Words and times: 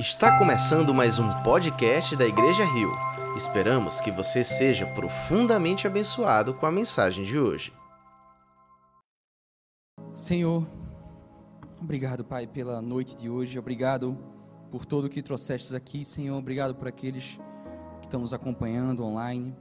Está 0.00 0.38
começando 0.38 0.94
mais 0.94 1.18
um 1.18 1.28
podcast 1.42 2.16
da 2.16 2.26
Igreja 2.26 2.64
Rio. 2.64 2.90
Esperamos 3.36 4.00
que 4.00 4.10
você 4.10 4.42
seja 4.42 4.86
profundamente 4.86 5.86
abençoado 5.86 6.54
com 6.54 6.64
a 6.64 6.72
mensagem 6.72 7.22
de 7.22 7.38
hoje. 7.38 7.70
Senhor, 10.14 10.66
obrigado, 11.78 12.24
Pai, 12.24 12.46
pela 12.46 12.80
noite 12.80 13.14
de 13.14 13.28
hoje. 13.28 13.58
Obrigado 13.58 14.16
por 14.70 14.86
tudo 14.86 15.06
que 15.06 15.20
trouxestes 15.20 15.74
aqui, 15.74 16.02
Senhor. 16.02 16.38
Obrigado 16.38 16.74
por 16.74 16.88
aqueles 16.88 17.38
que 18.00 18.06
estão 18.06 18.20
nos 18.20 18.32
acompanhando 18.32 19.04
online. 19.04 19.54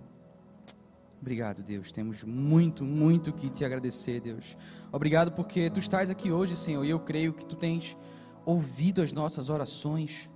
Obrigado, 1.19 1.61
Deus. 1.61 1.91
Temos 1.91 2.23
muito, 2.23 2.85
muito 2.85 3.33
que 3.33 3.49
te 3.49 3.65
agradecer, 3.65 4.21
Deus. 4.21 4.57
Obrigado 4.89 5.33
porque 5.33 5.69
tu 5.69 5.79
estás 5.79 6.09
aqui 6.09 6.31
hoje, 6.31 6.55
Senhor, 6.55 6.85
e 6.85 6.91
eu 6.91 6.99
creio 7.01 7.33
que 7.33 7.45
tu 7.45 7.57
tens 7.57 7.97
ouvido 8.49 9.01
as 9.01 9.11
nossas 9.11 9.49
orações. 9.49 10.29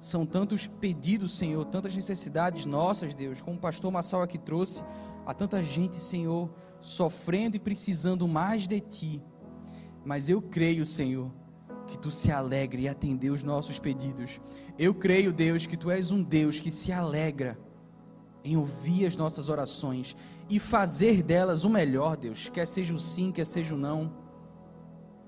São 0.00 0.26
tantos 0.26 0.66
pedidos, 0.66 1.36
Senhor, 1.36 1.64
tantas 1.64 1.94
necessidades 1.94 2.66
nossas, 2.66 3.14
Deus, 3.14 3.40
como 3.40 3.56
o 3.56 3.60
pastor 3.60 3.92
Massal 3.92 4.22
aqui 4.22 4.38
trouxe, 4.38 4.82
há 5.24 5.32
tanta 5.32 5.62
gente, 5.62 5.96
Senhor, 5.96 6.50
sofrendo 6.80 7.56
e 7.56 7.60
precisando 7.60 8.26
mais 8.26 8.66
de 8.66 8.80
Ti. 8.80 9.22
Mas 10.04 10.28
eu 10.28 10.42
creio, 10.42 10.84
Senhor, 10.84 11.30
que 11.86 11.96
Tu 11.96 12.10
se 12.10 12.32
alegre 12.32 12.82
e 12.82 12.88
atender 12.88 13.30
os 13.30 13.44
nossos 13.44 13.78
pedidos. 13.78 14.40
Eu 14.76 14.92
creio, 14.92 15.32
Deus, 15.32 15.64
que 15.64 15.76
Tu 15.76 15.90
és 15.90 16.10
um 16.10 16.22
Deus 16.22 16.58
que 16.58 16.72
se 16.72 16.90
alegra 16.90 17.56
em 18.44 18.56
ouvir 18.56 19.06
as 19.06 19.16
nossas 19.16 19.48
orações 19.48 20.16
e 20.50 20.58
fazer 20.58 21.22
delas 21.22 21.62
o 21.62 21.70
melhor, 21.70 22.16
Deus, 22.16 22.48
quer 22.48 22.66
seja 22.66 22.92
o 22.92 22.98
sim, 22.98 23.30
quer 23.30 23.46
seja 23.46 23.76
o 23.76 23.78
não. 23.78 24.21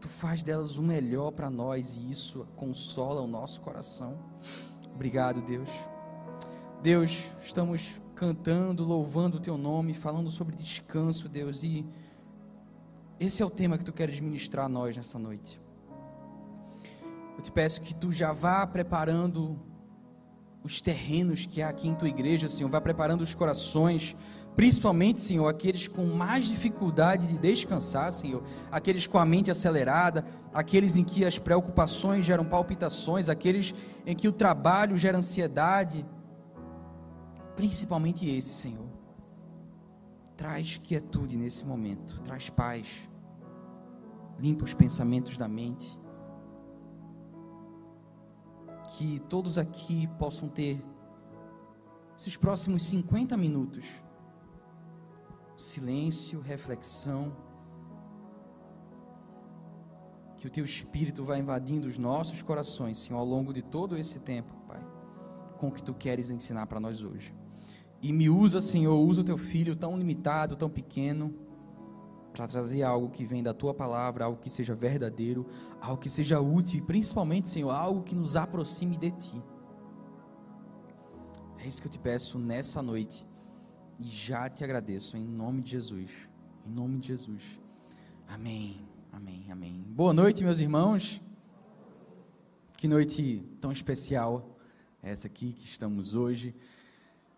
Tu 0.04 0.08
faz 0.10 0.42
delas 0.42 0.76
o 0.76 0.82
melhor 0.82 1.30
para 1.30 1.48
nós 1.48 1.96
e 1.96 2.10
isso 2.10 2.46
consola 2.56 3.22
o 3.22 3.26
nosso 3.26 3.62
coração. 3.62 4.18
Obrigado, 4.94 5.40
Deus. 5.40 5.70
Deus, 6.82 7.30
estamos 7.42 8.02
cantando, 8.14 8.84
louvando 8.84 9.38
o 9.38 9.40
teu 9.40 9.56
nome, 9.56 9.94
falando 9.94 10.30
sobre 10.30 10.54
descanso, 10.54 11.26
Deus, 11.26 11.62
e 11.62 11.86
esse 13.18 13.42
é 13.42 13.46
o 13.46 13.48
tema 13.48 13.78
que 13.78 13.84
tu 13.84 13.94
queres 13.94 14.20
ministrar 14.20 14.66
a 14.66 14.68
nós 14.68 14.94
nessa 14.94 15.18
noite. 15.18 15.58
Eu 17.38 17.42
te 17.42 17.50
peço 17.50 17.80
que 17.80 17.94
tu 17.94 18.12
já 18.12 18.30
vá 18.30 18.66
preparando 18.66 19.58
os 20.62 20.82
terrenos 20.82 21.46
que 21.46 21.62
há 21.62 21.70
aqui 21.70 21.88
em 21.88 21.94
tua 21.94 22.10
igreja, 22.10 22.46
Senhor, 22.46 22.68
vá 22.68 22.78
preparando 22.78 23.22
os 23.22 23.34
corações 23.34 24.14
Principalmente, 24.56 25.20
Senhor, 25.20 25.48
aqueles 25.48 25.88
com 25.88 26.04
mais 26.06 26.46
dificuldade 26.46 27.26
de 27.26 27.38
descansar, 27.38 28.12
Senhor, 28.12 28.42
aqueles 28.70 29.06
com 29.06 29.18
a 29.18 29.24
mente 29.24 29.50
acelerada, 29.50 30.24
aqueles 30.52 30.96
em 30.96 31.02
que 31.02 31.24
as 31.24 31.38
preocupações 31.38 32.24
geram 32.24 32.44
palpitações, 32.44 33.28
aqueles 33.28 33.74
em 34.06 34.14
que 34.14 34.28
o 34.28 34.32
trabalho 34.32 34.96
gera 34.96 35.18
ansiedade. 35.18 36.06
Principalmente 37.56 38.28
esse, 38.28 38.50
Senhor. 38.50 38.86
Traz 40.36 40.78
quietude 40.82 41.36
nesse 41.36 41.64
momento, 41.64 42.20
traz 42.20 42.48
paz, 42.48 43.08
limpa 44.38 44.64
os 44.64 44.74
pensamentos 44.74 45.36
da 45.36 45.48
mente. 45.48 45.98
Que 48.96 49.18
todos 49.28 49.58
aqui 49.58 50.06
possam 50.16 50.48
ter 50.48 50.84
esses 52.16 52.36
próximos 52.36 52.84
50 52.84 53.36
minutos 53.36 54.04
silêncio, 55.56 56.40
reflexão. 56.40 57.32
Que 60.36 60.46
o 60.46 60.50
teu 60.50 60.64
espírito 60.64 61.24
vai 61.24 61.38
invadindo 61.38 61.86
os 61.86 61.98
nossos 61.98 62.42
corações, 62.42 62.98
Senhor, 62.98 63.18
ao 63.18 63.24
longo 63.24 63.52
de 63.52 63.62
todo 63.62 63.96
esse 63.96 64.20
tempo, 64.20 64.54
Pai, 64.66 64.84
com 65.58 65.68
o 65.68 65.72
que 65.72 65.82
tu 65.82 65.94
queres 65.94 66.30
ensinar 66.30 66.66
para 66.66 66.80
nós 66.80 67.02
hoje. 67.02 67.34
E 68.02 68.12
me 68.12 68.28
usa, 68.28 68.60
Senhor, 68.60 68.94
usa 68.96 69.22
o 69.22 69.24
teu 69.24 69.38
filho 69.38 69.74
tão 69.74 69.96
limitado, 69.96 70.56
tão 70.56 70.68
pequeno, 70.68 71.34
para 72.32 72.46
trazer 72.46 72.82
algo 72.82 73.08
que 73.08 73.24
vem 73.24 73.42
da 73.42 73.54
tua 73.54 73.72
palavra, 73.72 74.24
algo 74.24 74.38
que 74.38 74.50
seja 74.50 74.74
verdadeiro, 74.74 75.46
algo 75.80 75.98
que 75.98 76.10
seja 76.10 76.40
útil 76.40 76.80
e 76.80 76.82
principalmente, 76.82 77.48
Senhor, 77.48 77.70
algo 77.70 78.02
que 78.02 78.14
nos 78.14 78.36
aproxime 78.36 78.98
de 78.98 79.12
ti. 79.12 79.42
É 81.58 81.66
isso 81.66 81.80
que 81.80 81.86
eu 81.86 81.92
te 81.92 81.98
peço 81.98 82.38
nessa 82.38 82.82
noite 82.82 83.24
e 83.98 84.08
já 84.08 84.48
te 84.48 84.64
agradeço 84.64 85.16
em 85.16 85.24
nome 85.24 85.62
de 85.62 85.72
Jesus. 85.72 86.28
Em 86.66 86.70
nome 86.70 86.98
de 86.98 87.08
Jesus. 87.08 87.42
Amém. 88.28 88.86
Amém. 89.12 89.46
Amém. 89.50 89.84
Boa 89.88 90.12
noite, 90.12 90.42
meus 90.42 90.58
irmãos. 90.58 91.22
Que 92.76 92.88
noite 92.88 93.42
tão 93.60 93.70
especial 93.70 94.58
essa 95.02 95.26
aqui 95.26 95.52
que 95.52 95.66
estamos 95.66 96.14
hoje. 96.14 96.54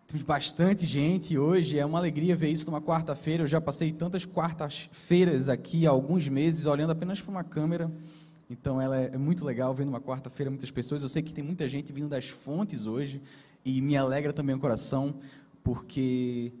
Temos 0.07 0.23
bastante 0.23 0.85
gente 0.85 1.37
hoje, 1.37 1.77
é 1.77 1.85
uma 1.85 1.99
alegria 1.99 2.35
ver 2.35 2.49
isso 2.49 2.65
numa 2.65 2.81
quarta-feira. 2.81 3.43
Eu 3.43 3.47
já 3.47 3.59
passei 3.59 3.91
tantas 3.91 4.25
quartas-feiras 4.25 5.49
aqui 5.49 5.85
há 5.85 5.89
alguns 5.89 6.29
meses 6.29 6.65
olhando 6.65 6.91
apenas 6.91 7.21
para 7.21 7.31
uma 7.31 7.43
câmera. 7.43 7.91
Então 8.49 8.79
ela 8.81 8.97
é 8.97 9.17
muito 9.17 9.43
legal 9.43 9.75
ver 9.75 9.85
numa 9.85 9.99
quarta-feira 9.99 10.49
muitas 10.49 10.71
pessoas. 10.71 11.03
Eu 11.03 11.09
sei 11.09 11.21
que 11.21 11.33
tem 11.33 11.43
muita 11.43 11.67
gente 11.67 11.91
vindo 11.91 12.07
das 12.07 12.29
fontes 12.29 12.85
hoje 12.85 13.21
e 13.65 13.81
me 13.81 13.97
alegra 13.97 14.31
também 14.31 14.55
o 14.55 14.59
coração 14.59 15.19
porque 15.67 16.53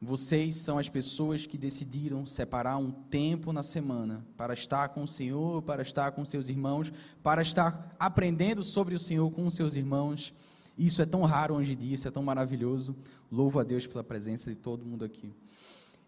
vocês 0.00 0.54
são 0.54 0.78
as 0.78 0.88
pessoas 0.88 1.44
que 1.44 1.58
decidiram 1.58 2.26
separar 2.26 2.78
um 2.78 2.90
tempo 2.90 3.52
na 3.52 3.62
semana 3.62 4.24
para 4.38 4.54
estar 4.54 4.88
com 4.88 5.02
o 5.02 5.06
Senhor, 5.06 5.60
para 5.60 5.82
estar 5.82 6.12
com 6.12 6.24
seus 6.24 6.48
irmãos, 6.48 6.90
para 7.22 7.42
estar 7.42 7.94
aprendendo 7.98 8.64
sobre 8.64 8.94
o 8.94 8.98
Senhor 8.98 9.30
com 9.32 9.50
seus 9.50 9.76
irmãos. 9.76 10.32
Isso 10.78 11.02
é 11.02 11.04
tão 11.04 11.20
raro 11.24 11.56
hoje 11.56 11.74
em 11.74 11.76
dia, 11.76 11.94
isso 11.94 12.08
é 12.08 12.10
tão 12.10 12.22
maravilhoso. 12.22 12.96
Louvo 13.30 13.60
a 13.60 13.62
Deus 13.62 13.86
pela 13.86 14.02
presença 14.02 14.48
de 14.48 14.56
todo 14.56 14.82
mundo 14.82 15.04
aqui. 15.04 15.30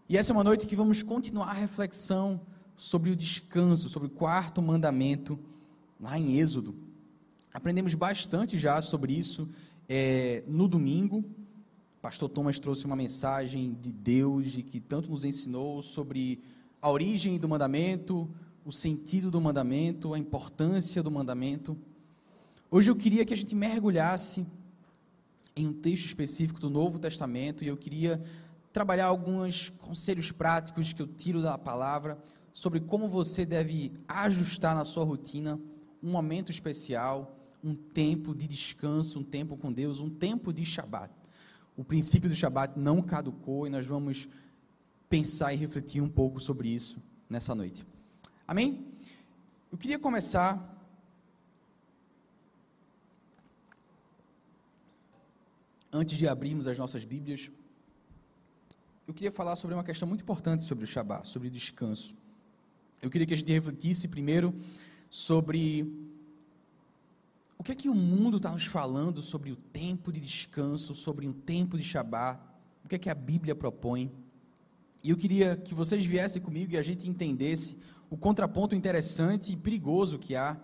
E 0.09 0.17
essa 0.17 0.33
é 0.33 0.34
uma 0.34 0.43
noite 0.43 0.67
que 0.67 0.75
vamos 0.75 1.03
continuar 1.03 1.50
a 1.50 1.53
reflexão 1.53 2.41
sobre 2.75 3.11
o 3.11 3.17
descanso, 3.17 3.91
sobre 3.91 4.09
o 4.09 4.11
quarto 4.11 4.62
mandamento, 4.62 5.38
lá 6.00 6.19
em 6.19 6.38
Êxodo. 6.38 6.75
Aprendemos 7.53 7.94
bastante 7.94 8.56
já 8.56 8.81
sobre 8.81 9.12
isso 9.12 9.47
é, 9.87 10.43
no 10.47 10.67
domingo, 10.67 11.23
pastor 12.06 12.28
Thomas 12.28 12.61
trouxe 12.61 12.87
uma 12.87 12.94
mensagem 12.94 13.77
de 13.81 13.93
Deus 13.93 14.56
e 14.56 14.62
que 14.62 14.78
tanto 14.78 15.11
nos 15.11 15.25
ensinou 15.25 15.83
sobre 15.83 16.41
a 16.81 16.89
origem 16.89 17.37
do 17.37 17.49
mandamento, 17.49 18.31
o 18.65 18.71
sentido 18.71 19.28
do 19.28 19.41
mandamento, 19.41 20.15
a 20.15 20.19
importância 20.19 21.03
do 21.03 21.11
mandamento. 21.11 21.77
Hoje 22.71 22.93
eu 22.93 22.94
queria 22.94 23.25
que 23.25 23.34
a 23.34 23.37
gente 23.37 23.56
mergulhasse 23.56 24.47
em 25.56 25.67
um 25.67 25.72
texto 25.72 26.05
específico 26.05 26.61
do 26.61 26.71
Novo 26.71 26.97
Testamento 27.00 27.65
e 27.65 27.67
eu 27.67 27.77
queria 27.77 28.23
trabalhar 28.73 29.06
alguns 29.06 29.71
conselhos 29.71 30.31
práticos 30.31 30.93
que 30.93 31.03
eu 31.03 31.09
tiro 31.09 31.43
da 31.43 31.59
palavra 31.59 32.17
sobre 32.53 32.78
como 32.78 33.09
você 33.09 33.44
deve 33.44 33.93
ajustar 34.06 34.77
na 34.77 34.84
sua 34.84 35.03
rotina 35.03 35.59
um 36.00 36.12
momento 36.12 36.53
especial, 36.53 37.37
um 37.65 37.75
tempo 37.75 38.33
de 38.33 38.47
descanso, 38.47 39.19
um 39.19 39.25
tempo 39.25 39.56
com 39.56 39.73
Deus, 39.73 39.99
um 39.99 40.09
tempo 40.09 40.53
de 40.53 40.65
Shabat 40.65 41.25
o 41.76 41.84
princípio 41.84 42.28
do 42.28 42.34
Shabat 42.34 42.78
não 42.78 43.03
caducou 43.03 43.66
e 43.66 43.70
nós 43.70 43.87
vamos 43.87 44.28
pensar 45.09 45.53
e 45.53 45.56
refletir 45.56 46.00
um 46.00 46.09
pouco 46.09 46.41
sobre 46.41 46.69
isso 46.69 47.03
nessa 47.28 47.54
noite. 47.54 47.87
Amém? 48.47 48.87
Eu 49.70 49.78
queria 49.78 49.98
começar 49.98 50.75
antes 55.92 56.16
de 56.16 56.28
abrirmos 56.28 56.66
as 56.66 56.78
nossas 56.78 57.04
Bíblias, 57.04 57.50
eu 59.06 59.14
queria 59.14 59.31
falar 59.31 59.56
sobre 59.56 59.75
uma 59.75 59.84
questão 59.84 60.06
muito 60.06 60.22
importante 60.22 60.64
sobre 60.64 60.84
o 60.84 60.87
Shabat, 60.87 61.28
sobre 61.28 61.48
o 61.48 61.50
descanso. 61.50 62.16
Eu 63.00 63.08
queria 63.08 63.26
que 63.26 63.34
a 63.34 63.37
gente 63.37 63.53
refletisse 63.53 64.08
primeiro 64.08 64.54
sobre 65.08 66.06
que 67.66 67.72
é 67.72 67.74
que 67.74 67.88
o 67.88 67.94
mundo 67.96 68.36
está 68.36 68.52
nos 68.52 68.64
falando 68.64 69.20
sobre 69.20 69.50
o 69.50 69.56
tempo 69.56 70.12
de 70.12 70.20
descanso, 70.20 70.94
sobre 70.94 71.26
um 71.26 71.32
tempo 71.32 71.76
de 71.76 71.82
Shabat? 71.82 72.40
O 72.84 72.88
que 72.88 72.94
é 72.94 72.98
que 72.98 73.10
a 73.10 73.14
Bíblia 73.14 73.56
propõe? 73.56 74.12
E 75.02 75.10
eu 75.10 75.16
queria 75.16 75.56
que 75.56 75.74
vocês 75.74 76.04
viessem 76.04 76.40
comigo 76.40 76.72
e 76.72 76.76
a 76.76 76.82
gente 76.84 77.08
entendesse 77.08 77.78
o 78.08 78.16
contraponto 78.16 78.76
interessante 78.76 79.52
e 79.52 79.56
perigoso 79.56 80.16
que 80.16 80.36
há. 80.36 80.56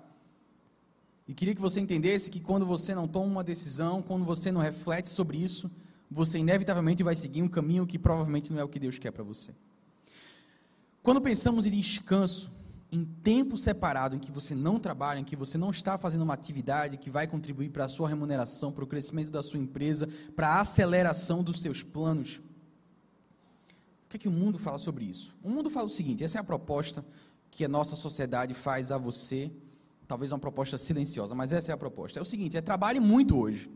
E 1.26 1.34
queria 1.34 1.56
que 1.56 1.60
você 1.60 1.81
entendesse 1.81 2.31
que 2.31 2.38
quando 2.38 2.64
você 2.64 2.94
não 2.94 3.08
toma 3.08 3.26
uma 3.26 3.43
decisão, 3.43 4.00
quando 4.00 4.25
você 4.25 4.52
não 4.52 4.60
reflete 4.60 5.08
sobre 5.08 5.38
isso, 5.38 5.69
você 6.08 6.38
inevitavelmente 6.38 7.02
vai 7.02 7.16
seguir 7.16 7.43
um 7.43 7.49
caminho 7.49 7.84
que 7.84 7.99
provavelmente 7.99 8.52
não 8.52 8.60
é 8.60 8.64
o 8.64 8.69
que 8.69 8.78
Deus 8.78 8.96
quer 8.96 9.10
para 9.10 9.25
você. 9.25 9.50
Quando 11.02 11.20
pensamos 11.20 11.66
em 11.66 11.70
descanso, 11.72 12.49
em 12.93 13.05
tempo 13.05 13.56
separado, 13.56 14.15
em 14.15 14.19
que 14.19 14.31
você 14.31 14.55
não 14.55 14.79
trabalha, 14.79 15.19
em 15.19 15.25
que 15.25 15.35
você 15.35 15.56
não 15.56 15.71
está 15.71 15.97
fazendo 15.97 16.23
uma 16.23 16.35
atividade 16.35 16.99
que 16.99 17.09
vai 17.09 17.27
contribuir 17.27 17.71
para 17.71 17.87
a 17.87 17.89
sua 17.89 18.06
remuneração, 18.06 18.71
para 18.71 18.85
o 18.85 18.87
crescimento 18.87 19.31
da 19.31 19.43
sua 19.43 19.59
empresa, 19.59 20.06
para 20.37 20.49
a 20.49 20.61
aceleração 20.61 21.43
dos 21.43 21.62
seus 21.62 21.83
planos. 21.83 22.43
O 24.05 24.11
que, 24.11 24.17
é 24.17 24.21
que 24.21 24.29
o 24.29 24.33
mundo 24.33 24.59
fala 24.59 24.77
sobre 24.77 25.06
isso? 25.06 25.35
O 25.43 25.49
mundo 25.49 25.71
fala 25.71 25.87
o 25.87 25.91
seguinte: 25.91 26.23
essa 26.23 26.37
é 26.37 26.41
a 26.41 26.44
proposta 26.44 27.03
que 27.50 27.65
a 27.65 27.69
nossa 27.69 27.97
sociedade 27.97 28.53
faz 28.53 28.93
a 28.93 28.99
você, 28.99 29.50
talvez 30.06 30.31
uma 30.31 30.38
proposta 30.38 30.77
silenciosa, 30.77 31.35
mas 31.35 31.50
essa 31.50 31.73
é 31.73 31.75
a 31.75 31.79
proposta. 31.79 32.19
É 32.19 32.23
o 32.23 32.27
seguinte: 32.27 32.59
é 32.59 32.61
trabalhe 32.61 33.00
muito 33.00 33.38
hoje. 33.38 33.71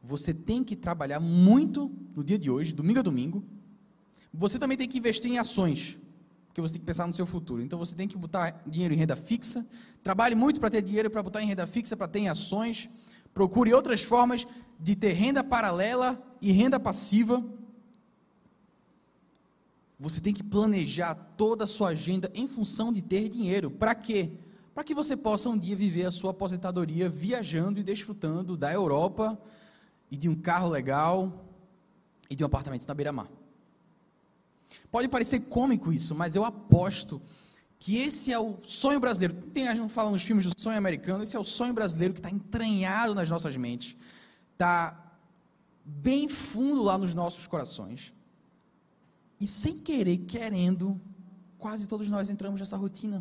Você 0.00 0.32
tem 0.32 0.62
que 0.62 0.76
trabalhar 0.76 1.18
muito 1.18 1.90
no 2.14 2.22
dia 2.22 2.38
de 2.38 2.48
hoje, 2.48 2.72
domingo 2.72 3.00
a 3.00 3.02
domingo. 3.02 3.42
Você 4.32 4.60
também 4.60 4.76
tem 4.76 4.88
que 4.88 4.98
investir 4.98 5.28
em 5.28 5.38
ações, 5.38 5.98
porque 6.54 6.60
você 6.60 6.74
tem 6.74 6.80
que 6.80 6.86
pensar 6.86 7.08
no 7.08 7.12
seu 7.12 7.26
futuro. 7.26 7.60
Então 7.60 7.76
você 7.76 7.96
tem 7.96 8.06
que 8.06 8.16
botar 8.16 8.62
dinheiro 8.64 8.94
em 8.94 8.96
renda 8.96 9.16
fixa. 9.16 9.66
Trabalhe 10.04 10.36
muito 10.36 10.60
para 10.60 10.70
ter 10.70 10.82
dinheiro 10.82 11.10
para 11.10 11.20
botar 11.20 11.42
em 11.42 11.48
renda 11.48 11.66
fixa, 11.66 11.96
para 11.96 12.06
ter 12.06 12.20
em 12.20 12.28
ações. 12.28 12.88
Procure 13.34 13.74
outras 13.74 14.02
formas 14.02 14.46
de 14.78 14.94
ter 14.94 15.14
renda 15.14 15.42
paralela 15.42 16.16
e 16.40 16.52
renda 16.52 16.78
passiva. 16.78 17.44
Você 19.98 20.20
tem 20.20 20.32
que 20.32 20.44
planejar 20.44 21.16
toda 21.36 21.64
a 21.64 21.66
sua 21.66 21.88
agenda 21.88 22.30
em 22.32 22.46
função 22.46 22.92
de 22.92 23.02
ter 23.02 23.28
dinheiro. 23.28 23.68
Para 23.68 23.92
quê? 23.92 24.30
Para 24.72 24.84
que 24.84 24.94
você 24.94 25.16
possa 25.16 25.48
um 25.48 25.58
dia 25.58 25.74
viver 25.74 26.06
a 26.06 26.12
sua 26.12 26.30
aposentadoria 26.30 27.08
viajando 27.08 27.80
e 27.80 27.82
desfrutando 27.82 28.56
da 28.56 28.72
Europa 28.72 29.36
e 30.08 30.16
de 30.16 30.28
um 30.28 30.36
carro 30.36 30.68
legal 30.68 31.50
e 32.30 32.36
de 32.36 32.44
um 32.44 32.46
apartamento 32.46 32.86
na 32.86 32.94
beira-mar. 32.94 33.26
Pode 34.94 35.08
parecer 35.08 35.40
cômico 35.40 35.92
isso, 35.92 36.14
mas 36.14 36.36
eu 36.36 36.44
aposto 36.44 37.20
que 37.80 37.96
esse 37.96 38.32
é 38.32 38.38
o 38.38 38.60
sonho 38.62 39.00
brasileiro. 39.00 39.34
Tem, 39.52 39.66
a 39.66 39.74
gente 39.74 39.92
fala 39.92 40.08
nos 40.08 40.22
filmes 40.22 40.46
do 40.46 40.52
sonho 40.56 40.78
americano, 40.78 41.24
esse 41.24 41.34
é 41.34 41.40
o 41.40 41.42
sonho 41.42 41.74
brasileiro 41.74 42.14
que 42.14 42.20
está 42.20 42.30
entranhado 42.30 43.12
nas 43.12 43.28
nossas 43.28 43.56
mentes, 43.56 43.96
está 44.52 45.12
bem 45.84 46.28
fundo 46.28 46.80
lá 46.80 46.96
nos 46.96 47.12
nossos 47.12 47.44
corações. 47.48 48.14
E 49.40 49.48
sem 49.48 49.80
querer, 49.80 50.18
querendo, 50.18 51.00
quase 51.58 51.88
todos 51.88 52.08
nós 52.08 52.30
entramos 52.30 52.60
nessa 52.60 52.76
rotina. 52.76 53.20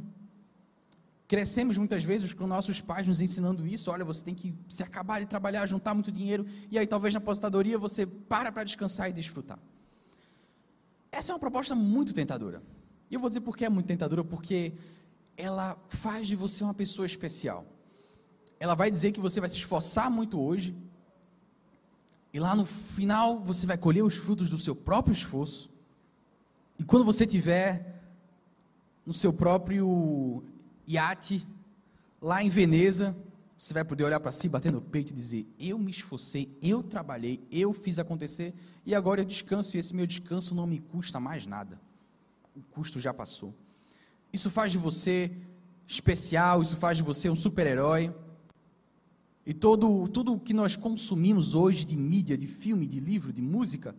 Crescemos 1.27 1.75
muitas 1.75 2.03
vezes 2.03 2.35
com 2.35 2.45
nossos 2.45 2.81
pais 2.81 3.07
nos 3.07 3.19
ensinando 3.19 3.65
isso. 3.65 3.89
Olha, 3.89 4.05
você 4.05 4.23
tem 4.23 4.35
que 4.35 4.53
se 4.69 4.83
acabar 4.83 5.21
de 5.21 5.25
trabalhar, 5.25 5.65
juntar 5.65 5.95
muito 5.95 6.11
dinheiro, 6.11 6.45
e 6.69 6.77
aí 6.77 6.85
talvez 6.85 7.15
na 7.15 7.17
aposentadoria 7.17 7.79
você 7.79 8.05
para 8.05 8.51
para 8.51 8.63
descansar 8.63 9.09
e 9.09 9.11
desfrutar. 9.11 9.57
Essa 11.13 11.31
é 11.31 11.35
uma 11.35 11.39
proposta 11.39 11.75
muito 11.75 12.11
tentadora. 12.11 12.63
E 13.07 13.13
eu 13.13 13.19
vou 13.19 13.29
dizer 13.29 13.41
por 13.41 13.55
que 13.55 13.63
é 13.63 13.69
muito 13.69 13.85
tentadora, 13.85 14.23
porque 14.23 14.73
ela 15.37 15.77
faz 15.87 16.27
de 16.27 16.35
você 16.35 16.63
uma 16.63 16.73
pessoa 16.73 17.05
especial. 17.05 17.67
Ela 18.59 18.73
vai 18.73 18.89
dizer 18.89 19.11
que 19.11 19.19
você 19.19 19.39
vai 19.39 19.47
se 19.47 19.57
esforçar 19.57 20.09
muito 20.09 20.41
hoje, 20.41 20.75
e 22.33 22.39
lá 22.39 22.55
no 22.55 22.65
final 22.65 23.39
você 23.39 23.67
vai 23.67 23.77
colher 23.77 24.03
os 24.03 24.15
frutos 24.15 24.49
do 24.49 24.57
seu 24.57 24.75
próprio 24.75 25.13
esforço. 25.13 25.69
E 26.79 26.83
quando 26.83 27.05
você 27.05 27.27
tiver 27.27 28.01
no 29.05 29.13
seu 29.13 29.31
próprio 29.31 30.43
iate, 30.87 31.47
lá 32.19 32.43
em 32.43 32.49
Veneza, 32.49 33.15
você 33.63 33.73
vai 33.73 33.85
poder 33.85 34.03
olhar 34.03 34.19
para 34.19 34.33
si, 34.33 34.49
bater 34.49 34.73
no 34.73 34.81
peito 34.81 35.13
e 35.13 35.15
dizer: 35.15 35.47
Eu 35.57 35.79
me 35.79 35.89
esforcei, 35.89 36.53
eu 36.61 36.83
trabalhei, 36.83 37.41
eu 37.49 37.71
fiz 37.71 37.97
acontecer, 37.97 38.53
e 38.85 38.93
agora 38.93 39.21
eu 39.21 39.25
descanso, 39.25 39.77
e 39.77 39.79
esse 39.79 39.95
meu 39.95 40.05
descanso 40.05 40.53
não 40.53 40.67
me 40.67 40.79
custa 40.79 41.17
mais 41.17 41.47
nada. 41.47 41.79
O 42.53 42.61
custo 42.61 42.99
já 42.99 43.13
passou. 43.13 43.53
Isso 44.33 44.51
faz 44.51 44.73
de 44.73 44.77
você 44.77 45.31
especial, 45.87 46.61
isso 46.61 46.75
faz 46.75 46.97
de 46.97 47.03
você 47.03 47.29
um 47.29 47.37
super-herói. 47.37 48.13
E 49.45 49.53
todo, 49.53 50.09
tudo 50.09 50.33
o 50.33 50.39
que 50.39 50.53
nós 50.53 50.75
consumimos 50.75 51.55
hoje 51.55 51.85
de 51.85 51.95
mídia, 51.95 52.37
de 52.37 52.47
filme, 52.47 52.85
de 52.85 52.99
livro, 52.99 53.31
de 53.31 53.41
música, 53.41 53.95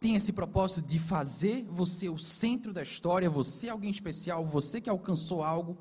tem 0.00 0.14
esse 0.14 0.32
propósito 0.32 0.80
de 0.80 0.98
fazer 0.98 1.66
você 1.68 2.08
o 2.08 2.18
centro 2.18 2.72
da 2.72 2.82
história, 2.82 3.28
você 3.28 3.68
alguém 3.68 3.90
especial, 3.90 4.46
você 4.46 4.80
que 4.80 4.88
alcançou 4.88 5.44
algo. 5.44 5.76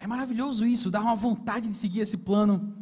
É 0.00 0.06
maravilhoso 0.06 0.64
isso, 0.64 0.90
dá 0.90 1.00
uma 1.02 1.14
vontade 1.14 1.68
de 1.68 1.74
seguir 1.74 2.00
esse 2.00 2.16
plano. 2.16 2.74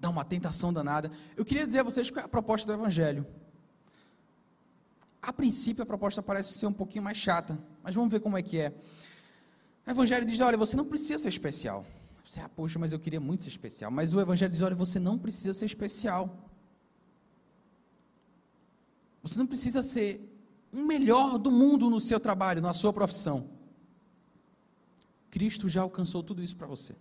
Dá 0.00 0.08
uma 0.08 0.24
tentação 0.24 0.72
danada. 0.72 1.12
Eu 1.36 1.44
queria 1.44 1.66
dizer 1.66 1.80
a 1.80 1.82
vocês 1.82 2.10
qual 2.10 2.22
é 2.22 2.24
a 2.24 2.28
proposta 2.28 2.66
do 2.66 2.72
Evangelho. 2.72 3.26
A 5.20 5.32
princípio 5.32 5.82
a 5.82 5.86
proposta 5.86 6.22
parece 6.22 6.54
ser 6.58 6.66
um 6.66 6.72
pouquinho 6.72 7.04
mais 7.04 7.18
chata, 7.18 7.62
mas 7.82 7.94
vamos 7.94 8.10
ver 8.10 8.20
como 8.20 8.36
é 8.36 8.42
que 8.42 8.58
é. 8.58 8.74
O 9.86 9.90
Evangelho 9.90 10.24
diz: 10.24 10.40
olha, 10.40 10.56
você 10.56 10.76
não 10.76 10.86
precisa 10.86 11.18
ser 11.18 11.28
especial. 11.28 11.84
Você, 12.24 12.40
ah, 12.40 12.48
poxa, 12.48 12.78
mas 12.78 12.92
eu 12.92 12.98
queria 12.98 13.20
muito 13.20 13.44
ser 13.44 13.50
especial. 13.50 13.90
Mas 13.90 14.14
o 14.14 14.20
Evangelho 14.20 14.50
diz: 14.50 14.62
olha, 14.62 14.74
você 14.74 14.98
não 14.98 15.18
precisa 15.18 15.52
ser 15.52 15.66
especial. 15.66 16.50
Você 19.22 19.38
não 19.38 19.46
precisa 19.46 19.82
ser 19.82 20.26
o 20.72 20.82
melhor 20.82 21.38
do 21.38 21.50
mundo 21.50 21.90
no 21.90 22.00
seu 22.00 22.18
trabalho, 22.18 22.62
na 22.62 22.72
sua 22.72 22.92
profissão. 22.92 23.61
Cristo 25.32 25.66
já 25.66 25.80
alcançou 25.80 26.22
tudo 26.22 26.44
isso 26.44 26.54
para 26.54 26.66
você. 26.66 26.94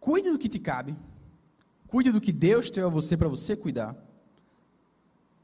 Cuide 0.00 0.32
do 0.32 0.38
que 0.38 0.48
te 0.48 0.58
cabe. 0.58 0.96
Cuide 1.86 2.10
do 2.10 2.20
que 2.20 2.32
Deus 2.32 2.72
tem 2.72 2.82
a 2.82 2.88
você 2.88 3.16
para 3.16 3.28
você 3.28 3.54
cuidar. 3.54 3.96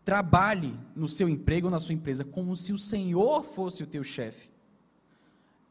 Trabalhe 0.04 0.76
no 0.96 1.08
seu 1.08 1.28
emprego 1.28 1.68
ou 1.68 1.70
na 1.70 1.78
sua 1.78 1.94
empresa 1.94 2.24
como 2.24 2.56
se 2.56 2.72
o 2.72 2.78
Senhor 2.78 3.44
fosse 3.44 3.84
o 3.84 3.86
teu 3.86 4.02
chefe 4.02 4.50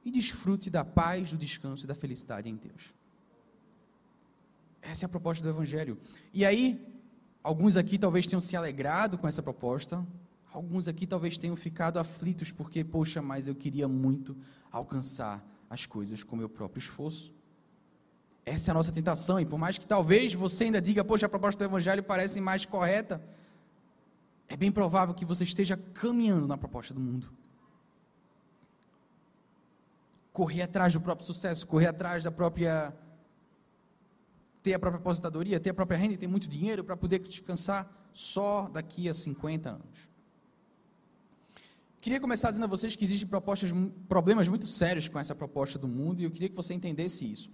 e 0.05 0.09
desfrute 0.09 0.69
da 0.69 0.85
paz, 0.85 1.31
do 1.31 1.37
descanso 1.37 1.83
e 1.83 1.87
da 1.87 1.93
felicidade 1.93 2.47
em 2.47 2.55
Deus. 2.55 2.95
Essa 4.81 5.03
é 5.03 5.07
a 5.07 5.09
proposta 5.09 5.43
do 5.43 5.49
Evangelho. 5.49 5.97
E 6.33 6.45
aí, 6.45 6.81
alguns 7.43 7.75
aqui 7.75 7.97
talvez 7.97 8.25
tenham 8.25 8.39
se 8.39 8.55
alegrado 8.55 9.17
com 9.17 9.27
essa 9.27 9.43
proposta, 9.43 10.07
alguns 10.51 10.87
aqui 10.87 11.05
talvez 11.05 11.37
tenham 11.37 11.55
ficado 11.55 11.97
aflitos 11.97 12.51
porque, 12.51 12.83
poxa, 12.83 13.21
mas 13.21 13.47
eu 13.47 13.55
queria 13.55 13.87
muito 13.87 14.35
alcançar 14.71 15.45
as 15.69 15.85
coisas 15.85 16.23
com 16.23 16.35
meu 16.35 16.49
próprio 16.49 16.79
esforço. 16.79 17.33
Essa 18.45 18.69
é 18.69 18.71
a 18.71 18.75
nossa 18.75 18.91
tentação, 18.91 19.39
e 19.39 19.45
por 19.45 19.59
mais 19.59 19.77
que 19.77 19.85
talvez 19.85 20.33
você 20.33 20.65
ainda 20.65 20.81
diga, 20.81 21.03
poxa, 21.03 21.25
a 21.25 21.29
proposta 21.29 21.59
do 21.59 21.69
Evangelho 21.69 22.01
parece 22.01 22.39
mais 22.39 22.65
correta, 22.65 23.21
é 24.47 24.55
bem 24.55 24.71
provável 24.71 25.13
que 25.13 25.25
você 25.25 25.43
esteja 25.43 25.75
caminhando 25.75 26.47
na 26.47 26.57
proposta 26.57 26.93
do 26.93 26.99
mundo 26.99 27.29
correr 30.37 30.61
atrás 30.61 30.93
do 30.93 31.01
próprio 31.01 31.25
sucesso, 31.25 31.65
correr 31.65 31.87
atrás 31.87 32.23
da 32.23 32.29
própria. 32.29 32.95
ter 34.61 34.75
a 34.75 34.77
própria 34.77 34.99
aposentadoria, 34.99 35.59
ter 35.59 35.71
a 35.71 35.73
própria 35.73 35.97
renda 35.97 36.13
e 36.13 36.17
ter 36.17 36.27
muito 36.27 36.47
dinheiro 36.47 36.83
para 36.83 36.95
poder 36.95 37.17
descansar 37.17 37.89
só 38.13 38.69
daqui 38.69 39.09
a 39.09 39.15
50 39.15 39.67
anos. 39.67 40.11
Queria 41.99 42.19
começar 42.19 42.49
dizendo 42.49 42.65
a 42.65 42.67
vocês 42.67 42.95
que 42.95 43.03
existem 43.03 43.27
problemas 44.07 44.47
muito 44.47 44.67
sérios 44.67 45.07
com 45.07 45.17
essa 45.17 45.33
proposta 45.33 45.79
do 45.79 45.87
mundo 45.87 46.21
e 46.21 46.25
eu 46.25 46.31
queria 46.31 46.47
que 46.47 46.55
você 46.55 46.73
entendesse 46.73 47.29
isso. 47.29 47.49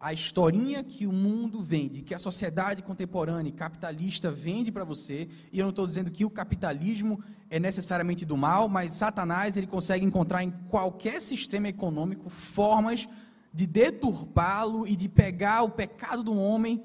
A 0.00 0.12
historinha 0.12 0.82
que 0.82 1.06
o 1.06 1.12
mundo 1.12 1.62
vende, 1.62 2.02
que 2.02 2.14
a 2.14 2.18
sociedade 2.18 2.82
contemporânea 2.82 3.52
capitalista 3.52 4.30
vende 4.30 4.72
para 4.72 4.84
você, 4.84 5.28
e 5.52 5.58
eu 5.58 5.64
não 5.64 5.70
estou 5.70 5.86
dizendo 5.86 6.10
que 6.10 6.24
o 6.24 6.30
capitalismo 6.30 7.22
é 7.48 7.60
necessariamente 7.60 8.24
do 8.24 8.36
mal, 8.36 8.68
mas 8.68 8.92
Satanás 8.92 9.56
ele 9.56 9.66
consegue 9.66 10.04
encontrar 10.04 10.42
em 10.42 10.50
qualquer 10.68 11.22
sistema 11.22 11.68
econômico 11.68 12.28
formas 12.28 13.08
de 13.52 13.66
deturpá-lo 13.66 14.86
e 14.86 14.96
de 14.96 15.08
pegar 15.08 15.62
o 15.62 15.70
pecado 15.70 16.22
do 16.22 16.36
homem 16.36 16.84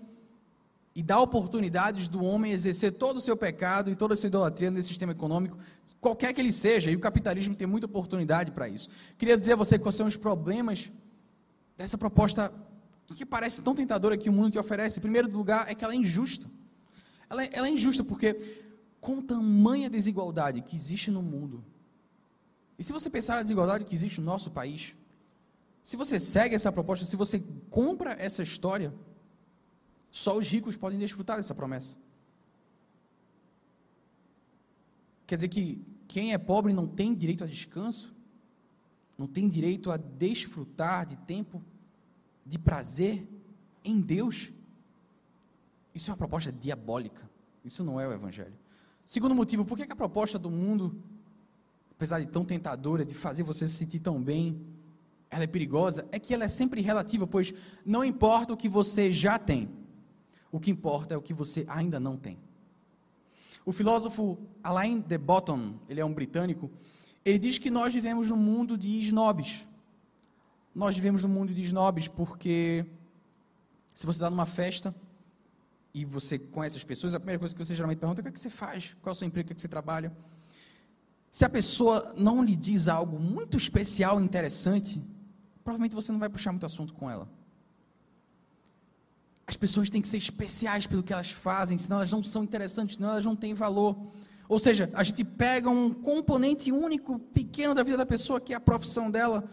e 0.96 1.03
dar 1.03 1.22
oportunidades 1.22 2.08
do 2.08 2.24
homem 2.24 2.51
exercer 2.51 2.93
todo 2.93 3.17
o 3.17 3.22
seu 3.22 3.38
pecado 3.38 3.89
e 3.91 3.96
toda 3.96 4.13
a 4.13 4.17
sua 4.17 4.27
idolatria 4.27 4.72
nesse 4.72 4.89
sistema 4.89 5.12
econômico, 5.12 5.58
qualquer 6.01 6.34
que 6.34 6.41
ele 6.41 6.51
seja, 6.51 6.89
e 6.89 6.96
o 6.96 7.00
capitalismo 7.00 7.55
tem 7.55 7.67
muita 7.67 7.86
oportunidade 7.86 8.51
para 8.51 8.67
isso. 8.67 8.89
Queria 9.17 9.38
dizer 9.38 9.53
a 9.53 9.55
você 9.55 9.77
quais 9.77 9.96
são 9.96 10.08
os 10.08 10.17
problemas 10.17 10.91
dessa 11.77 11.98
proposta 11.98 12.51
que 13.15 13.25
parece 13.25 13.62
tão 13.62 13.74
tentadora 13.74 14.17
que 14.17 14.29
o 14.29 14.34
mundo 14.34 14.51
te 14.51 14.60
oferece, 14.60 15.00
em 15.00 15.01
primeiro 15.01 15.31
lugar, 15.31 15.69
é 15.69 15.75
que 15.75 15.84
ela 15.84 15.93
é 15.93 15.98
injusta. 15.98 16.50
Ela 17.29 17.43
é, 17.43 17.50
ela 17.53 17.67
é 17.67 17.72
injusta 17.72 18.03
porque, 18.03 18.34
com 19.00 19.22
tamanha 19.22 19.89
desigualdade 19.89 20.62
que 20.62 20.75
existe 20.75 21.10
no 21.10 21.22
mundo, 21.22 21.63
e 22.77 22.84
se 22.84 22.93
você 22.93 23.10
pensar 23.10 23.36
na 23.36 23.43
desigualdade 23.43 23.84
que 23.84 23.96
existe 23.96 24.19
no 24.19 24.25
nosso 24.25 24.51
país, 24.51 24.96
se 25.81 25.98
você 25.98 26.19
segue 26.19 26.55
essa 26.55 26.72
proposta, 26.72 27.05
se 27.05 27.15
você 27.15 27.43
compra 27.69 28.15
essa 28.19 28.43
história, 28.43 28.93
só 30.12 30.38
os 30.38 30.48
ricos 30.48 30.75
podem 30.75 30.98
desfrutar 30.98 31.38
dessa 31.38 31.54
promessa. 31.56 31.96
Quer 35.28 35.36
dizer 35.36 35.50
que 35.50 35.82
quem 36.08 36.34
é 36.34 36.38
pobre 36.38 36.74
não 36.74 36.88
tem 36.88 37.13
direito 37.13 37.44
a 37.44 37.48
descanso, 37.48 38.13
não 39.18 39.28
tem 39.28 39.48
direito 39.48 39.92
a 39.92 39.98
desfrutar 39.98 41.06
de 41.06 41.16
tempo 41.18 41.63
de 42.46 42.58
prazer 42.58 43.28
em 43.84 44.01
Deus, 44.01 44.51
isso 45.94 46.10
é 46.10 46.13
uma 46.13 46.18
proposta 46.18 46.51
diabólica. 46.51 47.30
Isso 47.63 47.84
não 47.84 48.00
é 48.00 48.08
o 48.08 48.13
Evangelho. 48.13 48.54
Segundo 49.06 49.36
motivo, 49.36 49.66
por 49.66 49.78
que, 49.78 49.92
a 49.92 49.96
proposta 49.96 50.39
do 50.39 50.50
mundo, 50.50 51.01
apesar 51.92 52.20
de 52.20 52.28
tão 52.28 52.46
tentadora, 52.46 53.04
de 53.04 53.13
fazer 53.13 53.44
você 53.44 53.68
se 53.68 53.74
sentir 53.74 54.00
tão 54.00 54.22
bem, 54.22 54.62
ela 55.30 55.44
é 55.44 55.48
perigosa? 55.48 56.08
É 56.12 56.20
que 56.20 56.34
ela 56.34 56.46
é 56.46 56.48
sempre 56.48 56.82
relativa, 56.82 57.28
pois 57.28 57.54
não 57.86 58.04
importa 58.04 58.54
o 58.54 58.58
que 58.58 58.70
você 58.70 59.12
já 59.12 59.38
tem, 59.38 59.70
o 60.51 60.60
que 60.60 60.72
importa 60.72 61.13
é 61.13 61.18
o 61.18 61.22
que 61.22 61.34
você 61.34 61.65
ainda 61.68 62.00
não 62.00 62.18
tem. 62.18 62.38
O 63.65 63.72
filósofo 63.72 64.38
Alain 64.63 65.00
de 65.00 65.18
Botton, 65.18 65.75
ele 65.88 66.00
é 66.00 66.06
um 66.06 66.13
britânico, 66.13 66.72
Ele 67.24 67.38
diz 67.38 67.58
que 67.58 67.70
nós 67.70 67.94
vivemos 67.94 68.29
num 68.29 68.38
mundo 68.38 68.77
de 68.77 68.88
snobs. 69.01 69.68
Nós 70.74 70.96
vivemos 70.96 71.24
num 71.24 71.29
mundo 71.29 71.53
de 71.53 71.62
snobs 71.63 72.08
porque 72.08 72.86
se 73.94 74.06
você 74.06 74.18
está 74.18 74.29
numa 74.29 74.46
festa 74.46 74.96
e 75.94 76.06
você 76.06 76.39
conhece 76.39 76.77
as 76.77 76.84
pessoas, 76.84 77.13
a 77.13 77.20
primeira 77.20 77.39
coisa 77.39 77.53
que 77.53 77.63
você 77.63 77.75
geralmente 77.75 78.00
pergunta 78.00 78.22
é 78.22 78.22
o 78.22 78.24
que, 78.24 78.29
é 78.29 78.32
que 78.32 78.39
você 78.39 78.50
faz, 78.50 78.96
qual 79.01 79.12
é 79.12 79.13
o 79.13 79.15
seu 79.15 79.27
emprego, 79.27 79.46
o 79.46 79.48
que, 79.48 79.53
é 79.53 79.56
que 79.56 79.62
você 79.62 79.68
trabalha. 79.68 80.15
Se 81.29 81.46
a 81.46 81.50
pessoa 81.50 82.13
não 82.18 82.44
lhe 82.44 82.56
diz 82.56 82.88
algo 82.88 83.20
muito 83.20 83.58
especial 83.58 84.20
e 84.20 84.24
interessante, 84.24 85.00
provavelmente 85.63 85.94
você 85.94 86.12
não 86.12 86.20
vai 86.20 86.29
puxar 86.29 86.51
muito 86.51 86.65
assunto 86.65 86.94
com 86.94 87.10
ela. 87.10 87.29
As 89.50 89.58
pessoas 89.58 89.89
têm 89.89 90.00
que 90.00 90.08
ser 90.08 90.18
especiais 90.18 90.86
pelo 90.86 91.01
que 91.01 91.12
elas 91.12 91.32
fazem, 91.32 91.75
senão 91.75 91.98
elas 91.98 92.12
não 92.12 92.22
são 92.22 92.44
interessantes, 92.44 92.98
senão 92.98 93.10
elas 93.10 93.25
não 93.25 93.36
têm 93.36 93.56
valor. 93.56 93.98
Ou 94.48 94.60
seja, 94.60 94.91
a 94.94 95.01
gente 95.01 95.24
pega 95.24 95.68
um 95.68 95.91
componente 95.91 96.72
único, 96.72 97.18
pequeno 97.18 97.74
da 97.74 97.82
vida 97.82 97.98
da 97.98 98.06
pessoa, 98.06 98.39
que 98.39 98.53
é 98.53 98.56
a 98.56 98.60
profissão 98.60 99.10
dela, 99.10 99.50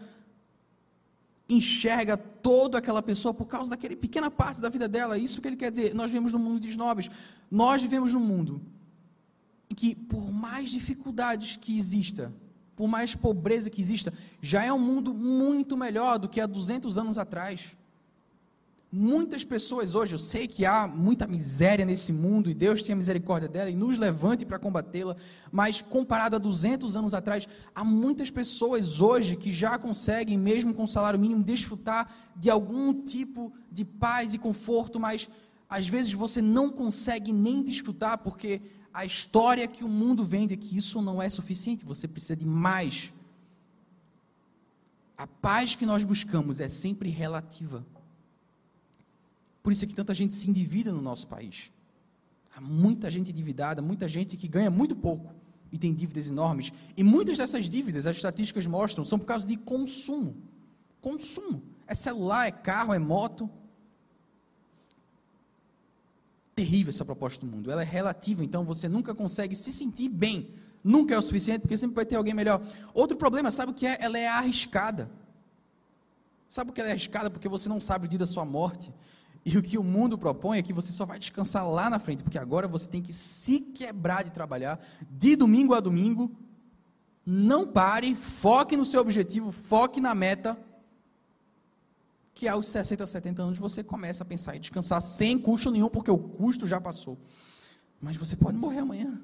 enxerga 1.49 2.15
toda 2.15 2.77
aquela 2.77 3.01
pessoa 3.01 3.33
por 3.33 3.47
causa 3.47 3.71
daquela 3.71 3.95
pequena 3.95 4.29
parte 4.29 4.61
da 4.61 4.69
vida 4.69 4.87
dela. 4.87 5.17
Isso 5.17 5.41
que 5.41 5.47
ele 5.47 5.55
quer 5.55 5.71
dizer. 5.71 5.95
Nós 5.95 6.11
vivemos 6.11 6.31
num 6.31 6.37
mundo 6.37 6.59
de 6.59 6.69
snobs. 6.69 7.09
Nós 7.49 7.81
vivemos 7.81 8.13
num 8.13 8.19
mundo 8.19 8.61
em 9.67 9.73
que, 9.73 9.95
por 9.95 10.31
mais 10.31 10.69
dificuldades 10.69 11.57
que 11.57 11.75
exista, 11.75 12.31
por 12.75 12.87
mais 12.87 13.15
pobreza 13.15 13.67
que 13.67 13.81
exista, 13.81 14.13
já 14.43 14.63
é 14.63 14.71
um 14.71 14.77
mundo 14.77 15.11
muito 15.11 15.75
melhor 15.75 16.19
do 16.19 16.29
que 16.29 16.39
há 16.39 16.45
200 16.45 16.99
anos 16.99 17.17
atrás. 17.17 17.75
Muitas 18.89 19.43
pessoas 19.43 19.95
hoje, 19.95 20.15
eu 20.15 20.17
sei 20.17 20.47
que 20.47 20.65
há 20.65 20.87
muita 20.87 21.27
miséria 21.27 21.83
nesse 21.83 22.13
mundo 22.13 22.49
e 22.49 22.53
Deus 22.53 22.81
tenha 22.81 22.95
misericórdia 22.95 23.49
dela 23.49 23.69
e 23.69 23.75
nos 23.75 23.97
levante 23.97 24.45
para 24.45 24.57
combatê-la, 24.57 25.13
mas 25.51 25.81
comparado 25.81 26.37
a 26.37 26.39
200 26.39 26.95
anos 26.95 27.13
atrás, 27.13 27.49
há 27.75 27.83
muitas 27.83 28.31
pessoas 28.31 29.01
hoje 29.01 29.35
que 29.35 29.51
já 29.51 29.77
conseguem, 29.77 30.37
mesmo 30.37 30.73
com 30.73 30.87
salário 30.87 31.19
mínimo, 31.19 31.43
desfrutar 31.43 32.09
de 32.33 32.49
algum 32.49 32.93
tipo 32.93 33.51
de 33.69 33.83
paz 33.83 34.33
e 34.33 34.37
conforto, 34.37 34.97
mas 34.97 35.29
às 35.69 35.85
vezes 35.89 36.13
você 36.13 36.41
não 36.41 36.69
consegue 36.69 37.33
nem 37.33 37.61
desfrutar 37.61 38.17
porque 38.19 38.61
a 38.93 39.03
história 39.03 39.67
que 39.67 39.83
o 39.83 39.89
mundo 39.89 40.23
vende 40.23 40.53
é 40.53 40.57
que 40.57 40.77
isso 40.77 41.01
não 41.01 41.21
é 41.21 41.29
suficiente, 41.29 41.83
você 41.83 42.07
precisa 42.07 42.37
de 42.37 42.45
mais. 42.45 43.13
A 45.17 45.27
paz 45.27 45.75
que 45.75 45.85
nós 45.85 46.05
buscamos 46.05 46.61
é 46.61 46.69
sempre 46.69 47.09
relativa. 47.09 47.85
Por 49.67 49.73
isso 49.73 49.83
é 49.83 49.87
que 49.89 49.93
tanta 49.93 50.13
gente 50.13 50.33
se 50.33 50.49
endivida 50.49 50.93
no 50.93 51.01
nosso 51.01 51.27
país. 51.27 51.73
Há 52.55 52.61
muita 52.61 53.11
gente 53.11 53.31
endividada, 53.31 53.81
muita 53.81 54.07
gente 54.07 54.37
que 54.37 54.47
ganha 54.47 54.71
muito 54.71 54.95
pouco 54.95 55.35
e 55.69 55.77
tem 55.77 55.93
dívidas 55.93 56.27
enormes. 56.27 56.71
E 56.95 57.03
muitas 57.03 57.37
dessas 57.37 57.69
dívidas, 57.69 58.05
as 58.05 58.15
estatísticas 58.15 58.65
mostram, 58.65 59.03
são 59.03 59.19
por 59.19 59.25
causa 59.25 59.45
de 59.45 59.57
consumo. 59.57 60.37
Consumo. 61.01 61.61
É 61.85 61.93
celular, 61.93 62.47
é 62.47 62.51
carro, 62.51 62.93
é 62.93 62.97
moto. 62.97 63.49
Terrível 66.55 66.91
essa 66.91 67.03
proposta 67.03 67.45
do 67.45 67.51
mundo. 67.51 67.69
Ela 67.69 67.81
é 67.81 67.85
relativa, 67.85 68.45
então 68.45 68.63
você 68.63 68.87
nunca 68.87 69.13
consegue 69.13 69.53
se 69.53 69.73
sentir 69.73 70.07
bem. 70.07 70.47
Nunca 70.81 71.13
é 71.13 71.17
o 71.17 71.21
suficiente, 71.21 71.59
porque 71.59 71.75
sempre 71.75 71.97
vai 71.97 72.05
ter 72.05 72.15
alguém 72.15 72.33
melhor. 72.33 72.65
Outro 72.93 73.17
problema, 73.17 73.51
sabe 73.51 73.73
o 73.73 73.75
que 73.75 73.85
é? 73.85 73.97
Ela 73.99 74.17
é 74.17 74.29
arriscada. 74.29 75.11
Sabe 76.47 76.71
o 76.71 76.73
que 76.73 76.79
ela 76.79 76.89
é 76.89 76.93
arriscada? 76.93 77.29
Porque 77.29 77.49
você 77.49 77.67
não 77.67 77.81
sabe 77.81 78.05
o 78.05 78.09
dia 78.09 78.19
da 78.19 78.25
sua 78.25 78.45
morte. 78.45 78.93
E 79.49 79.57
o 79.57 79.63
que 79.63 79.77
o 79.77 79.83
mundo 79.83 80.17
propõe 80.17 80.57
é 80.57 80.61
que 80.61 80.73
você 80.73 80.91
só 80.91 81.05
vai 81.05 81.17
descansar 81.17 81.65
lá 81.65 81.89
na 81.89 81.99
frente, 81.99 82.21
porque 82.21 82.37
agora 82.37 82.67
você 82.67 82.85
tem 82.85 83.01
que 83.01 83.13
se 83.13 83.61
quebrar 83.61 84.21
de 84.21 84.29
trabalhar 84.29 84.77
de 85.09 85.37
domingo 85.37 85.73
a 85.73 85.79
domingo. 85.79 86.29
Não 87.25 87.65
pare, 87.65 88.13
foque 88.13 88.75
no 88.75 88.83
seu 88.83 88.99
objetivo, 88.99 89.49
foque 89.53 90.01
na 90.01 90.13
meta. 90.13 90.59
Que 92.33 92.45
aos 92.45 92.67
60, 92.67 93.07
70 93.07 93.41
anos 93.41 93.57
você 93.57 93.81
começa 93.81 94.21
a 94.21 94.25
pensar 94.25 94.53
em 94.53 94.59
descansar 94.59 95.01
sem 95.01 95.39
custo 95.39 95.71
nenhum, 95.71 95.87
porque 95.87 96.11
o 96.11 96.17
custo 96.17 96.67
já 96.67 96.81
passou. 96.81 97.17
Mas 98.01 98.17
você 98.17 98.35
pode 98.35 98.57
morrer 98.57 98.79
amanhã. 98.79 99.17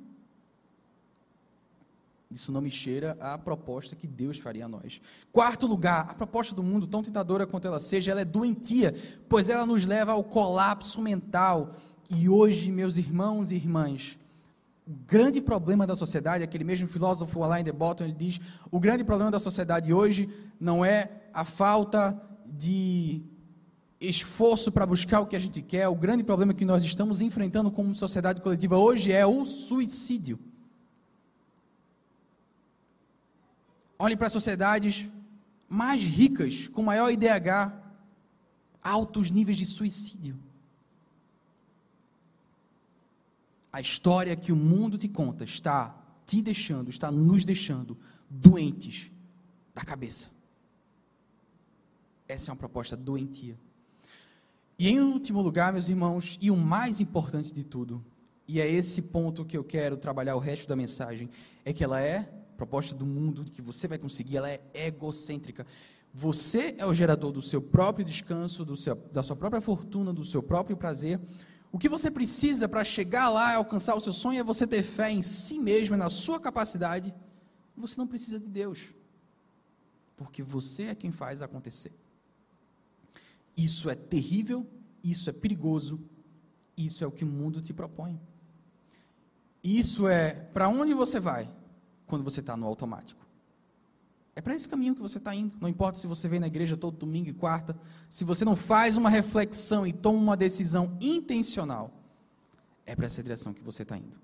Isso 2.33 2.51
não 2.51 2.61
me 2.61 2.71
cheira 2.71 3.15
a 3.19 3.37
proposta 3.37 3.95
que 3.95 4.07
Deus 4.07 4.39
faria 4.39 4.65
a 4.65 4.67
nós. 4.67 4.99
Quarto 5.31 5.67
lugar, 5.67 6.07
a 6.09 6.15
proposta 6.15 6.55
do 6.55 6.63
mundo, 6.63 6.87
tão 6.87 7.03
tentadora 7.03 7.45
quanto 7.45 7.67
ela 7.67 7.79
seja, 7.79 8.11
ela 8.11 8.21
é 8.21 8.25
doentia, 8.25 8.93
pois 9.29 9.49
ela 9.49 9.65
nos 9.65 9.85
leva 9.85 10.13
ao 10.13 10.23
colapso 10.23 10.99
mental. 10.99 11.75
E 12.09 12.27
hoje, 12.27 12.71
meus 12.71 12.97
irmãos 12.97 13.51
e 13.51 13.55
irmãs, 13.55 14.17
o 14.85 14.91
grande 15.05 15.41
problema 15.41 15.85
da 15.85 15.95
sociedade, 15.95 16.43
aquele 16.43 16.63
mesmo 16.63 16.87
filósofo 16.87 17.43
Alain 17.43 17.63
de 17.63 17.71
Botton, 17.71 18.05
ele 18.05 18.13
diz: 18.13 18.39
o 18.71 18.79
grande 18.79 19.03
problema 19.03 19.29
da 19.29 19.39
sociedade 19.39 19.93
hoje 19.93 20.27
não 20.59 20.83
é 20.83 21.11
a 21.33 21.45
falta 21.45 22.19
de 22.51 23.21
esforço 24.01 24.71
para 24.71 24.85
buscar 24.85 25.21
o 25.21 25.27
que 25.27 25.35
a 25.35 25.39
gente 25.39 25.61
quer, 25.61 25.87
o 25.87 25.95
grande 25.95 26.23
problema 26.23 26.53
que 26.53 26.65
nós 26.65 26.83
estamos 26.83 27.21
enfrentando 27.21 27.71
como 27.71 27.95
sociedade 27.95 28.41
coletiva 28.41 28.77
hoje 28.77 29.11
é 29.11 29.25
o 29.25 29.45
suicídio. 29.45 30.39
Olhe 34.03 34.17
para 34.17 34.29
sociedades 34.29 35.07
mais 35.69 36.03
ricas, 36.03 36.67
com 36.67 36.83
maior 36.83 37.09
IDH, 37.09 37.71
altos 38.83 39.31
níveis 39.31 39.55
de 39.55 39.65
suicídio. 39.65 40.37
A 43.71 43.79
história 43.79 44.35
que 44.35 44.51
o 44.51 44.57
mundo 44.57 44.97
te 44.97 45.07
conta 45.07 45.45
está 45.45 45.95
te 46.25 46.41
deixando, 46.41 46.89
está 46.89 47.09
nos 47.09 47.45
deixando 47.45 47.97
doentes 48.29 49.09
da 49.73 49.85
cabeça. 49.85 50.29
Essa 52.27 52.49
é 52.49 52.51
uma 52.51 52.57
proposta 52.57 52.97
doentia. 52.97 53.57
E 54.77 54.89
em 54.89 54.99
último 54.99 55.41
lugar, 55.41 55.71
meus 55.71 55.87
irmãos, 55.87 56.37
e 56.41 56.51
o 56.51 56.57
mais 56.57 56.99
importante 56.99 57.53
de 57.53 57.63
tudo, 57.63 58.03
e 58.49 58.59
é 58.59 58.69
esse 58.69 59.01
ponto 59.01 59.45
que 59.45 59.55
eu 59.55 59.63
quero 59.63 59.95
trabalhar 59.95 60.35
o 60.35 60.39
resto 60.39 60.67
da 60.67 60.75
mensagem, 60.75 61.29
é 61.63 61.71
que 61.71 61.85
ela 61.85 62.01
é 62.01 62.42
proposta 62.63 62.95
do 62.95 63.05
mundo 63.05 63.43
que 63.43 63.61
você 63.61 63.89
vai 63.89 63.97
conseguir, 63.97 64.37
ela 64.37 64.49
é 64.49 64.61
egocêntrica. 64.73 65.65
Você 66.13 66.75
é 66.77 66.85
o 66.85 66.93
gerador 66.93 67.31
do 67.31 67.41
seu 67.41 67.61
próprio 67.61 68.05
descanso, 68.05 68.63
do 68.63 68.77
seu, 68.77 68.95
da 68.95 69.21
sua 69.21 69.35
própria 69.35 69.61
fortuna, 69.61 70.13
do 70.13 70.23
seu 70.23 70.41
próprio 70.41 70.77
prazer. 70.77 71.19
O 71.71 71.77
que 71.77 71.89
você 71.89 72.09
precisa 72.09 72.69
para 72.69 72.83
chegar 72.83 73.29
lá 73.29 73.51
e 73.51 73.55
alcançar 73.55 73.95
o 73.95 73.99
seu 73.99 74.13
sonho 74.13 74.39
é 74.39 74.43
você 74.43 74.65
ter 74.65 74.81
fé 74.81 75.11
em 75.11 75.21
si 75.21 75.59
mesmo, 75.59 75.97
na 75.97 76.09
sua 76.09 76.39
capacidade. 76.39 77.13
Você 77.75 77.97
não 77.97 78.07
precisa 78.07 78.39
de 78.39 78.47
Deus, 78.47 78.95
porque 80.15 80.41
você 80.41 80.83
é 80.83 80.95
quem 80.95 81.11
faz 81.11 81.41
acontecer. 81.41 81.91
Isso 83.57 83.89
é 83.89 83.95
terrível, 83.95 84.65
isso 85.03 85.29
é 85.29 85.33
perigoso, 85.33 85.99
isso 86.77 87.03
é 87.03 87.07
o 87.07 87.11
que 87.11 87.25
o 87.25 87.27
mundo 87.27 87.59
te 87.59 87.73
propõe. 87.73 88.21
Isso 89.63 90.07
é 90.07 90.31
para 90.31 90.69
onde 90.69 90.93
você 90.93 91.19
vai 91.19 91.49
quando 92.13 92.23
você 92.23 92.41
está 92.41 92.55
no 92.55 92.67
automático. 92.67 93.25
É 94.35 94.41
para 94.41 94.53
esse 94.53 94.69
caminho 94.69 94.93
que 94.93 95.01
você 95.01 95.17
está 95.17 95.33
indo. 95.33 95.55
Não 95.59 95.67
importa 95.67 95.97
se 95.97 96.05
você 96.05 96.27
vem 96.27 96.39
na 96.39 96.45
igreja 96.45 96.77
todo 96.77 96.95
domingo 96.95 97.27
e 97.27 97.33
quarta, 97.33 97.75
se 98.07 98.23
você 98.23 98.45
não 98.45 98.55
faz 98.55 98.97
uma 98.97 99.09
reflexão 99.09 99.85
e 99.87 99.91
toma 99.91 100.19
uma 100.19 100.37
decisão 100.37 100.95
intencional, 101.01 101.91
é 102.85 102.95
para 102.95 103.07
essa 103.07 103.23
direção 103.23 103.51
que 103.51 103.63
você 103.63 103.81
está 103.81 103.97
indo. 103.97 104.15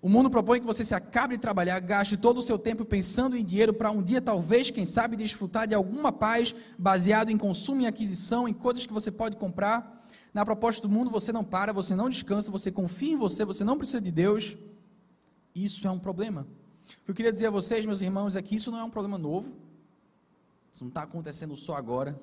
O 0.00 0.08
mundo 0.08 0.28
propõe 0.28 0.58
que 0.58 0.66
você 0.66 0.84
se 0.84 0.92
acabe 0.92 1.36
de 1.36 1.40
trabalhar, 1.40 1.78
gaste 1.78 2.16
todo 2.16 2.38
o 2.38 2.42
seu 2.42 2.58
tempo 2.58 2.84
pensando 2.84 3.36
em 3.36 3.44
dinheiro 3.44 3.72
para 3.72 3.92
um 3.92 4.02
dia, 4.02 4.20
talvez, 4.20 4.72
quem 4.72 4.84
sabe, 4.84 5.16
desfrutar 5.16 5.68
de 5.68 5.76
alguma 5.76 6.10
paz 6.10 6.52
baseado 6.76 7.30
em 7.30 7.38
consumo 7.38 7.82
e 7.82 7.86
aquisição, 7.86 8.48
em 8.48 8.52
coisas 8.52 8.88
que 8.88 8.92
você 8.92 9.12
pode 9.12 9.36
comprar. 9.36 10.04
Na 10.34 10.44
proposta 10.44 10.82
do 10.82 10.92
mundo, 10.92 11.12
você 11.12 11.30
não 11.30 11.44
para, 11.44 11.72
você 11.72 11.94
não 11.94 12.10
descansa, 12.10 12.50
você 12.50 12.72
confia 12.72 13.12
em 13.12 13.16
você, 13.16 13.44
você 13.44 13.62
não 13.62 13.78
precisa 13.78 14.00
de 14.00 14.10
Deus. 14.10 14.56
Isso 15.54 15.86
é 15.86 15.90
um 15.92 15.98
problema. 16.00 16.44
O 17.00 17.04
que 17.04 17.10
eu 17.10 17.14
queria 17.14 17.32
dizer 17.32 17.46
a 17.46 17.50
vocês, 17.50 17.84
meus 17.86 18.00
irmãos, 18.00 18.36
é 18.36 18.42
que 18.42 18.56
isso 18.56 18.70
não 18.70 18.78
é 18.78 18.84
um 18.84 18.90
problema 18.90 19.18
novo. 19.18 19.56
Isso 20.72 20.84
não 20.84 20.88
está 20.88 21.02
acontecendo 21.02 21.56
só 21.56 21.74
agora. 21.74 22.20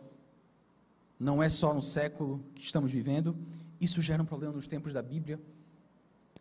Não 1.20 1.42
é 1.42 1.50
só 1.50 1.74
no 1.74 1.82
século 1.82 2.44
que 2.56 2.64
estamos 2.64 2.92
vivendo. 2.92 3.36
Isso 3.80 4.02
já 4.02 4.14
era 4.14 4.24
um 4.24 4.26
problema 4.26 4.54
nos 4.54 4.68
tempos 4.68 4.94
da 4.94 5.02
Bíblia. 5.02 5.40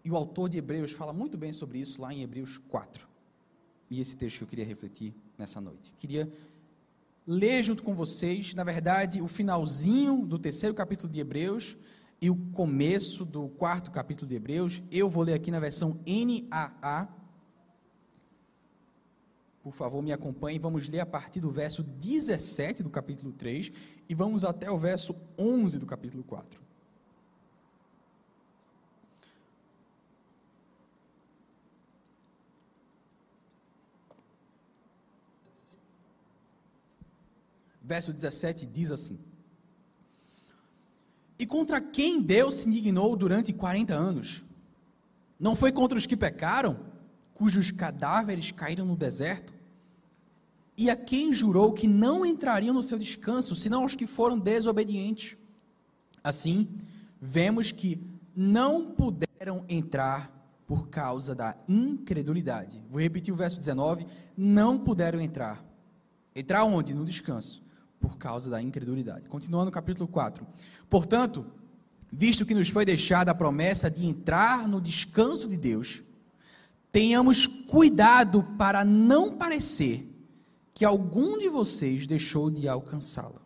E 0.04 0.10
o 0.10 0.16
autor 0.16 0.48
de 0.48 0.58
Hebreus 0.58 0.92
fala 0.92 1.12
muito 1.12 1.36
bem 1.36 1.52
sobre 1.52 1.78
isso 1.78 2.00
lá 2.00 2.12
em 2.12 2.22
Hebreus 2.22 2.58
4. 2.58 3.06
E 3.90 4.00
esse 4.00 4.16
texto 4.16 4.38
que 4.38 4.44
eu 4.44 4.48
queria 4.48 4.64
refletir 4.64 5.14
nessa 5.36 5.60
noite. 5.60 5.94
queria 5.96 6.30
ler 7.26 7.62
junto 7.62 7.82
com 7.82 7.94
vocês, 7.94 8.54
na 8.54 8.64
verdade, 8.64 9.20
o 9.20 9.28
finalzinho 9.28 10.24
do 10.24 10.38
terceiro 10.38 10.74
capítulo 10.74 11.12
de 11.12 11.20
Hebreus 11.20 11.76
e 12.20 12.30
o 12.30 12.36
começo 12.52 13.24
do 13.24 13.48
quarto 13.50 13.90
capítulo 13.90 14.28
de 14.28 14.34
Hebreus. 14.34 14.82
Eu 14.90 15.08
vou 15.10 15.22
ler 15.22 15.34
aqui 15.34 15.50
na 15.50 15.60
versão 15.60 16.00
NAA 16.06 17.08
por 19.68 19.74
favor, 19.74 20.00
me 20.00 20.12
acompanhe. 20.12 20.58
Vamos 20.58 20.88
ler 20.88 21.00
a 21.00 21.04
partir 21.04 21.40
do 21.40 21.50
verso 21.50 21.82
17 21.82 22.82
do 22.82 22.88
capítulo 22.88 23.32
3 23.32 23.70
e 24.08 24.14
vamos 24.14 24.42
até 24.42 24.70
o 24.70 24.78
verso 24.78 25.14
11 25.38 25.78
do 25.78 25.84
capítulo 25.84 26.24
4. 26.24 26.58
Verso 37.82 38.14
17 38.14 38.64
diz 38.64 38.90
assim: 38.90 39.18
E 41.38 41.44
contra 41.44 41.78
quem 41.78 42.22
Deus 42.22 42.54
se 42.54 42.68
indignou 42.68 43.14
durante 43.14 43.52
40 43.52 43.92
anos? 43.92 44.42
Não 45.38 45.54
foi 45.54 45.70
contra 45.70 45.98
os 45.98 46.06
que 46.06 46.16
pecaram, 46.16 46.86
cujos 47.34 47.70
cadáveres 47.70 48.50
caíram 48.50 48.86
no 48.86 48.96
deserto? 48.96 49.57
E 50.78 50.88
a 50.88 50.94
quem 50.94 51.32
jurou 51.32 51.72
que 51.72 51.88
não 51.88 52.24
entrariam 52.24 52.72
no 52.72 52.84
seu 52.84 52.96
descanso, 52.96 53.56
senão 53.56 53.82
aos 53.82 53.96
que 53.96 54.06
foram 54.06 54.38
desobedientes? 54.38 55.36
Assim, 56.22 56.68
vemos 57.20 57.72
que 57.72 58.00
não 58.36 58.92
puderam 58.92 59.64
entrar 59.68 60.32
por 60.68 60.88
causa 60.88 61.34
da 61.34 61.56
incredulidade. 61.66 62.80
Vou 62.88 63.00
repetir 63.00 63.34
o 63.34 63.36
verso 63.36 63.58
19: 63.58 64.06
não 64.36 64.78
puderam 64.78 65.20
entrar. 65.20 65.64
Entrar 66.32 66.62
onde? 66.62 66.94
No 66.94 67.04
descanso, 67.04 67.60
por 67.98 68.16
causa 68.16 68.48
da 68.48 68.62
incredulidade. 68.62 69.28
Continuando 69.28 69.66
no 69.66 69.72
capítulo 69.72 70.06
4. 70.06 70.46
Portanto, 70.88 71.44
visto 72.12 72.46
que 72.46 72.54
nos 72.54 72.68
foi 72.68 72.84
deixada 72.84 73.32
a 73.32 73.34
promessa 73.34 73.90
de 73.90 74.06
entrar 74.06 74.68
no 74.68 74.80
descanso 74.80 75.48
de 75.48 75.56
Deus, 75.56 76.04
tenhamos 76.92 77.48
cuidado 77.48 78.44
para 78.56 78.84
não 78.84 79.36
parecer 79.36 80.07
que 80.78 80.84
algum 80.84 81.36
de 81.36 81.48
vocês 81.48 82.06
deixou 82.06 82.48
de 82.48 82.68
alcançá-la. 82.68 83.42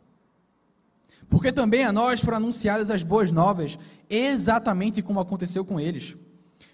Porque 1.31 1.51
também 1.51 1.83
a 1.83 1.91
nós 1.91 2.21
foram 2.21 2.37
anunciadas 2.37 2.91
as 2.91 3.03
boas 3.03 3.33
novas, 3.33 3.79
exatamente 4.11 5.01
como 5.01 5.19
aconteceu 5.19 5.65
com 5.65 5.81
eles. 5.81 6.15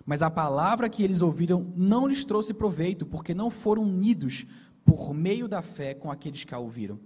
Mas 0.04 0.20
a 0.20 0.28
palavra 0.28 0.88
que 0.88 1.04
eles 1.04 1.22
ouviram 1.22 1.72
não 1.76 2.08
lhes 2.08 2.24
trouxe 2.24 2.52
proveito, 2.52 3.06
porque 3.06 3.32
não 3.34 3.50
foram 3.50 3.84
unidos 3.84 4.46
por 4.84 5.14
meio 5.14 5.46
da 5.46 5.62
fé 5.62 5.94
com 5.94 6.10
aqueles 6.10 6.42
que 6.42 6.52
a 6.52 6.58
ouviram. 6.58 6.98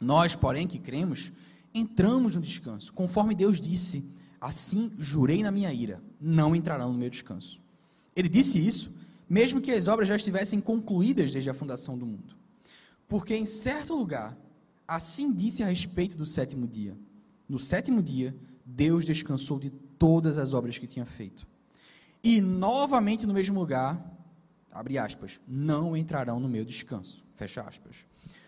Nós, 0.00 0.34
porém, 0.34 0.66
que 0.66 0.78
cremos, 0.78 1.34
entramos 1.74 2.34
no 2.34 2.40
descanso, 2.40 2.94
conforme 2.94 3.34
Deus 3.34 3.60
disse: 3.60 4.10
Assim 4.40 4.90
jurei 4.98 5.42
na 5.42 5.50
minha 5.50 5.70
ira, 5.70 6.02
não 6.18 6.56
entrarão 6.56 6.94
no 6.94 6.98
meu 6.98 7.10
descanso. 7.10 7.60
Ele 8.16 8.30
disse 8.30 8.56
isso, 8.56 8.90
mesmo 9.28 9.60
que 9.60 9.70
as 9.70 9.86
obras 9.86 10.08
já 10.08 10.16
estivessem 10.16 10.62
concluídas 10.62 11.30
desde 11.30 11.50
a 11.50 11.54
fundação 11.54 11.98
do 11.98 12.06
mundo. 12.06 12.33
Porque 13.08 13.34
em 13.34 13.46
certo 13.46 13.94
lugar, 13.94 14.36
assim 14.86 15.32
disse 15.32 15.62
a 15.62 15.66
respeito 15.66 16.16
do 16.16 16.26
sétimo 16.26 16.66
dia: 16.66 16.96
No 17.48 17.58
sétimo 17.58 18.02
dia, 18.02 18.34
Deus 18.64 19.04
descansou 19.04 19.58
de 19.58 19.70
todas 19.70 20.38
as 20.38 20.54
obras 20.54 20.78
que 20.78 20.86
tinha 20.86 21.04
feito. 21.04 21.46
E 22.22 22.40
novamente 22.40 23.26
no 23.26 23.34
mesmo 23.34 23.60
lugar, 23.60 24.02
abre 24.72 24.98
aspas, 24.98 25.38
não 25.46 25.96
entrarão 25.96 26.40
no 26.40 26.48
meu 26.48 26.64
descanso, 26.64 27.24
fecha 27.34 27.62
aspas. 27.62 28.06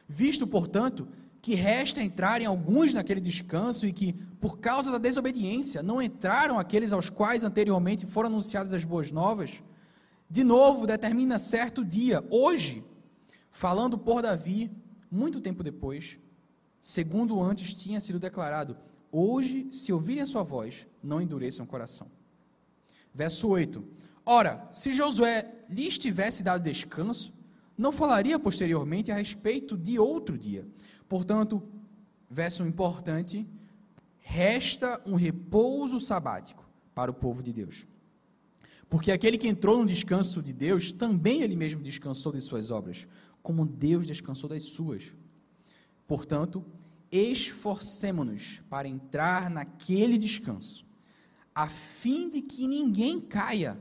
Visto, 0.08 0.46
portanto, 0.46 1.06
que 1.42 1.54
resta 1.54 2.02
entrarem 2.02 2.46
alguns 2.46 2.94
naquele 2.94 3.20
descanso 3.20 3.86
e 3.86 3.92
que, 3.92 4.14
por 4.40 4.58
causa 4.58 4.90
da 4.90 4.98
desobediência, 4.98 5.82
não 5.82 6.02
entraram 6.02 6.58
aqueles 6.58 6.92
aos 6.92 7.08
quais 7.08 7.44
anteriormente 7.44 8.06
foram 8.06 8.30
anunciadas 8.30 8.72
as 8.72 8.84
boas 8.84 9.12
novas, 9.12 9.62
de 10.28 10.42
novo 10.42 10.86
determina 10.86 11.38
certo 11.38 11.84
dia, 11.84 12.24
hoje, 12.30 12.82
falando 13.56 13.96
por 13.96 14.20
Davi, 14.20 14.70
muito 15.10 15.40
tempo 15.40 15.64
depois, 15.64 16.18
segundo 16.78 17.42
antes 17.42 17.72
tinha 17.74 18.00
sido 18.00 18.18
declarado: 18.18 18.76
Hoje, 19.10 19.66
se 19.72 19.94
ouvirem 19.94 20.22
a 20.22 20.26
sua 20.26 20.42
voz, 20.42 20.86
não 21.02 21.22
endureçam 21.22 21.64
o 21.64 21.68
coração. 21.68 22.06
Verso 23.14 23.48
8: 23.48 23.82
Ora, 24.26 24.68
se 24.70 24.92
Josué 24.92 25.64
lhes 25.70 25.96
tivesse 25.96 26.42
dado 26.42 26.62
descanso, 26.62 27.32
não 27.78 27.90
falaria 27.90 28.38
posteriormente 28.38 29.10
a 29.10 29.16
respeito 29.16 29.74
de 29.74 29.98
outro 29.98 30.36
dia. 30.36 30.66
Portanto, 31.08 31.62
verso 32.30 32.62
importante: 32.62 33.48
resta 34.18 35.00
um 35.06 35.14
repouso 35.14 35.98
sabático 35.98 36.68
para 36.94 37.10
o 37.10 37.14
povo 37.14 37.42
de 37.42 37.54
Deus. 37.54 37.86
Porque 38.88 39.10
aquele 39.10 39.36
que 39.38 39.48
entrou 39.48 39.78
no 39.78 39.86
descanso 39.86 40.42
de 40.42 40.52
Deus, 40.52 40.92
também 40.92 41.42
ele 41.42 41.56
mesmo 41.56 41.82
descansou 41.82 42.32
de 42.32 42.40
suas 42.40 42.70
obras, 42.70 43.08
como 43.46 43.64
Deus 43.64 44.08
descansou 44.08 44.50
das 44.50 44.64
suas. 44.64 45.14
Portanto, 46.04 46.66
esforcemo-nos 47.12 48.60
para 48.68 48.88
entrar 48.88 49.48
naquele 49.48 50.18
descanso 50.18 50.84
a 51.54 51.68
fim 51.68 52.28
de 52.28 52.42
que 52.42 52.66
ninguém 52.66 53.20
caia, 53.20 53.80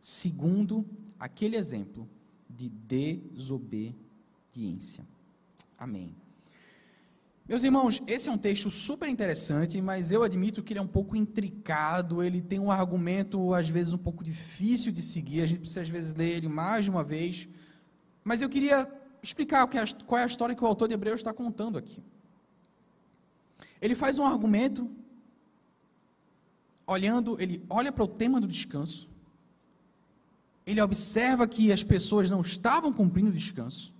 segundo 0.00 0.86
aquele 1.18 1.56
exemplo 1.56 2.08
de 2.48 2.68
desobediência. 2.68 5.04
Amém. 5.76 6.14
Meus 7.48 7.64
irmãos, 7.64 8.00
esse 8.06 8.28
é 8.28 8.32
um 8.32 8.38
texto 8.38 8.70
super 8.70 9.08
interessante, 9.08 9.80
mas 9.80 10.12
eu 10.12 10.22
admito 10.22 10.62
que 10.62 10.74
ele 10.74 10.78
é 10.78 10.82
um 10.82 10.86
pouco 10.86 11.16
intricado, 11.16 12.22
ele 12.22 12.40
tem 12.40 12.60
um 12.60 12.70
argumento 12.70 13.52
às 13.52 13.68
vezes 13.68 13.92
um 13.92 13.98
pouco 13.98 14.22
difícil 14.22 14.92
de 14.92 15.02
seguir, 15.02 15.40
a 15.40 15.46
gente 15.46 15.58
precisa 15.58 15.82
às 15.82 15.88
vezes 15.88 16.14
ler 16.14 16.36
ele 16.36 16.46
mais 16.46 16.84
de 16.84 16.90
uma 16.92 17.02
vez. 17.02 17.48
Mas 18.24 18.42
eu 18.42 18.48
queria 18.48 18.90
explicar 19.22 19.66
qual 20.06 20.18
é 20.18 20.22
a 20.22 20.26
história 20.26 20.54
que 20.54 20.62
o 20.62 20.66
autor 20.66 20.88
de 20.88 20.94
Hebreus 20.94 21.20
está 21.20 21.32
contando 21.32 21.78
aqui. 21.78 22.02
Ele 23.80 23.94
faz 23.94 24.18
um 24.18 24.24
argumento 24.24 24.90
olhando, 26.86 27.40
ele 27.40 27.64
olha 27.68 27.92
para 27.92 28.04
o 28.04 28.08
tema 28.08 28.40
do 28.40 28.46
descanso, 28.46 29.08
ele 30.64 30.80
observa 30.80 31.46
que 31.48 31.72
as 31.72 31.82
pessoas 31.82 32.30
não 32.30 32.40
estavam 32.40 32.92
cumprindo 32.92 33.30
o 33.30 33.32
descanso, 33.32 33.92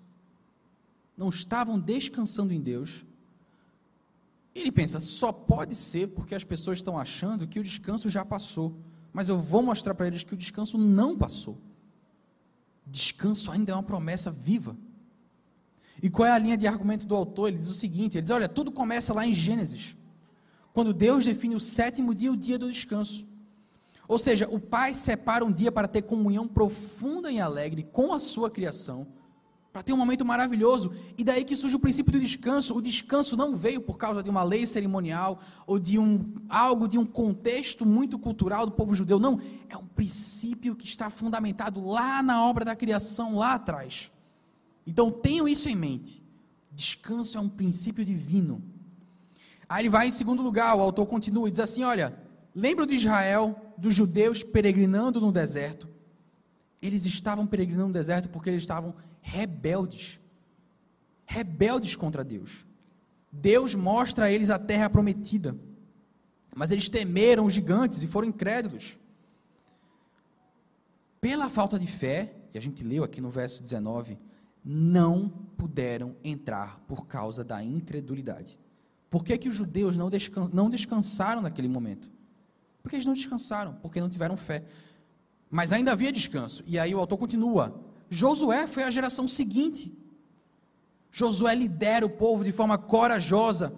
não 1.16 1.28
estavam 1.28 1.78
descansando 1.78 2.52
em 2.52 2.60
Deus. 2.60 3.04
Ele 4.54 4.70
pensa, 4.70 5.00
só 5.00 5.32
pode 5.32 5.74
ser 5.74 6.08
porque 6.08 6.34
as 6.34 6.44
pessoas 6.44 6.78
estão 6.78 6.98
achando 6.98 7.46
que 7.46 7.58
o 7.58 7.62
descanso 7.62 8.08
já 8.08 8.24
passou. 8.24 8.76
Mas 9.12 9.28
eu 9.28 9.40
vou 9.40 9.62
mostrar 9.62 9.94
para 9.94 10.06
eles 10.06 10.24
que 10.24 10.34
o 10.34 10.36
descanso 10.36 10.78
não 10.78 11.16
passou. 11.16 11.58
Descanso 12.92 13.50
ainda 13.50 13.72
é 13.72 13.74
uma 13.74 13.82
promessa 13.82 14.30
viva. 14.30 14.76
E 16.02 16.10
qual 16.10 16.28
é 16.28 16.32
a 16.32 16.38
linha 16.38 16.56
de 16.56 16.66
argumento 16.66 17.06
do 17.06 17.16
autor? 17.16 17.48
Ele 17.48 17.58
diz 17.58 17.68
o 17.68 17.74
seguinte: 17.74 18.18
ele 18.18 18.22
diz, 18.22 18.30
olha, 18.30 18.48
tudo 18.48 18.70
começa 18.70 19.14
lá 19.14 19.26
em 19.26 19.32
Gênesis 19.32 19.96
quando 20.72 20.92
Deus 20.92 21.24
define 21.24 21.54
o 21.54 21.60
sétimo 21.60 22.14
dia, 22.14 22.32
o 22.32 22.36
dia 22.36 22.58
do 22.58 22.70
descanso. 22.70 23.26
Ou 24.08 24.18
seja, 24.18 24.48
o 24.50 24.58
Pai 24.58 24.94
separa 24.94 25.44
um 25.44 25.50
dia 25.50 25.70
para 25.70 25.88
ter 25.88 26.02
comunhão 26.02 26.46
profunda 26.46 27.30
e 27.30 27.40
alegre 27.40 27.82
com 27.82 28.12
a 28.12 28.18
sua 28.18 28.50
criação, 28.50 29.06
para 29.72 29.82
ter 29.82 29.92
um 29.92 29.96
momento 29.96 30.24
maravilhoso. 30.24 30.92
E 31.16 31.24
daí 31.24 31.44
que 31.44 31.56
surge 31.56 31.76
o 31.76 31.80
princípio 31.80 32.12
do 32.12 32.20
descanso. 32.20 32.76
O 32.76 32.82
descanso 32.82 33.36
não 33.36 33.56
veio 33.56 33.80
por 33.80 33.96
causa 33.96 34.22
de 34.22 34.28
uma 34.28 34.42
lei 34.42 34.66
cerimonial 34.66 35.40
ou 35.66 35.78
de 35.78 35.98
um 35.98 36.34
algo 36.48 36.86
de 36.86 36.98
um 36.98 37.06
contexto 37.06 37.86
muito 37.86 38.18
cultural 38.18 38.66
do 38.66 38.72
povo 38.72 38.94
judeu. 38.94 39.18
Não, 39.18 39.40
é 39.68 39.76
um 39.76 39.86
princípio 39.86 40.76
que 40.76 40.86
está 40.86 41.08
fundamentado 41.08 41.84
lá 41.84 42.22
na 42.22 42.44
obra 42.44 42.64
da 42.64 42.76
criação 42.76 43.36
lá 43.36 43.54
atrás. 43.54 44.10
Então 44.86 45.10
tenham 45.10 45.48
isso 45.48 45.68
em 45.68 45.76
mente. 45.76 46.22
Descanso 46.70 47.38
é 47.38 47.40
um 47.40 47.48
princípio 47.48 48.04
divino 48.04 48.72
Aí 49.72 49.80
ele 49.80 49.88
vai 49.88 50.06
em 50.06 50.10
segundo 50.10 50.42
lugar, 50.42 50.76
o 50.76 50.82
autor 50.82 51.06
continua 51.06 51.48
e 51.48 51.50
diz 51.50 51.60
assim: 51.60 51.82
Olha, 51.82 52.14
lembra 52.54 52.86
de 52.86 52.94
Israel, 52.94 53.56
dos 53.78 53.94
judeus 53.94 54.42
peregrinando 54.42 55.18
no 55.18 55.32
deserto? 55.32 55.88
Eles 56.82 57.06
estavam 57.06 57.46
peregrinando 57.46 57.88
no 57.88 57.94
deserto 57.94 58.28
porque 58.28 58.50
eles 58.50 58.62
estavam 58.62 58.94
rebeldes 59.22 60.20
rebeldes 61.32 61.96
contra 61.96 62.22
Deus. 62.22 62.66
Deus 63.32 63.74
mostra 63.74 64.26
a 64.26 64.30
eles 64.30 64.50
a 64.50 64.58
terra 64.58 64.90
prometida, 64.90 65.56
mas 66.54 66.70
eles 66.70 66.88
temeram 66.88 67.46
os 67.46 67.54
gigantes 67.54 68.02
e 68.02 68.06
foram 68.06 68.28
incrédulos. 68.28 68.98
Pela 71.20 71.48
falta 71.48 71.78
de 71.78 71.86
fé, 71.86 72.34
que 72.50 72.58
a 72.58 72.60
gente 72.60 72.84
leu 72.84 73.02
aqui 73.02 73.20
no 73.20 73.30
verso 73.30 73.62
19, 73.62 74.18
não 74.62 75.28
puderam 75.56 76.14
entrar 76.22 76.78
por 76.80 77.06
causa 77.06 77.42
da 77.42 77.62
incredulidade. 77.62 78.58
Por 79.08 79.24
que, 79.24 79.38
que 79.38 79.48
os 79.48 79.54
judeus 79.54 79.96
não, 79.96 80.10
descans 80.10 80.50
não 80.50 80.68
descansaram 80.68 81.40
naquele 81.40 81.68
momento? 81.68 82.10
Porque 82.82 82.96
eles 82.96 83.06
não 83.06 83.14
descansaram, 83.14 83.74
porque 83.80 84.00
não 84.00 84.08
tiveram 84.08 84.36
fé. 84.36 84.64
Mas 85.50 85.72
ainda 85.72 85.92
havia 85.92 86.12
descanso. 86.12 86.62
E 86.66 86.78
aí 86.78 86.94
o 86.94 86.98
autor 86.98 87.16
continua. 87.16 87.91
Josué 88.12 88.66
foi 88.66 88.82
a 88.82 88.90
geração 88.90 89.26
seguinte. 89.26 89.90
Josué 91.10 91.54
lidera 91.54 92.04
o 92.04 92.10
povo 92.10 92.44
de 92.44 92.52
forma 92.52 92.76
corajosa. 92.76 93.72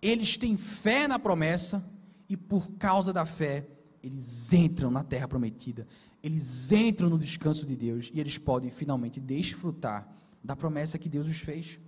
Eles 0.00 0.36
têm 0.36 0.56
fé 0.56 1.08
na 1.08 1.18
promessa 1.18 1.84
e 2.28 2.36
por 2.36 2.70
causa 2.78 3.12
da 3.12 3.26
fé, 3.26 3.66
eles 4.04 4.52
entram 4.52 4.88
na 4.88 5.02
terra 5.02 5.26
prometida. 5.26 5.84
Eles 6.22 6.70
entram 6.70 7.10
no 7.10 7.18
descanso 7.18 7.66
de 7.66 7.74
Deus 7.74 8.08
e 8.14 8.20
eles 8.20 8.38
podem 8.38 8.70
finalmente 8.70 9.18
desfrutar 9.18 10.06
da 10.44 10.54
promessa 10.54 10.96
que 10.96 11.08
Deus 11.08 11.26
os 11.26 11.38
fez. 11.38 11.80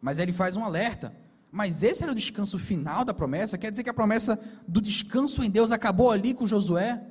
Mas 0.00 0.20
ele 0.20 0.32
faz 0.32 0.56
um 0.56 0.62
alerta. 0.62 1.12
Mas 1.50 1.82
esse 1.82 2.04
era 2.04 2.12
o 2.12 2.14
descanso 2.14 2.56
final 2.56 3.04
da 3.04 3.12
promessa? 3.12 3.58
Quer 3.58 3.72
dizer 3.72 3.82
que 3.82 3.90
a 3.90 3.94
promessa 3.94 4.40
do 4.68 4.80
descanso 4.80 5.42
em 5.42 5.50
Deus 5.50 5.72
acabou 5.72 6.12
ali 6.12 6.34
com 6.34 6.46
Josué? 6.46 7.04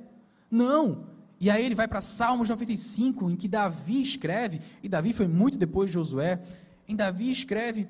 Não. 0.50 1.17
E 1.40 1.50
aí 1.50 1.64
ele 1.64 1.74
vai 1.74 1.86
para 1.86 2.02
Salmos 2.02 2.48
95, 2.48 3.30
em 3.30 3.36
que 3.36 3.46
Davi 3.46 4.02
escreve, 4.02 4.60
e 4.82 4.88
Davi 4.88 5.12
foi 5.12 5.26
muito 5.26 5.56
depois 5.56 5.88
de 5.88 5.94
Josué, 5.94 6.42
em 6.88 6.96
Davi 6.96 7.30
escreve 7.30 7.88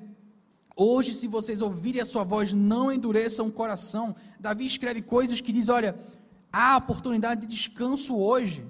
Hoje, 0.81 1.13
se 1.13 1.27
vocês 1.27 1.61
ouvirem 1.61 1.99
a 1.99 2.05
sua 2.05 2.23
voz, 2.23 2.53
não 2.53 2.89
endureçam 2.89 3.47
o 3.47 3.51
coração. 3.51 4.15
Davi 4.39 4.65
escreve 4.65 5.01
coisas 5.01 5.41
que 5.41 5.51
diz: 5.51 5.67
olha, 5.67 5.93
há 6.53 6.77
oportunidade 6.77 7.41
de 7.41 7.47
descanso 7.47 8.15
hoje. 8.15 8.65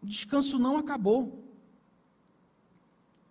O 0.00 0.06
descanso 0.06 0.56
não 0.56 0.76
acabou. 0.76 1.44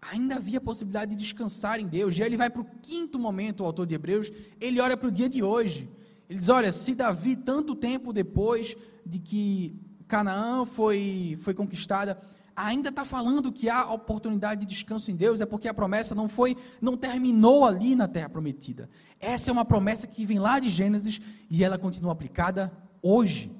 Ainda 0.01 0.36
havia 0.36 0.60
possibilidade 0.60 1.15
de 1.15 1.23
descansar 1.23 1.80
em 1.80 1.88
Deus. 1.88 2.17
E 2.17 2.21
aí 2.21 2.28
ele 2.28 2.36
vai 2.36 2.49
para 2.49 2.63
o 2.63 2.67
quinto 2.82 3.17
momento, 3.17 3.62
o 3.62 3.65
autor 3.65 3.88
de 3.88 3.95
Hebreus, 3.95 4.30
ele 4.60 4.82
olha 4.82 4.97
para 4.97 5.08
o 5.08 5.12
dia 5.12 5.30
de 5.30 5.41
hoje. 5.41 5.89
Ele 6.30 6.39
diz: 6.39 6.49
olha, 6.49 6.73
se 6.73 6.95
Davi, 6.95 7.38
tanto 7.38 7.73
tempo 7.75 8.12
depois 8.12 8.75
de 9.06 9.19
que 9.19 9.73
Canaã 10.07 10.65
foi, 10.65 11.37
foi 11.41 11.53
conquistada, 11.53 12.19
ainda 12.55 12.89
está 12.89 13.03
falando 13.03 13.51
que 13.51 13.69
há 13.69 13.91
oportunidade 13.91 14.61
de 14.61 14.67
descanso 14.67 15.11
em 15.11 15.15
Deus, 15.15 15.41
é 15.41 15.45
porque 15.45 15.67
a 15.67 15.73
promessa 15.73 16.15
não 16.15 16.29
foi, 16.29 16.55
não 16.79 16.95
terminou 16.95 17.65
ali 17.65 17.95
na 17.95 18.07
terra 18.07 18.29
prometida. 18.29 18.89
Essa 19.19 19.49
é 19.49 19.53
uma 19.53 19.65
promessa 19.65 20.07
que 20.07 20.25
vem 20.25 20.39
lá 20.39 20.59
de 20.59 20.69
Gênesis 20.69 21.19
e 21.49 21.63
ela 21.63 21.77
continua 21.77 22.13
aplicada 22.13 22.71
hoje. 23.01 23.51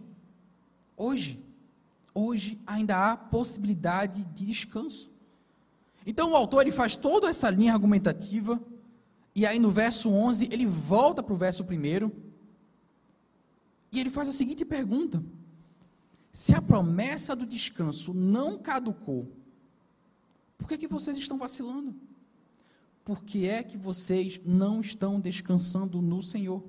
Hoje. 0.96 1.44
Hoje 2.14 2.62
ainda 2.66 3.12
há 3.12 3.18
possibilidade 3.18 4.24
de 4.34 4.46
descanso. 4.46 5.12
Então 6.06 6.32
o 6.32 6.36
autor 6.36 6.62
ele 6.62 6.72
faz 6.72 6.96
toda 6.96 7.28
essa 7.28 7.50
linha 7.50 7.74
argumentativa 7.74 8.62
e 9.34 9.46
aí 9.46 9.60
no 9.60 9.72
verso 9.72 10.10
11 10.10 10.48
ele 10.52 10.66
volta 10.66 11.22
para 11.22 11.34
o 11.34 11.38
verso 11.38 11.64
1 11.64 12.12
e 13.92 14.00
ele 14.00 14.10
faz 14.10 14.30
a 14.30 14.34
seguinte 14.34 14.64
pergunta: 14.64 15.22
se 16.36 16.54
a 16.54 16.62
promessa 16.62 17.34
do 17.34 17.46
descanso 17.46 18.14
não 18.14 18.58
caducou, 18.58 19.32
por 20.58 20.68
que, 20.68 20.78
que 20.78 20.86
vocês 20.86 21.16
estão 21.16 21.38
vacilando? 21.38 21.96
Por 23.06 23.24
que 23.24 23.48
é 23.48 23.64
que 23.64 23.78
vocês 23.78 24.42
não 24.44 24.82
estão 24.82 25.18
descansando 25.18 26.02
no 26.02 26.22
Senhor? 26.22 26.62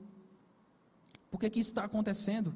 Por 1.33 1.41
que, 1.41 1.51
que 1.51 1.59
isso 1.59 1.71
está 1.71 1.83
acontecendo? 1.83 2.55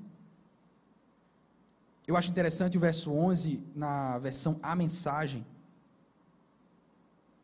Eu 2.06 2.16
acho 2.16 2.30
interessante 2.30 2.76
o 2.76 2.80
verso 2.80 3.10
11, 3.10 3.60
na 3.74 4.16
versão 4.20 4.60
A 4.62 4.76
Mensagem, 4.76 5.44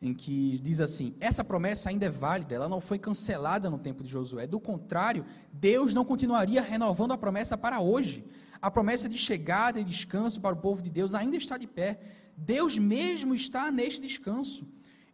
em 0.01 0.13
que 0.13 0.59
diz 0.59 0.79
assim: 0.79 1.13
essa 1.19 1.43
promessa 1.43 1.89
ainda 1.89 2.05
é 2.05 2.09
válida, 2.09 2.55
ela 2.55 2.69
não 2.69 2.79
foi 2.79 2.97
cancelada 2.97 3.69
no 3.69 3.77
tempo 3.77 4.01
de 4.01 4.09
Josué. 4.09 4.47
Do 4.47 4.61
contrário, 4.61 5.25
Deus 5.51 5.93
não 5.93 6.05
continuaria 6.05 6.61
renovando 6.61 7.11
a 7.11 7.17
promessa 7.17 7.57
para 7.57 7.81
hoje 7.81 8.23
a 8.61 8.71
promessa 8.71 9.07
de 9.07 9.17
chegada 9.17 9.79
e 9.79 9.83
descanso 9.83 10.41
para 10.41 10.55
o 10.55 10.59
povo 10.59 10.81
de 10.81 10.89
Deus 10.89 11.13
ainda 11.13 11.37
está 11.37 11.57
de 11.57 11.67
pé. 11.67 11.99
Deus 12.35 12.77
mesmo 12.77 13.33
está 13.33 13.71
neste 13.71 14.01
descanso. 14.01 14.67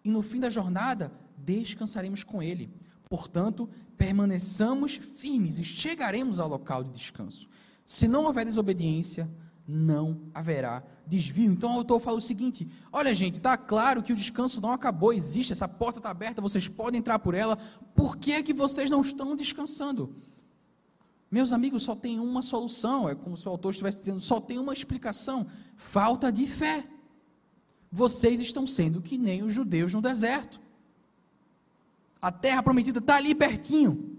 E 0.04 0.10
no 0.10 0.22
fim 0.22 0.40
da 0.40 0.50
jornada, 0.50 1.12
descansaremos 1.38 2.24
com 2.24 2.44
Ele. 2.44 2.70
Portanto, 3.10 3.70
permaneçamos 3.98 4.96
firmes 4.96 5.60
e 5.60 5.64
chegaremos 5.64 6.40
ao 6.40 6.48
local 6.48 6.84
de 6.84 6.92
descanso. 6.92 7.48
Se 7.86 8.08
não 8.08 8.26
houver 8.26 8.46
desobediência, 8.46 9.30
não 9.68 10.22
haverá 10.34 10.84
desvio. 11.06 11.52
Então 11.52 11.72
o 11.72 11.78
autor 11.78 12.00
fala 12.00 12.18
o 12.18 12.22
seguinte: 12.22 12.68
olha, 12.92 13.14
gente, 13.14 13.36
está 13.36 13.58
claro 13.58 14.02
que 14.02 14.14
o 14.14 14.16
descanso 14.16 14.60
não 14.62 14.72
acabou, 14.72 15.14
existe, 15.14 15.54
essa 15.54 15.68
porta 15.68 16.00
está 16.00 16.10
aberta, 16.10 16.42
vocês 16.42 16.68
podem 16.68 17.00
entrar 17.00 17.20
por 17.20 17.34
ela, 17.34 17.58
por 17.96 18.18
que 18.18 18.34
é 18.34 18.44
que 18.44 18.54
vocês 18.54 18.90
não 18.90 19.02
estão 19.02 19.36
descansando? 19.36 20.16
Meus 21.34 21.52
amigos, 21.52 21.82
só 21.82 21.96
tem 21.96 22.20
uma 22.20 22.44
solução, 22.44 23.10
é 23.10 23.16
como 23.16 23.36
se 23.36 23.48
o 23.48 23.50
autor 23.50 23.72
estivesse 23.72 23.98
dizendo, 23.98 24.22
só 24.22 24.40
tem 24.40 24.60
uma 24.60 24.72
explicação: 24.72 25.48
falta 25.76 26.32
de 26.32 26.46
fé. 26.46 26.86
Vocês 27.92 28.40
estão 28.40 28.68
sendo 28.68 29.02
que 29.02 29.18
nem 29.18 29.42
os 29.42 29.52
judeus 29.52 29.92
no 29.96 30.00
deserto. 30.00 30.62
A 32.22 32.32
terra 32.32 32.62
prometida 32.62 33.00
está 33.00 33.16
ali 33.16 33.34
pertinho, 33.34 34.16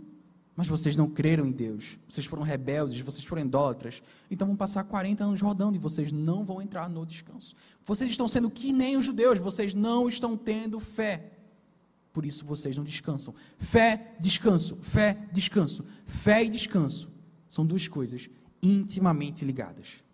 mas 0.57 0.66
vocês 0.66 0.96
não 0.96 1.09
creram 1.09 1.46
em 1.46 1.53
Deus. 1.53 2.00
Vocês 2.09 2.27
foram 2.27 2.42
rebeldes, 2.42 3.00
vocês 3.00 3.24
foram 3.24 3.42
idólatras. 3.42 4.03
Então 4.29 4.48
vão 4.48 4.57
passar 4.57 4.83
40 4.83 5.22
anos 5.22 5.40
rodando 5.40 5.77
e 5.77 5.79
vocês 5.79 6.11
não 6.11 6.44
vão 6.44 6.61
entrar 6.61 6.90
no 6.90 7.07
descanso. 7.07 7.55
Vocês 7.85 8.11
estão 8.11 8.27
sendo 8.27 8.50
que 8.50 8.72
nem 8.72 8.96
os 8.96 9.05
judeus, 9.05 9.38
vocês 9.38 9.72
não 9.72 10.09
estão 10.09 10.37
tendo 10.37 10.81
fé 10.81 11.34
por 12.14 12.24
isso 12.24 12.46
vocês 12.46 12.77
não 12.77 12.85
descansam. 12.85 13.35
Fé, 13.59 14.14
descanso, 14.20 14.77
fé, 14.77 15.29
descanso. 15.33 15.85
Fé 16.07 16.44
e 16.44 16.48
descanso 16.48 17.12
são 17.48 17.66
duas 17.66 17.88
coisas 17.88 18.31
intimamente 18.62 19.44
ligadas. 19.44 20.05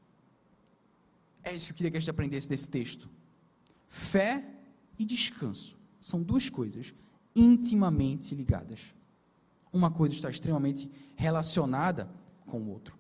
É 1.43 1.55
isso 1.55 1.67
que 1.67 1.73
eu 1.73 1.77
queria 1.77 1.91
que 1.91 1.97
a 1.99 2.01
gente 2.01 2.11
aprendesse 2.11 2.49
desse 2.49 2.71
texto. 2.71 3.07
Fé 3.87 4.43
e 4.99 5.05
descanso 5.05 5.77
são 6.01 6.23
duas 6.23 6.49
coisas 6.49 6.95
intimamente 7.37 8.35
ligadas. 8.35 8.95
Uma 9.71 9.91
coisa 9.91 10.15
está 10.15 10.31
extremamente 10.31 10.91
relacionada 11.17 12.11
com 12.47 12.63
o 12.63 12.71
outro. 12.71 12.99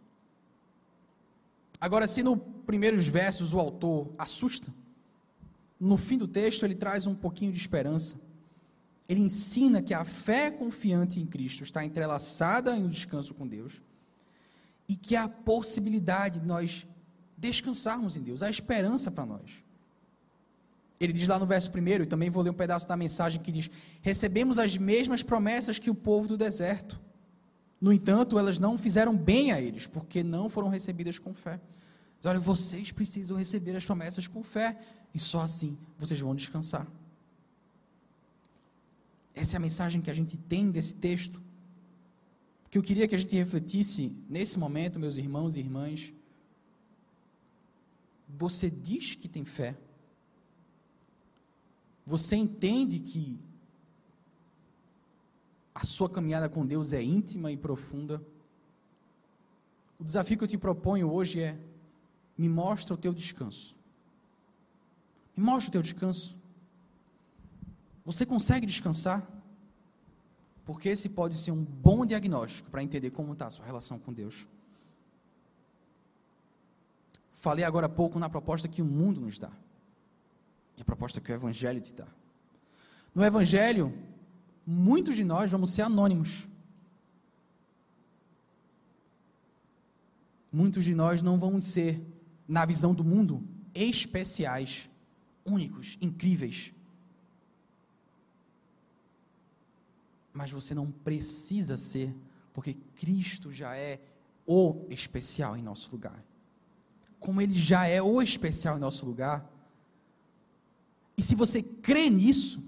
Agora, 1.80 2.06
se 2.06 2.22
no 2.22 2.36
primeiros 2.36 3.08
versos 3.08 3.54
o 3.54 3.58
autor 3.58 4.12
assusta, 4.18 4.70
no 5.80 5.96
fim 5.96 6.18
do 6.18 6.28
texto 6.28 6.64
ele 6.64 6.74
traz 6.74 7.06
um 7.06 7.14
pouquinho 7.14 7.50
de 7.50 7.58
esperança 7.58 8.28
ele 9.10 9.22
ensina 9.22 9.82
que 9.82 9.92
a 9.92 10.04
fé 10.04 10.52
confiante 10.52 11.18
em 11.18 11.26
Cristo 11.26 11.64
está 11.64 11.84
entrelaçada 11.84 12.72
no 12.76 12.88
descanso 12.88 13.34
com 13.34 13.44
Deus 13.44 13.82
e 14.88 14.94
que 14.94 15.16
há 15.16 15.24
a 15.24 15.28
possibilidade 15.28 16.38
de 16.38 16.46
nós 16.46 16.86
descansarmos 17.36 18.16
em 18.16 18.22
Deus, 18.22 18.40
há 18.40 18.48
esperança 18.48 19.10
para 19.10 19.26
nós. 19.26 19.64
Ele 21.00 21.12
diz 21.12 21.26
lá 21.26 21.40
no 21.40 21.46
verso 21.46 21.72
1, 21.76 22.02
e 22.02 22.06
também 22.06 22.30
vou 22.30 22.40
ler 22.40 22.50
um 22.50 22.54
pedaço 22.54 22.86
da 22.86 22.96
mensagem 22.96 23.42
que 23.42 23.50
diz: 23.50 23.68
Recebemos 24.00 24.60
as 24.60 24.78
mesmas 24.78 25.24
promessas 25.24 25.80
que 25.80 25.90
o 25.90 25.94
povo 25.94 26.28
do 26.28 26.36
deserto. 26.36 27.00
No 27.80 27.92
entanto, 27.92 28.38
elas 28.38 28.60
não 28.60 28.78
fizeram 28.78 29.16
bem 29.16 29.50
a 29.50 29.60
eles, 29.60 29.88
porque 29.88 30.22
não 30.22 30.48
foram 30.48 30.68
recebidas 30.68 31.18
com 31.18 31.34
fé. 31.34 31.60
Mas, 32.18 32.26
olha, 32.26 32.38
vocês 32.38 32.92
precisam 32.92 33.36
receber 33.36 33.74
as 33.74 33.84
promessas 33.84 34.28
com 34.28 34.40
fé, 34.44 34.78
e 35.12 35.18
só 35.18 35.40
assim 35.40 35.76
vocês 35.98 36.20
vão 36.20 36.32
descansar. 36.32 36.86
Essa 39.34 39.56
é 39.56 39.58
a 39.58 39.60
mensagem 39.60 40.00
que 40.00 40.10
a 40.10 40.14
gente 40.14 40.36
tem 40.36 40.70
desse 40.70 40.94
texto. 40.94 41.40
Que 42.70 42.78
eu 42.78 42.82
queria 42.82 43.08
que 43.08 43.14
a 43.14 43.18
gente 43.18 43.34
refletisse 43.34 44.16
nesse 44.28 44.58
momento, 44.58 44.98
meus 44.98 45.16
irmãos 45.16 45.56
e 45.56 45.60
irmãs. 45.60 46.12
Você 48.28 48.70
diz 48.70 49.14
que 49.14 49.28
tem 49.28 49.44
fé. 49.44 49.76
Você 52.06 52.36
entende 52.36 53.00
que 53.00 53.40
a 55.74 55.84
sua 55.84 56.08
caminhada 56.08 56.48
com 56.48 56.66
Deus 56.66 56.92
é 56.92 57.02
íntima 57.02 57.50
e 57.50 57.56
profunda. 57.56 58.24
O 59.98 60.04
desafio 60.04 60.36
que 60.38 60.44
eu 60.44 60.48
te 60.48 60.58
proponho 60.58 61.10
hoje 61.10 61.40
é: 61.40 61.58
me 62.36 62.48
mostra 62.48 62.94
o 62.94 62.96
teu 62.96 63.12
descanso. 63.12 63.76
Me 65.36 65.44
mostra 65.44 65.68
o 65.68 65.72
teu 65.72 65.82
descanso. 65.82 66.39
Você 68.04 68.24
consegue 68.24 68.66
descansar? 68.66 69.26
Porque 70.64 70.88
esse 70.88 71.08
pode 71.08 71.36
ser 71.38 71.50
um 71.50 71.64
bom 71.64 72.06
diagnóstico 72.06 72.70
para 72.70 72.82
entender 72.82 73.10
como 73.10 73.32
está 73.32 73.46
a 73.46 73.50
sua 73.50 73.66
relação 73.66 73.98
com 73.98 74.12
Deus. 74.12 74.46
Falei 77.32 77.64
agora 77.64 77.86
há 77.86 77.88
pouco 77.88 78.18
na 78.18 78.28
proposta 78.28 78.68
que 78.68 78.82
o 78.82 78.84
mundo 78.84 79.20
nos 79.20 79.38
dá. 79.38 79.50
E 80.76 80.82
a 80.82 80.84
proposta 80.84 81.20
que 81.20 81.32
o 81.32 81.34
Evangelho 81.34 81.80
te 81.80 81.92
dá. 81.92 82.06
No 83.14 83.24
Evangelho, 83.24 83.92
muitos 84.66 85.16
de 85.16 85.24
nós 85.24 85.50
vamos 85.50 85.70
ser 85.70 85.82
anônimos. 85.82 86.46
Muitos 90.52 90.84
de 90.84 90.94
nós 90.94 91.22
não 91.22 91.38
vamos 91.38 91.64
ser, 91.66 92.04
na 92.46 92.64
visão 92.64 92.92
do 92.92 93.04
mundo, 93.04 93.42
especiais, 93.74 94.90
únicos, 95.44 95.96
incríveis. 96.00 96.72
Mas 100.32 100.50
você 100.50 100.74
não 100.74 100.90
precisa 100.90 101.76
ser, 101.76 102.14
porque 102.52 102.74
Cristo 102.94 103.52
já 103.52 103.76
é 103.76 104.00
o 104.46 104.86
especial 104.88 105.56
em 105.56 105.62
nosso 105.62 105.90
lugar. 105.92 106.24
Como 107.18 107.40
Ele 107.40 107.54
já 107.54 107.86
é 107.86 108.00
o 108.00 108.22
especial 108.22 108.76
em 108.76 108.80
nosso 108.80 109.04
lugar, 109.04 109.48
e 111.16 111.22
se 111.22 111.34
você 111.34 111.62
crê 111.62 112.08
nisso, 112.08 112.64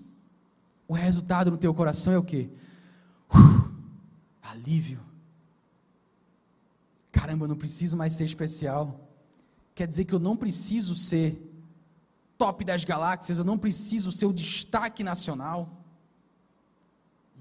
o 0.86 0.92
resultado 0.92 1.50
no 1.50 1.56
teu 1.56 1.72
coração 1.72 2.12
é 2.12 2.18
o 2.18 2.22
quê? 2.22 2.50
Uh, 3.34 3.72
alívio. 4.42 5.00
Caramba, 7.10 7.44
eu 7.44 7.48
não 7.48 7.56
preciso 7.56 7.96
mais 7.96 8.12
ser 8.12 8.24
especial. 8.24 9.08
Quer 9.74 9.88
dizer 9.88 10.04
que 10.04 10.14
eu 10.14 10.18
não 10.18 10.36
preciso 10.36 10.94
ser 10.94 11.40
top 12.36 12.64
das 12.64 12.84
galáxias, 12.84 13.38
eu 13.38 13.44
não 13.44 13.56
preciso 13.56 14.12
ser 14.12 14.26
o 14.26 14.32
destaque 14.32 15.02
nacional. 15.02 15.81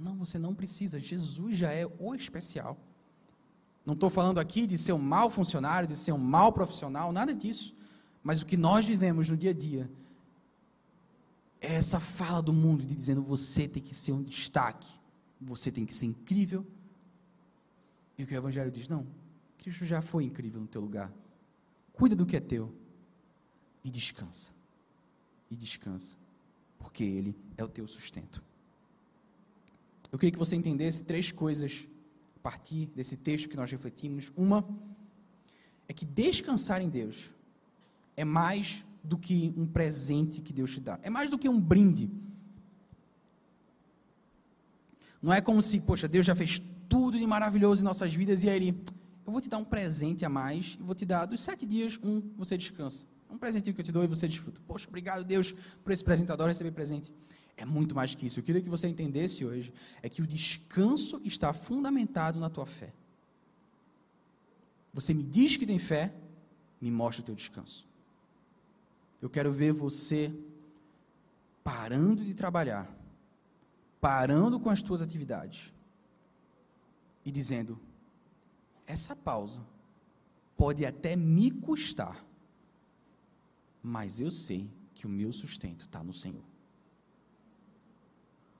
Não, 0.02 0.16
você 0.16 0.40
não 0.40 0.56
precisa. 0.56 1.00
Jesus 1.00 1.56
já 1.58 1.72
é 1.72 1.86
o 2.00 2.16
especial. 2.16 2.78
Não 3.86 3.94
estou 3.94 4.10
falando 4.10 4.40
aqui 4.40 4.66
de 4.66 4.78
ser 4.78 4.94
um 4.94 5.00
mau 5.00 5.30
funcionário, 5.30 5.88
de 5.88 5.96
ser 5.96 6.12
um 6.12 6.18
mau 6.18 6.52
profissional, 6.52 7.12
nada 7.12 7.34
disso. 7.34 7.76
Mas 8.24 8.42
o 8.42 8.46
que 8.46 8.58
nós 8.58 8.86
vivemos 8.86 9.30
no 9.30 9.38
dia 9.38 9.52
a 9.52 9.54
dia 9.54 9.90
é 11.60 11.76
essa 11.76 12.00
fala 12.00 12.42
do 12.42 12.52
mundo 12.52 12.84
de 12.84 12.96
dizendo 12.96 13.22
você 13.22 13.68
tem 13.68 13.82
que 13.82 13.94
ser 13.94 14.12
um 14.12 14.24
destaque. 14.24 15.00
você 15.40 15.72
tem 15.72 15.86
que 15.86 15.94
ser 15.94 16.06
incrível. 16.06 16.66
E 18.18 18.24
o 18.24 18.28
que 18.28 18.36
o 18.36 18.38
Evangelho 18.38 18.70
diz? 18.70 18.88
Não, 18.88 19.08
Cristo 19.58 19.86
já 19.86 20.02
foi 20.02 20.24
incrível 20.24 20.62
no 20.62 20.68
teu 20.68 20.82
lugar. 20.82 21.12
Cuida 21.94 22.16
do 22.16 22.26
que 22.26 22.36
é 22.36 22.40
teu 22.40 22.74
e 23.84 23.90
descansa. 23.90 24.52
E 25.50 25.56
descansa, 25.56 26.16
porque 26.78 27.04
Ele 27.04 27.36
é 27.58 27.64
o 27.64 27.68
teu 27.68 27.88
sustento. 27.88 28.44
Eu 30.12 30.20
queria 30.20 30.32
que 30.32 30.40
você 30.40 30.56
entendesse 30.56 31.04
três 31.04 31.32
coisas 31.32 31.88
a 32.36 32.40
partir 32.40 32.88
desse 32.96 33.16
texto 33.18 33.48
que 33.48 33.56
nós 33.56 33.72
refletimos. 33.72 34.32
Uma 34.36 34.68
é 35.88 35.94
que 35.94 36.06
descansar 36.06 36.82
em 36.82 36.90
Deus 36.90 37.30
é 38.16 38.26
mais 38.26 38.84
do 39.04 39.18
que 39.18 39.54
um 39.58 39.66
presente 39.66 40.42
que 40.42 40.54
Deus 40.54 40.72
te 40.74 40.80
dá, 40.80 41.00
é 41.02 41.10
mais 41.10 41.30
do 41.30 41.38
que 41.38 41.50
um 41.50 41.60
brinde. 41.60 42.10
Não 45.22 45.32
é 45.32 45.40
como 45.40 45.62
se, 45.62 45.80
poxa, 45.82 46.08
Deus 46.08 46.26
já 46.26 46.36
fez 46.36 46.62
tudo 46.90 47.18
de 47.18 47.26
maravilhoso 47.26 47.82
em 47.82 47.86
nossas 47.86 48.14
vidas 48.14 48.44
e 48.44 48.50
aí 48.50 48.58
Ele, 48.58 48.84
eu 49.26 49.32
vou 49.32 49.40
te 49.40 49.48
dar 49.48 49.58
um 49.58 49.64
presente 49.64 50.26
a 50.26 50.30
mais 50.30 50.78
e 50.80 50.84
vou 50.84 50.96
te 50.96 51.06
dar 51.06 51.26
dos 51.26 51.42
sete 51.42 51.66
dias, 51.66 52.00
um, 52.04 52.22
você 52.36 52.58
descansa. 52.58 53.06
Um 53.30 53.38
presentinho 53.38 53.74
que 53.74 53.82
eu 53.82 53.86
te 53.86 53.92
dou 53.92 54.04
e 54.04 54.08
você 54.08 54.28
desfruta. 54.28 54.60
Poxa, 54.68 54.88
obrigado, 54.90 55.24
Deus, 55.24 55.54
por 55.84 55.94
esse 55.94 56.04
presente. 56.04 56.32
Adoro 56.32 56.50
receber 56.50 56.72
presente. 56.72 57.14
É 57.58 57.66
muito 57.66 57.94
mais 57.94 58.16
que 58.16 58.26
isso. 58.26 58.40
Eu 58.40 58.44
queria 58.44 58.62
que 58.62 58.70
você 58.70 58.88
entendesse 58.88 59.46
hoje 59.46 59.74
é 60.02 60.10
que 60.10 60.22
o 60.22 60.28
descanso 60.28 61.22
está 61.24 61.54
fundamentado 61.54 62.40
na 62.40 62.50
tua 62.50 62.66
fé. 62.66 62.94
Você 64.94 65.14
me 65.14 65.24
diz 65.24 65.58
que 65.58 65.66
tem 65.66 65.80
fé, 65.80 66.14
me 66.80 66.92
mostra 66.92 67.22
o 67.22 67.26
teu 67.26 67.36
descanso. 67.36 67.88
Eu 69.22 69.30
quero 69.30 69.52
ver 69.52 69.72
você 69.72 70.34
parando 71.64 72.26
de 72.26 72.34
trabalhar, 72.34 72.90
parando 74.00 74.60
com 74.60 74.70
as 74.70 74.82
tuas 74.82 75.02
atividades 75.02 75.72
e 77.24 77.32
dizendo: 77.32 77.80
essa 78.88 79.16
pausa 79.16 79.62
pode 80.58 80.86
até 80.86 81.16
me 81.16 81.52
custar, 81.52 82.26
mas 83.82 84.20
eu 84.20 84.32
sei 84.32 84.70
que 84.94 85.06
o 85.06 85.10
meu 85.10 85.32
sustento 85.32 85.86
está 85.86 86.04
no 86.04 86.14
Senhor. 86.14 86.51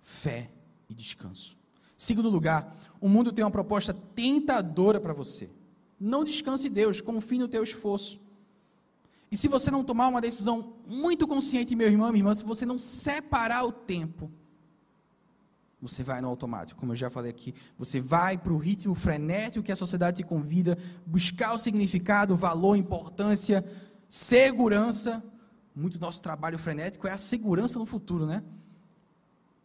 Fé 0.02 0.50
e 0.90 0.94
descanso. 0.94 1.56
Segundo 1.96 2.30
lugar, 2.30 2.76
o 3.00 3.08
mundo 3.08 3.32
tem 3.32 3.46
uma 3.46 3.52
proposta 3.52 3.94
tentadora 3.94 5.00
para 5.00 5.14
você. 5.14 5.50
Não 6.00 6.24
descanse 6.24 6.68
Deus, 6.68 7.00
confie 7.00 7.38
no 7.38 7.48
teu 7.48 7.64
esforço. 7.64 8.20
E 9.32 9.38
se 9.38 9.48
você 9.48 9.72
não 9.72 9.84
tomar 9.84 10.08
uma 10.08 10.20
decisão 10.20 10.74
muito 10.86 11.26
consciente, 11.26 11.76
meu 11.76 11.88
irmão, 11.88 12.12
minha 12.12 12.20
irmã, 12.20 12.34
se 12.34 12.44
você 12.44 12.66
não 12.66 12.78
separar 12.78 13.64
o 13.64 13.72
tempo, 13.72 14.30
você 15.82 16.04
vai 16.04 16.22
no 16.22 16.28
automático, 16.28 16.80
como 16.80 16.92
eu 16.92 16.96
já 16.96 17.10
falei 17.10 17.32
aqui. 17.32 17.56
Você 17.78 18.02
vai 18.02 18.38
para 18.38 18.52
o 18.52 18.58
ritmo 18.58 18.94
frenético 18.94 19.64
que 19.64 19.72
a 19.72 19.76
sociedade 19.76 20.18
te 20.18 20.24
convida, 20.24 20.78
buscar 21.06 21.54
o 21.54 21.58
significado, 21.58 22.36
valor, 22.36 22.76
importância, 22.76 23.66
segurança. 24.10 25.24
Muito 25.74 25.98
do 25.98 26.02
nosso 26.02 26.22
trabalho 26.22 26.60
frenético 26.60 27.08
é 27.08 27.12
a 27.12 27.18
segurança 27.18 27.80
no 27.80 27.86
futuro, 27.86 28.26
né? 28.26 28.44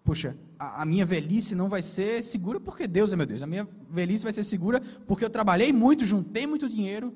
Poxa, 0.06 0.38
a, 0.56 0.82
a, 0.82 0.84
minha 0.86 1.04
velhice 1.04 1.56
não 1.56 1.68
vai 1.68 1.82
ser 1.82 2.22
segura 2.22 2.60
porque 2.60 2.86
Deus 2.86 3.12
é 3.12 3.16
meu 3.16 3.26
Deus. 3.26 3.42
A 3.42 3.46
minha 3.46 3.68
velhice 3.90 4.22
vai 4.22 4.32
ser 4.32 4.44
segura 4.44 4.80
porque 5.04 5.24
eu 5.24 5.28
trabalhei 5.28 5.72
muito, 5.72 6.04
juntei 6.04 6.46
muito 6.46 6.68
dinheiro. 6.68 7.12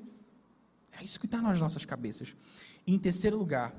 É 0.91 1.01
isso 1.01 1.17
que 1.17 1.25
está 1.25 1.41
nas 1.41 1.57
nossas 1.57 1.85
cabeças. 1.85 2.35
E 2.85 2.93
em 2.93 2.99
terceiro 2.99 3.37
lugar, 3.37 3.73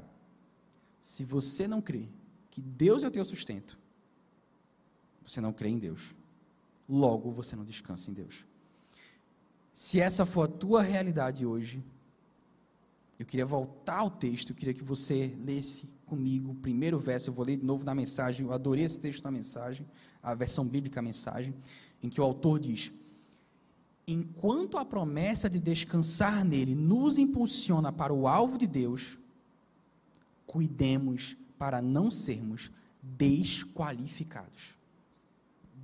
se 0.98 1.24
você 1.24 1.68
não 1.68 1.82
crê 1.82 2.08
que 2.50 2.62
Deus 2.62 3.04
é 3.04 3.08
o 3.08 3.10
teu 3.10 3.22
sustento, 3.22 3.78
você 5.22 5.42
não 5.42 5.52
crê 5.52 5.68
em 5.68 5.78
Deus. 5.78 6.14
Logo, 6.88 7.30
você 7.30 7.54
não 7.54 7.64
descansa 7.64 8.10
em 8.10 8.14
Deus. 8.14 8.46
Se 9.74 10.00
essa 10.00 10.24
for 10.24 10.44
a 10.44 10.48
tua 10.48 10.80
realidade 10.80 11.44
hoje, 11.44 11.84
eu 13.18 13.26
queria 13.26 13.44
voltar 13.44 13.98
ao 13.98 14.10
texto, 14.10 14.50
eu 14.50 14.56
queria 14.56 14.72
que 14.72 14.82
você 14.82 15.36
lesse 15.44 15.86
comigo 16.12 16.52
o 16.52 16.54
primeiro 16.54 16.98
verso, 16.98 17.30
eu 17.30 17.34
vou 17.34 17.46
ler 17.46 17.56
de 17.56 17.64
novo 17.64 17.84
na 17.84 17.94
mensagem, 17.94 18.44
eu 18.44 18.52
adorei 18.52 18.84
esse 18.84 19.00
texto 19.00 19.24
na 19.24 19.30
mensagem, 19.30 19.86
a 20.22 20.34
versão 20.34 20.66
bíblica 20.66 21.00
a 21.00 21.02
mensagem, 21.02 21.54
em 22.02 22.08
que 22.08 22.20
o 22.20 22.24
autor 22.24 22.60
diz: 22.60 22.92
Enquanto 24.06 24.76
a 24.76 24.84
promessa 24.84 25.48
de 25.48 25.58
descansar 25.58 26.44
nele 26.44 26.74
nos 26.74 27.16
impulsiona 27.16 27.90
para 27.90 28.12
o 28.12 28.28
alvo 28.28 28.58
de 28.58 28.66
Deus, 28.66 29.18
cuidemos 30.46 31.36
para 31.58 31.80
não 31.80 32.10
sermos 32.10 32.70
desqualificados 33.02 34.82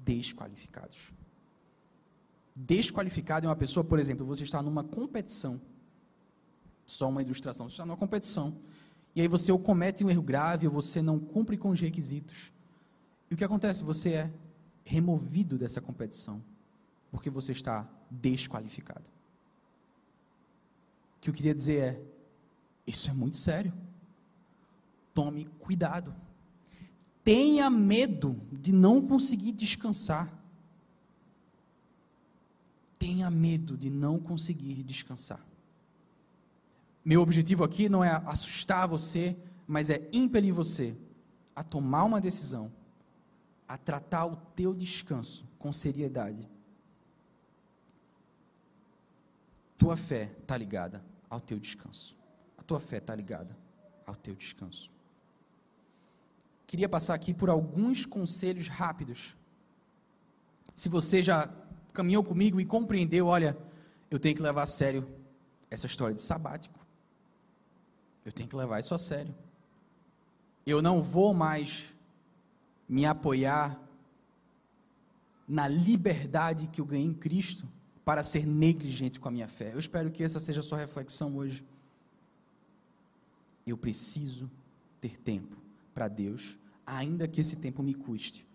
desqualificados. 0.08 1.12
Desqualificado 2.56 3.46
é 3.46 3.48
uma 3.48 3.56
pessoa, 3.56 3.84
por 3.84 3.98
exemplo, 3.98 4.24
você 4.24 4.42
está 4.42 4.62
numa 4.62 4.82
competição. 4.82 5.60
Só 6.86 7.10
uma 7.10 7.22
ilustração. 7.22 7.68
Você 7.68 7.74
está 7.74 7.84
numa 7.84 7.96
competição. 7.96 8.56
E 9.18 9.20
aí 9.20 9.26
você 9.26 9.50
ou 9.50 9.58
comete 9.58 10.04
um 10.04 10.10
erro 10.10 10.22
grave, 10.22 10.68
ou 10.68 10.72
você 10.72 11.02
não 11.02 11.18
cumpre 11.18 11.56
com 11.56 11.70
os 11.70 11.80
requisitos. 11.80 12.52
E 13.28 13.34
o 13.34 13.36
que 13.36 13.42
acontece? 13.42 13.82
Você 13.82 14.10
é 14.10 14.30
removido 14.84 15.58
dessa 15.58 15.80
competição. 15.80 16.40
Porque 17.10 17.28
você 17.28 17.50
está 17.50 17.88
desqualificado. 18.08 19.04
O 21.16 21.20
que 21.20 21.30
eu 21.30 21.34
queria 21.34 21.54
dizer 21.54 21.82
é: 21.82 22.02
isso 22.86 23.10
é 23.10 23.12
muito 23.12 23.36
sério. 23.36 23.72
Tome 25.12 25.46
cuidado 25.58 26.14
tenha 27.28 27.68
medo 27.68 28.40
de 28.50 28.72
não 28.72 29.06
conseguir 29.06 29.52
descansar. 29.52 30.26
Tenha 32.98 33.30
medo 33.30 33.76
de 33.76 33.90
não 33.90 34.18
conseguir 34.18 34.82
descansar. 34.82 35.38
Meu 37.08 37.22
objetivo 37.22 37.64
aqui 37.64 37.88
não 37.88 38.04
é 38.04 38.10
assustar 38.26 38.86
você, 38.86 39.34
mas 39.66 39.88
é 39.88 40.06
impelir 40.12 40.52
você 40.52 40.94
a 41.56 41.62
tomar 41.62 42.04
uma 42.04 42.20
decisão, 42.20 42.70
a 43.66 43.78
tratar 43.78 44.26
o 44.26 44.36
teu 44.54 44.74
descanso 44.74 45.46
com 45.58 45.72
seriedade. 45.72 46.46
Tua 49.78 49.96
fé 49.96 50.30
está 50.42 50.58
ligada 50.58 51.02
ao 51.30 51.40
teu 51.40 51.58
descanso. 51.58 52.14
A 52.58 52.62
tua 52.62 52.78
fé 52.78 52.98
está 52.98 53.14
ligada 53.14 53.56
ao 54.06 54.14
teu 54.14 54.34
descanso 54.34 54.90
queria 56.68 56.88
passar 56.88 57.14
aqui 57.14 57.32
por 57.32 57.48
alguns 57.48 58.04
conselhos 58.04 58.68
rápidos. 58.68 59.34
Se 60.74 60.90
você 60.90 61.22
já 61.22 61.50
caminhou 61.94 62.22
comigo 62.22 62.60
e 62.60 62.66
compreendeu, 62.66 63.26
olha, 63.26 63.56
eu 64.10 64.20
tenho 64.20 64.36
que 64.36 64.42
levar 64.42 64.64
a 64.64 64.66
sério 64.66 65.08
essa 65.70 65.86
história 65.86 66.14
de 66.14 66.20
sabático. 66.20 66.78
Eu 68.28 68.32
tenho 68.32 68.46
que 68.46 68.54
levar 68.54 68.78
isso 68.78 68.94
a 68.94 68.98
sério. 68.98 69.34
Eu 70.66 70.82
não 70.82 71.02
vou 71.02 71.32
mais 71.32 71.94
me 72.86 73.06
apoiar 73.06 73.80
na 75.48 75.66
liberdade 75.66 76.68
que 76.68 76.78
eu 76.78 76.84
ganhei 76.84 77.06
em 77.06 77.14
Cristo 77.14 77.66
para 78.04 78.22
ser 78.22 78.46
negligente 78.46 79.18
com 79.18 79.28
a 79.28 79.30
minha 79.30 79.48
fé. 79.48 79.72
Eu 79.72 79.78
espero 79.78 80.10
que 80.10 80.22
essa 80.22 80.38
seja 80.38 80.60
a 80.60 80.62
sua 80.62 80.76
reflexão 80.76 81.38
hoje. 81.38 81.64
Eu 83.66 83.78
preciso 83.78 84.50
ter 85.00 85.16
tempo 85.16 85.56
para 85.94 86.06
Deus, 86.06 86.58
ainda 86.84 87.26
que 87.26 87.40
esse 87.40 87.56
tempo 87.56 87.82
me 87.82 87.94
custe, 87.94 88.46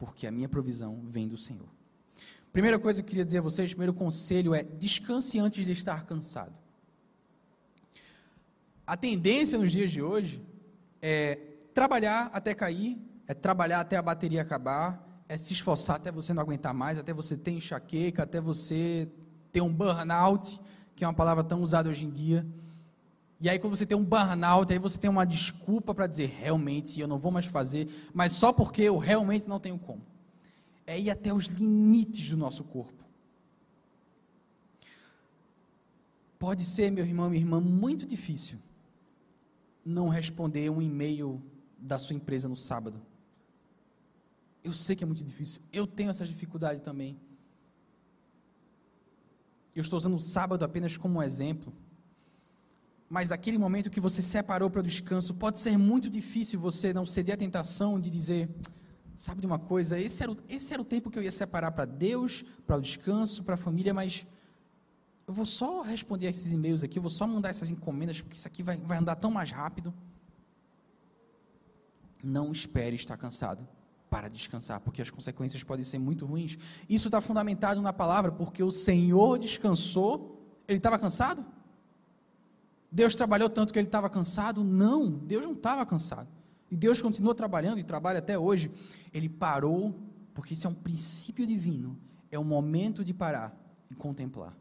porque 0.00 0.26
a 0.26 0.32
minha 0.32 0.48
provisão 0.48 1.00
vem 1.04 1.28
do 1.28 1.38
Senhor. 1.38 1.68
Primeira 2.52 2.76
coisa 2.76 3.00
que 3.00 3.06
eu 3.06 3.10
queria 3.10 3.24
dizer 3.24 3.38
a 3.38 3.42
vocês, 3.42 3.70
primeiro 3.70 3.94
conselho 3.94 4.52
é 4.52 4.64
descanse 4.64 5.38
antes 5.38 5.64
de 5.64 5.70
estar 5.70 6.06
cansado. 6.06 6.61
A 8.86 8.96
tendência 8.96 9.58
nos 9.58 9.70
dias 9.70 9.90
de 9.90 10.02
hoje 10.02 10.42
é 11.00 11.38
trabalhar 11.72 12.30
até 12.32 12.52
cair, 12.54 12.98
é 13.28 13.34
trabalhar 13.34 13.80
até 13.80 13.96
a 13.96 14.02
bateria 14.02 14.42
acabar, 14.42 15.24
é 15.28 15.36
se 15.36 15.52
esforçar 15.52 15.96
até 15.96 16.10
você 16.10 16.34
não 16.34 16.42
aguentar 16.42 16.74
mais, 16.74 16.98
até 16.98 17.12
você 17.12 17.36
ter 17.36 17.52
enxaqueca, 17.52 18.24
até 18.24 18.40
você 18.40 19.08
ter 19.52 19.60
um 19.60 19.72
burnout, 19.72 20.60
que 20.96 21.04
é 21.04 21.06
uma 21.06 21.14
palavra 21.14 21.44
tão 21.44 21.62
usada 21.62 21.88
hoje 21.88 22.04
em 22.04 22.10
dia. 22.10 22.44
E 23.40 23.48
aí, 23.48 23.58
quando 23.58 23.76
você 23.76 23.86
tem 23.86 23.96
um 23.96 24.04
burnout, 24.04 24.72
aí 24.72 24.78
você 24.78 24.98
tem 24.98 25.08
uma 25.08 25.24
desculpa 25.24 25.94
para 25.94 26.06
dizer, 26.06 26.26
realmente, 26.26 27.00
eu 27.00 27.08
não 27.08 27.18
vou 27.18 27.32
mais 27.32 27.46
fazer, 27.46 27.88
mas 28.12 28.32
só 28.32 28.52
porque 28.52 28.82
eu 28.82 28.98
realmente 28.98 29.48
não 29.48 29.60
tenho 29.60 29.78
como. 29.78 30.02
É 30.86 30.98
ir 30.98 31.10
até 31.10 31.32
os 31.32 31.44
limites 31.44 32.30
do 32.30 32.36
nosso 32.36 32.64
corpo. 32.64 33.04
Pode 36.38 36.64
ser, 36.64 36.90
meu 36.90 37.04
irmão, 37.04 37.30
minha 37.30 37.40
irmã, 37.40 37.60
muito 37.60 38.04
difícil 38.04 38.58
não 39.84 40.08
responder 40.08 40.70
um 40.70 40.80
e-mail 40.80 41.42
da 41.78 41.98
sua 41.98 42.14
empresa 42.14 42.48
no 42.48 42.56
sábado. 42.56 43.00
Eu 44.62 44.72
sei 44.72 44.94
que 44.94 45.02
é 45.02 45.06
muito 45.06 45.24
difícil. 45.24 45.60
Eu 45.72 45.86
tenho 45.86 46.10
essa 46.10 46.24
dificuldade 46.24 46.82
também. 46.82 47.18
Eu 49.74 49.80
estou 49.80 49.96
usando 49.96 50.14
o 50.14 50.20
sábado 50.20 50.64
apenas 50.64 50.96
como 50.96 51.18
um 51.18 51.22
exemplo 51.22 51.72
mas 53.12 53.30
aquele 53.30 53.58
momento 53.58 53.90
que 53.90 54.00
você 54.00 54.22
separou 54.22 54.70
para 54.70 54.80
o 54.80 54.82
descanso, 54.82 55.34
pode 55.34 55.58
ser 55.58 55.76
muito 55.76 56.08
difícil 56.08 56.58
você 56.58 56.94
não 56.94 57.04
ceder 57.04 57.34
à 57.34 57.36
tentação 57.36 58.00
de 58.00 58.08
dizer: 58.08 58.48
Sabe 59.14 59.42
de 59.42 59.46
uma 59.46 59.58
coisa? 59.58 60.00
Esse 60.00 60.22
era 60.22 60.32
o, 60.32 60.36
esse 60.48 60.72
era 60.72 60.80
o 60.80 60.84
tempo 60.84 61.10
que 61.10 61.18
eu 61.18 61.22
ia 61.22 61.30
separar 61.30 61.72
para 61.72 61.84
Deus, 61.84 62.42
para 62.66 62.78
o 62.78 62.80
descanso, 62.80 63.44
para 63.44 63.52
a 63.52 63.58
família, 63.58 63.92
mas 63.92 64.26
eu 65.26 65.32
vou 65.32 65.46
só 65.46 65.82
responder 65.82 66.26
esses 66.26 66.52
e-mails 66.52 66.82
aqui, 66.82 66.98
eu 66.98 67.02
vou 67.02 67.10
só 67.10 67.26
mandar 67.26 67.50
essas 67.50 67.70
encomendas, 67.70 68.20
porque 68.20 68.36
isso 68.36 68.46
aqui 68.46 68.62
vai, 68.62 68.76
vai 68.76 68.98
andar 68.98 69.16
tão 69.16 69.30
mais 69.30 69.50
rápido. 69.50 69.94
Não 72.22 72.52
espere 72.52 72.96
estar 72.96 73.16
cansado 73.16 73.66
para 74.10 74.28
descansar, 74.28 74.80
porque 74.80 75.00
as 75.00 75.10
consequências 75.10 75.62
podem 75.62 75.84
ser 75.84 75.98
muito 75.98 76.26
ruins. 76.26 76.58
Isso 76.88 77.08
está 77.08 77.20
fundamentado 77.20 77.80
na 77.80 77.92
palavra, 77.92 78.30
porque 78.30 78.62
o 78.62 78.70
Senhor 78.70 79.38
descansou, 79.38 80.38
ele 80.68 80.78
estava 80.78 80.98
cansado? 80.98 81.44
Deus 82.90 83.14
trabalhou 83.14 83.48
tanto 83.48 83.72
que 83.72 83.78
ele 83.78 83.88
estava 83.88 84.10
cansado? 84.10 84.62
Não, 84.62 85.08
Deus 85.08 85.46
não 85.46 85.54
estava 85.54 85.86
cansado. 85.86 86.28
E 86.70 86.76
Deus 86.76 87.00
continua 87.00 87.34
trabalhando 87.34 87.78
e 87.78 87.84
trabalha 87.84 88.18
até 88.18 88.38
hoje. 88.38 88.70
Ele 89.14 89.30
parou, 89.30 89.98
porque 90.34 90.52
isso 90.52 90.66
é 90.66 90.70
um 90.70 90.74
princípio 90.74 91.46
divino. 91.46 91.98
É 92.30 92.38
o 92.38 92.44
momento 92.44 93.02
de 93.02 93.14
parar 93.14 93.58
e 93.90 93.94
contemplar. 93.94 94.54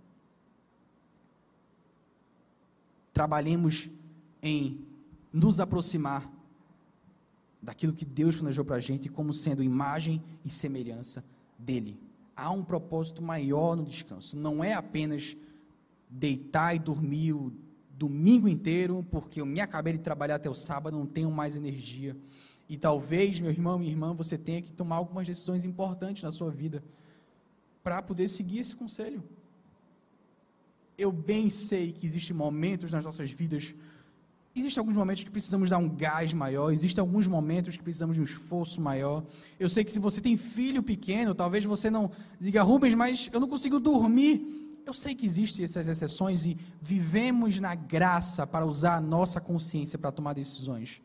Trabalhemos 3.22 3.88
em 4.42 4.84
nos 5.32 5.60
aproximar 5.60 6.28
daquilo 7.62 7.94
que 7.94 8.04
Deus 8.04 8.38
planejou 8.38 8.66
para 8.66 8.78
a 8.78 8.80
gente 8.80 9.10
como 9.10 9.32
sendo 9.32 9.62
imagem 9.62 10.24
e 10.44 10.50
semelhança 10.50 11.24
dele. 11.56 12.00
Há 12.36 12.50
um 12.50 12.64
propósito 12.64 13.22
maior 13.22 13.76
no 13.76 13.86
descanso. 13.86 14.36
Não 14.36 14.64
é 14.64 14.74
apenas 14.74 15.38
deitar 16.10 16.76
e 16.76 16.80
dormir 16.80 17.34
o 17.34 17.54
domingo 17.92 18.48
inteiro, 18.48 19.06
porque 19.12 19.40
eu 19.40 19.46
me 19.46 19.60
acabei 19.60 19.94
de 19.94 20.00
trabalhar 20.00 20.38
até 20.38 20.50
o 20.50 20.56
sábado, 20.56 20.98
não 20.98 21.06
tenho 21.06 21.30
mais 21.30 21.56
energia. 21.56 22.18
E 22.68 22.76
talvez, 22.76 23.40
meu 23.40 23.52
irmão, 23.52 23.78
minha 23.78 23.92
irmã, 23.92 24.16
você 24.16 24.36
tenha 24.36 24.64
que 24.64 24.74
tomar 24.74 24.96
algumas 24.96 25.28
decisões 25.28 25.64
importantes 25.64 26.24
na 26.24 26.32
sua 26.32 26.50
vida 26.50 26.84
para 27.84 28.02
poder 28.02 28.28
seguir 28.28 28.62
esse 28.62 28.76
conselho. 28.76 29.24
Eu 31.02 31.12
bem 31.12 31.50
sei 31.50 31.92
que 31.92 32.06
existem 32.06 32.36
momentos 32.36 32.92
nas 32.92 33.04
nossas 33.04 33.32
vidas, 33.32 33.74
existem 34.56 34.80
alguns 34.80 34.96
momentos 34.96 35.24
que 35.24 35.32
precisamos 35.32 35.68
dar 35.68 35.80
um 35.80 35.90
gás 35.90 36.32
maior, 36.32 36.72
existem 36.72 37.02
alguns 37.02 37.26
momentos 37.26 37.76
que 37.76 37.82
precisamos 37.82 38.16
de 38.16 38.22
um 38.22 38.24
esforço 38.24 38.80
maior. 38.80 39.26
Eu 39.60 39.68
sei 39.68 39.84
que 39.84 39.92
se 39.92 39.98
você 40.00 40.22
tem 40.22 40.38
filho 40.38 40.84
pequeno, 40.84 41.34
talvez 41.34 41.66
você 41.66 41.90
não 41.90 42.12
diga, 42.40 42.62
Rubens, 42.62 42.94
mas 42.94 43.32
eu 43.34 43.40
não 43.40 43.48
consigo 43.48 43.80
dormir. 43.80 44.84
Eu 44.86 44.94
sei 44.94 45.16
que 45.16 45.26
existem 45.26 45.66
essas 45.66 45.88
exceções 45.88 46.46
e 46.46 46.56
vivemos 46.80 47.60
na 47.60 47.74
graça 47.74 48.46
para 48.46 48.64
usar 48.64 48.98
a 48.98 49.02
nossa 49.02 49.42
consciência 49.42 49.98
para 49.98 50.12
tomar 50.12 50.34
decisões. 50.34 51.02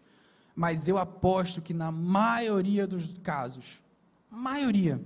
Mas 0.54 0.88
eu 0.88 0.98
aposto 0.98 1.62
que 1.62 1.72
na 1.72 1.90
maioria 1.90 2.86
dos 2.86 3.16
casos, 3.16 3.82
maioria, 4.30 5.00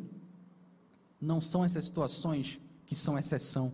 não 1.20 1.40
são 1.40 1.64
essas 1.64 1.84
situações 1.84 2.60
que 2.84 2.96
são 2.96 3.16
exceção. 3.16 3.72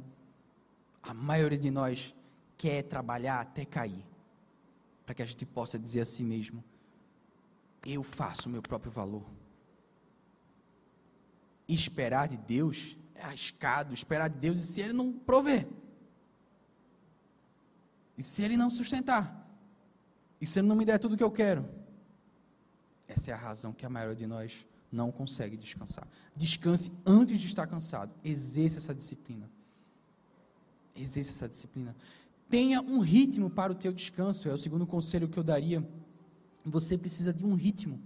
A 1.08 1.14
maioria 1.14 1.58
de 1.58 1.70
nós 1.70 2.14
quer 2.56 2.82
trabalhar 2.82 3.40
até 3.40 3.64
cair, 3.64 4.04
para 5.04 5.14
que 5.14 5.22
a 5.22 5.26
gente 5.26 5.46
possa 5.46 5.78
dizer 5.78 6.00
a 6.00 6.06
si 6.06 6.22
mesmo: 6.22 6.64
eu 7.84 8.02
faço 8.02 8.48
o 8.48 8.52
meu 8.52 8.62
próprio 8.62 8.90
valor. 8.90 9.24
Esperar 11.68 12.28
de 12.28 12.36
Deus 12.36 12.96
é 13.14 13.22
arriscado 13.22 13.94
esperar 13.94 14.28
de 14.28 14.38
Deus 14.38 14.60
e 14.60 14.66
se 14.66 14.80
Ele 14.80 14.92
não 14.92 15.12
prover? 15.12 15.66
E 18.16 18.22
se 18.22 18.42
Ele 18.42 18.56
não 18.56 18.70
sustentar? 18.70 19.44
E 20.40 20.46
se 20.46 20.58
Ele 20.58 20.68
não 20.68 20.76
me 20.76 20.84
der 20.84 20.98
tudo 20.98 21.14
o 21.14 21.16
que 21.16 21.24
eu 21.24 21.30
quero? 21.30 21.68
Essa 23.08 23.30
é 23.30 23.34
a 23.34 23.36
razão 23.36 23.72
que 23.72 23.86
a 23.86 23.90
maioria 23.90 24.16
de 24.16 24.26
nós 24.26 24.66
não 24.90 25.10
consegue 25.10 25.56
descansar. 25.56 26.06
Descanse 26.36 26.92
antes 27.04 27.40
de 27.40 27.46
estar 27.46 27.66
cansado. 27.66 28.12
Exerça 28.24 28.78
essa 28.78 28.94
disciplina. 28.94 29.50
Exerça 30.96 31.30
essa 31.30 31.48
disciplina. 31.48 31.94
Tenha 32.48 32.80
um 32.80 33.00
ritmo 33.00 33.50
para 33.50 33.72
o 33.72 33.74
teu 33.74 33.92
descanso. 33.92 34.48
É 34.48 34.54
o 34.54 34.58
segundo 34.58 34.86
conselho 34.86 35.28
que 35.28 35.38
eu 35.38 35.44
daria. 35.44 35.86
Você 36.64 36.96
precisa 36.96 37.32
de 37.32 37.44
um 37.44 37.54
ritmo 37.54 38.00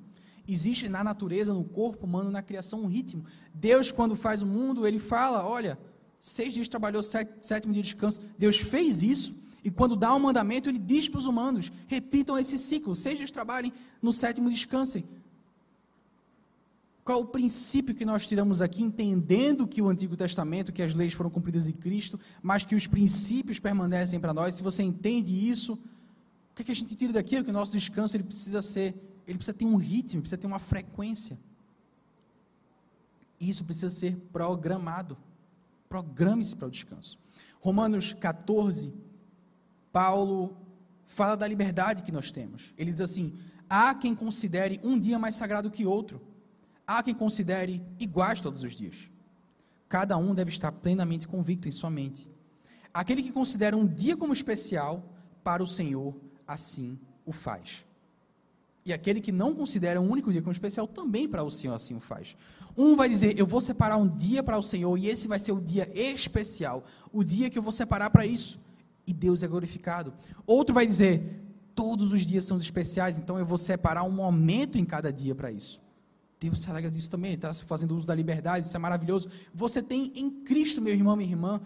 existe 0.53 0.89
na 0.89 1.03
natureza, 1.05 1.55
no 1.55 1.65
corpo 1.65 2.07
humano, 2.07 2.31
na 2.31 2.43
criação, 2.43 2.83
um 2.83 2.87
ritmo. 2.87 3.25
Deus, 3.55 3.93
quando 3.93 4.17
faz 4.17 4.43
o 4.43 4.47
mundo, 4.47 4.87
ele 4.87 4.99
fala: 4.99 5.47
olha, 5.47 5.79
seis 6.19 6.53
dias 6.53 6.69
trabalhou, 6.69 7.03
sete, 7.03 7.33
sétimo 7.47 7.73
dia 7.73 7.83
de 7.83 7.91
descanso. 7.91 8.21
Deus 8.39 8.57
fez 8.59 9.03
isso, 9.03 9.35
e 9.65 9.71
quando 9.71 9.97
dá 9.97 10.15
um 10.15 10.21
mandamento, 10.21 10.69
ele 10.69 10.79
diz 10.79 11.09
para 11.09 11.19
os 11.19 11.27
humanos: 11.27 11.73
repitam 11.87 12.39
esse 12.39 12.59
ciclo, 12.59 12.95
seis 12.95 13.19
dias 13.19 13.31
trabalhem, 13.31 13.73
no 14.03 14.13
sétimo 14.13 14.51
descansem. 14.51 15.05
Qual 17.05 17.21
o 17.21 17.27
princípio 17.27 17.95
que 17.95 18.05
nós 18.05 18.27
tiramos 18.27 18.61
aqui, 18.61 18.83
entendendo 18.83 19.67
que 19.67 19.81
o 19.81 19.89
Antigo 19.89 20.17
Testamento, 20.17 20.73
que 20.73 20.83
as 20.83 20.95
leis 20.95 21.13
foram 21.13 21.31
cumpridas 21.31 21.67
em 21.67 21.73
Cristo, 21.73 22.21
mas 22.43 22.65
que 22.65 22.75
os 22.75 22.87
princípios 22.87 23.59
permanecem 23.59 24.21
para 24.21 24.35
nós? 24.35 24.55
Se 24.55 24.63
você 24.63 24.83
entende 24.83 25.33
isso, 25.33 25.75
o 25.75 26.55
que, 26.55 26.63
é 26.63 26.65
que 26.65 26.73
a 26.73 26.75
gente 26.75 26.95
tira 26.95 27.13
daqui? 27.13 27.37
É 27.37 27.43
que 27.43 27.51
o 27.51 27.53
nosso 27.53 27.73
descanso 27.73 28.17
ele 28.17 28.25
precisa 28.25 28.61
ser 28.63 28.95
ele 29.31 29.39
precisa 29.39 29.57
ter 29.57 29.65
um 29.65 29.77
ritmo, 29.77 30.23
precisa 30.23 30.39
ter 30.39 30.47
uma 30.49 30.59
frequência. 30.59 31.39
Isso 33.39 33.65
precisa 33.65 33.89
ser 33.89 34.17
programado. 34.33 35.17
Programe-se 35.89 36.57
para 36.57 36.67
o 36.67 36.71
descanso. 36.71 37.17
Romanos 37.61 38.13
14, 38.13 38.93
Paulo 39.93 40.57
fala 41.05 41.37
da 41.37 41.47
liberdade 41.47 42.03
que 42.03 42.11
nós 42.11 42.33
temos. 42.33 42.75
Ele 42.77 42.91
diz 42.91 43.01
assim: 43.01 43.33
há 43.69 43.95
quem 43.95 44.17
considere 44.17 44.81
um 44.83 44.99
dia 44.99 45.19
mais 45.19 45.37
sagrado 45.37 45.71
que 45.71 45.87
outro, 45.87 46.21
há 46.91 47.05
quem 47.05 47.15
considere 47.15 47.81
iguais 48.01 48.41
todos 48.41 48.65
os 48.65 48.73
dias. 48.73 49.09
Cada 49.89 50.17
um 50.17 50.35
deve 50.35 50.51
estar 50.51 50.73
plenamente 50.73 51.29
convicto 51.29 51.69
em 51.69 51.71
sua 51.71 51.89
mente. 51.89 52.29
Aquele 52.93 53.23
que 53.23 53.31
considera 53.31 53.77
um 53.77 53.87
dia 53.87 54.17
como 54.17 54.33
especial, 54.33 55.09
para 55.45 55.63
o 55.63 55.67
Senhor, 55.69 56.17
assim 56.49 56.99
o 57.25 57.33
faz. 57.33 57.87
E 58.85 58.93
aquele 58.93 59.21
que 59.21 59.31
não 59.31 59.55
considera 59.55 60.01
um 60.01 60.11
único 60.11 60.33
dia 60.33 60.43
como 60.43 60.51
especial, 60.51 60.89
também 60.89 61.29
para 61.29 61.45
o 61.45 61.51
Senhor 61.51 61.75
assim 61.75 61.95
o 61.95 62.01
faz. 62.01 62.37
Um 62.77 62.97
vai 62.97 63.09
dizer, 63.09 63.39
eu 63.39 63.47
vou 63.47 63.61
separar 63.61 63.97
um 63.97 64.09
dia 64.09 64.43
para 64.43 64.59
o 64.59 64.63
Senhor, 64.63 64.99
e 64.99 65.07
esse 65.07 65.29
vai 65.29 65.39
ser 65.39 65.53
o 65.53 65.61
dia 65.61 65.89
especial, 65.95 66.85
o 67.13 67.23
dia 67.23 67.49
que 67.49 67.57
eu 67.57 67.63
vou 67.63 67.73
separar 67.73 68.11
para 68.11 68.27
isso. 68.27 68.59
E 69.07 69.13
Deus 69.13 69.45
é 69.45 69.47
glorificado. 69.47 70.13
Outro 70.45 70.75
vai 70.75 70.89
dizer, 70.89 71.41
todos 71.73 72.13
os 72.13 72.27
dias 72.27 72.43
são 72.43 72.57
especiais, 72.57 73.17
então 73.17 73.39
eu 73.39 73.47
vou 73.47 73.59
separar 73.59 74.03
um 74.03 74.11
momento 74.11 74.77
em 74.77 74.85
cada 74.85 75.13
dia 75.13 75.37
para 75.37 75.53
isso. 75.53 75.81
Deus 76.41 76.63
se 76.63 76.71
alegra 76.71 76.91
disso 76.91 77.11
também, 77.11 77.35
está 77.35 77.53
fazendo 77.53 77.95
uso 77.95 78.07
da 78.07 78.15
liberdade, 78.15 78.67
isso 78.67 78.75
é 78.75 78.79
maravilhoso. 78.79 79.29
Você 79.55 79.83
tem 79.83 80.11
em 80.17 80.31
Cristo, 80.31 80.81
meu 80.81 80.95
irmão, 80.95 81.15
minha 81.15 81.29
irmã, 81.29 81.61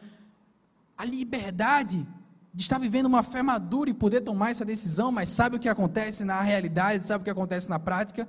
a 0.98 1.04
liberdade 1.04 2.04
de 2.52 2.62
estar 2.62 2.78
vivendo 2.78 3.06
uma 3.06 3.22
fé 3.22 3.40
madura 3.40 3.88
e 3.90 3.94
poder 3.94 4.20
tomar 4.22 4.50
essa 4.50 4.64
decisão, 4.64 5.12
mas 5.12 5.30
sabe 5.30 5.56
o 5.56 5.60
que 5.60 5.68
acontece 5.68 6.24
na 6.24 6.40
realidade, 6.40 7.04
sabe 7.04 7.22
o 7.22 7.24
que 7.24 7.30
acontece 7.30 7.70
na 7.70 7.78
prática? 7.78 8.28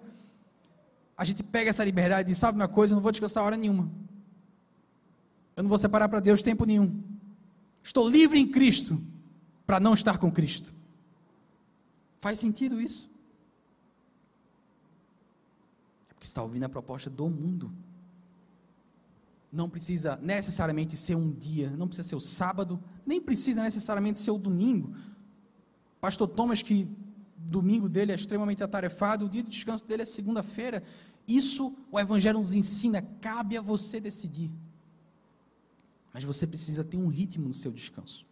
A 1.18 1.26
gente 1.26 1.42
pega 1.44 1.72
essa 1.72 1.84
liberdade 1.84 2.22
e 2.22 2.32
diz: 2.32 2.38
sabe 2.38 2.58
uma 2.58 2.68
coisa, 2.68 2.94
eu 2.94 2.96
não 2.96 3.04
vou 3.04 3.12
descansar 3.12 3.44
hora 3.44 3.58
nenhuma. 3.58 3.90
Eu 5.56 5.64
não 5.64 5.70
vou 5.70 5.78
separar 5.78 6.10
para 6.10 6.20
Deus 6.20 6.44
tempo 6.44 6.66
nenhum. 6.66 7.02
Estou 7.82 8.08
livre 8.08 8.38
em 8.38 8.48
Cristo 8.48 9.02
para 9.66 9.80
não 9.80 9.96
estar 9.96 10.20
com 10.20 10.32
Cristo. 10.32 10.76
Faz 12.20 12.38
sentido 12.40 12.80
isso? 12.80 13.10
Porque 16.26 16.30
está 16.30 16.42
ouvindo 16.42 16.64
a 16.64 16.70
proposta 16.70 17.08
do 17.08 17.30
mundo 17.30 17.72
não 19.52 19.70
precisa 19.70 20.18
necessariamente 20.18 20.98
ser 20.98 21.16
um 21.16 21.32
dia, 21.32 21.70
não 21.70 21.88
precisa 21.88 22.10
ser 22.10 22.16
o 22.16 22.20
sábado, 22.20 22.84
nem 23.06 23.22
precisa 23.22 23.62
necessariamente 23.64 24.20
ser 24.20 24.32
o 24.32 24.38
domingo. 24.38 24.94
Pastor 26.02 26.28
Thomas, 26.28 26.62
que 26.62 26.90
domingo 27.38 27.88
dele 27.88 28.12
é 28.12 28.16
extremamente 28.16 28.64
atarefado, 28.64 29.26
o 29.26 29.30
dia 29.30 29.42
de 29.44 29.50
descanso 29.50 29.86
dele 29.86 30.02
é 30.02 30.06
segunda-feira. 30.06 30.84
Isso 31.28 31.74
o 31.90 31.98
Evangelho 31.98 32.40
nos 32.40 32.54
ensina, 32.54 33.02
cabe 33.22 33.56
a 33.56 33.62
você 33.62 34.02
decidir. 34.02 34.52
Mas 36.12 36.24
você 36.24 36.46
precisa 36.46 36.84
ter 36.84 36.98
um 36.98 37.08
ritmo 37.08 37.48
no 37.48 37.54
seu 37.54 37.72
descanso. 37.72 38.26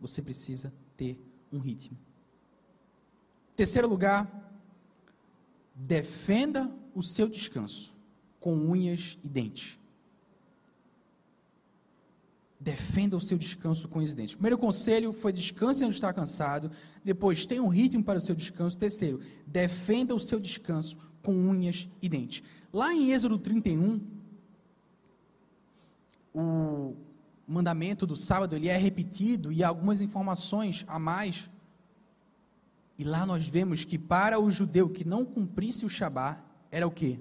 Você 0.00 0.22
precisa 0.22 0.72
ter 0.96 1.22
um 1.52 1.58
ritmo. 1.58 1.96
Terceiro 3.54 3.86
lugar, 3.86 4.26
defenda 5.74 6.68
o 6.98 7.02
seu 7.02 7.28
descanso 7.28 7.94
com 8.40 8.54
unhas 8.54 9.18
e 9.22 9.28
dentes. 9.28 9.78
Defenda 12.60 13.16
o 13.16 13.20
seu 13.20 13.38
descanso 13.38 13.88
com 13.88 14.00
os 14.00 14.14
dentes. 14.14 14.34
Primeiro 14.34 14.58
conselho 14.58 15.12
foi 15.12 15.32
descanse 15.32 15.84
quando 15.84 15.92
está 15.92 16.12
cansado. 16.12 16.72
Depois, 17.04 17.46
tenha 17.46 17.62
um 17.62 17.68
ritmo 17.68 18.02
para 18.02 18.18
o 18.18 18.22
seu 18.22 18.34
descanso. 18.34 18.76
Terceiro, 18.76 19.20
defenda 19.46 20.14
o 20.14 20.18
seu 20.18 20.40
descanso 20.40 20.98
com 21.22 21.32
unhas 21.32 21.88
e 22.02 22.08
dentes. 22.08 22.42
Lá 22.72 22.92
em 22.92 23.12
Êxodo 23.12 23.38
31, 23.38 24.00
o 26.34 26.96
mandamento 27.46 28.06
do 28.06 28.16
sábado 28.16 28.56
ele 28.56 28.68
é 28.68 28.76
repetido 28.76 29.52
e 29.52 29.62
algumas 29.62 30.00
informações 30.00 30.84
a 30.88 30.98
mais. 30.98 31.48
E 32.98 33.04
lá 33.04 33.24
nós 33.24 33.46
vemos 33.46 33.84
que 33.84 33.96
para 33.96 34.40
o 34.40 34.50
judeu 34.50 34.88
que 34.88 35.06
não 35.06 35.24
cumprisse 35.24 35.86
o 35.86 35.88
Shabá, 35.88 36.44
era 36.70 36.86
o 36.86 36.90
quê? 36.90 37.18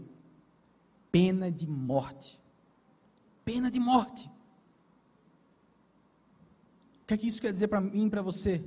pena 1.18 1.52
de 1.52 1.66
morte. 1.66 2.40
Pena 3.44 3.72
de 3.72 3.80
morte. 3.80 4.30
O 7.02 7.08
que 7.08 7.14
é 7.16 7.18
que 7.18 7.26
isso 7.26 7.42
quer 7.42 7.52
dizer 7.52 7.68
para 7.68 7.82
mim 7.82 8.06
e 8.06 8.10
para 8.10 8.22
você? 8.22 8.64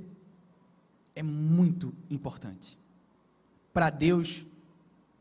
É 1.15 1.23
muito 1.23 1.93
importante. 2.09 2.77
Para 3.73 3.89
Deus 3.89 4.45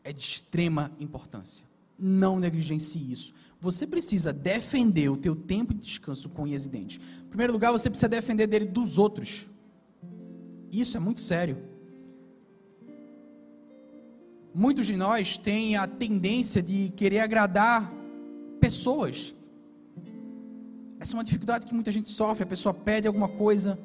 é 0.02 0.12
de 0.12 0.20
extrema 0.20 0.90
importância. 0.98 1.64
Não 1.96 2.40
negligencie 2.40 3.12
isso. 3.12 3.32
Você 3.60 3.86
precisa 3.86 4.32
defender 4.32 5.08
o 5.08 5.16
teu 5.16 5.36
tempo 5.36 5.72
de 5.72 5.80
descanso 5.80 6.30
com 6.30 6.42
o 6.42 6.48
residente. 6.48 6.98
Em 6.98 7.28
primeiro 7.28 7.52
lugar, 7.52 7.70
você 7.70 7.88
precisa 7.88 8.08
defender 8.08 8.48
dele 8.48 8.64
dos 8.64 8.98
outros. 8.98 9.48
Isso 10.72 10.96
é 10.96 11.00
muito 11.00 11.20
sério. 11.20 11.69
Muitos 14.54 14.86
de 14.86 14.96
nós 14.96 15.36
têm 15.36 15.76
a 15.76 15.86
tendência 15.86 16.60
de 16.60 16.90
querer 16.90 17.20
agradar 17.20 17.92
pessoas. 18.60 19.34
Essa 20.98 21.12
é 21.12 21.16
uma 21.16 21.24
dificuldade 21.24 21.66
que 21.66 21.74
muita 21.74 21.92
gente 21.92 22.10
sofre. 22.10 22.42
A 22.42 22.46
pessoa 22.46 22.74
pede 22.74 23.06
alguma 23.06 23.28
coisa, 23.28 23.78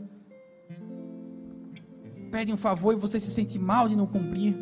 pede 2.31 2.51
um 2.51 2.57
favor 2.57 2.93
e 2.93 2.97
você 2.97 3.19
se 3.19 3.29
sente 3.29 3.59
mal 3.59 3.87
de 3.87 3.95
não 3.95 4.07
cumprir. 4.07 4.57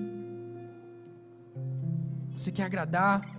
Você 2.36 2.52
quer 2.52 2.64
agradar. 2.64 3.32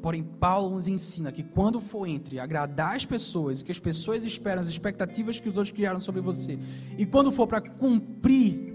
Porém, 0.00 0.24
Paulo 0.24 0.74
nos 0.74 0.88
ensina 0.88 1.30
que 1.30 1.42
quando 1.44 1.80
for 1.80 2.06
entre 2.06 2.40
agradar 2.40 2.96
as 2.96 3.04
pessoas, 3.04 3.60
o 3.60 3.64
que 3.64 3.70
as 3.70 3.78
pessoas 3.78 4.24
esperam, 4.24 4.62
as 4.62 4.68
expectativas 4.68 5.38
que 5.38 5.48
os 5.48 5.56
outros 5.56 5.70
criaram 5.70 6.00
sobre 6.00 6.20
você, 6.20 6.58
e 6.98 7.06
quando 7.06 7.30
for 7.30 7.46
para 7.46 7.60
cumprir 7.60 8.71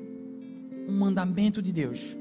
um 0.88 0.98
mandamento 0.98 1.62
de 1.62 1.72
Deus. 1.72 2.18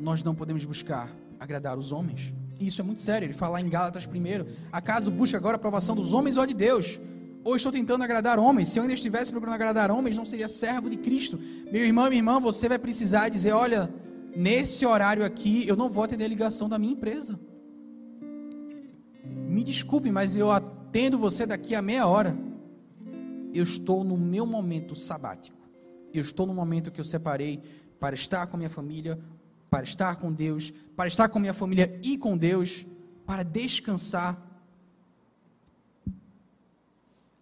Nós 0.00 0.22
não 0.22 0.34
podemos 0.34 0.64
buscar 0.64 1.10
agradar 1.38 1.78
os 1.78 1.92
homens. 1.92 2.32
Isso 2.58 2.80
é 2.80 2.84
muito 2.84 3.00
sério. 3.00 3.26
Ele 3.26 3.32
fala 3.32 3.60
em 3.60 3.68
Gálatas 3.68 4.06
primeiro: 4.06 4.46
acaso 4.72 5.10
busca 5.10 5.36
agora 5.36 5.56
a 5.56 5.58
aprovação 5.58 5.94
dos 5.94 6.12
homens 6.12 6.36
ou 6.36 6.46
de 6.46 6.54
Deus? 6.54 6.98
Ou 7.44 7.56
estou 7.56 7.70
tentando 7.70 8.02
agradar 8.02 8.38
homens? 8.38 8.68
Se 8.68 8.78
eu 8.78 8.82
ainda 8.82 8.94
estivesse 8.94 9.30
procurando 9.30 9.54
agradar 9.54 9.90
homens, 9.90 10.16
não 10.16 10.24
seria 10.24 10.48
servo 10.48 10.88
de 10.88 10.96
Cristo. 10.96 11.38
Meu 11.72 11.84
irmão, 11.84 12.08
minha 12.08 12.18
irmã, 12.18 12.40
você 12.40 12.68
vai 12.68 12.78
precisar 12.78 13.28
dizer: 13.28 13.52
olha, 13.52 13.92
nesse 14.36 14.84
horário 14.84 15.24
aqui 15.24 15.66
eu 15.66 15.76
não 15.76 15.88
vou 15.88 16.04
atender 16.04 16.24
a 16.24 16.28
ligação 16.28 16.68
da 16.68 16.78
minha 16.78 16.92
empresa. 16.92 17.38
Me 19.24 19.64
desculpe, 19.64 20.10
mas 20.10 20.36
eu 20.36 20.50
atendo 20.50 21.18
você 21.18 21.46
daqui 21.46 21.74
a 21.74 21.82
meia 21.82 22.06
hora. 22.06 22.36
Eu 23.52 23.62
estou 23.62 24.04
no 24.04 24.16
meu 24.16 24.44
momento 24.44 24.94
sabático. 24.94 25.57
Eu 26.12 26.22
estou 26.22 26.46
no 26.46 26.54
momento 26.54 26.90
que 26.90 27.00
eu 27.00 27.04
separei 27.04 27.62
para 27.98 28.14
estar 28.14 28.46
com 28.46 28.56
minha 28.56 28.70
família, 28.70 29.18
para 29.70 29.84
estar 29.84 30.16
com 30.16 30.32
Deus, 30.32 30.72
para 30.96 31.08
estar 31.08 31.28
com 31.28 31.38
minha 31.38 31.54
família 31.54 31.98
e 32.02 32.16
com 32.16 32.36
Deus, 32.36 32.86
para 33.26 33.42
descansar. 33.42 34.42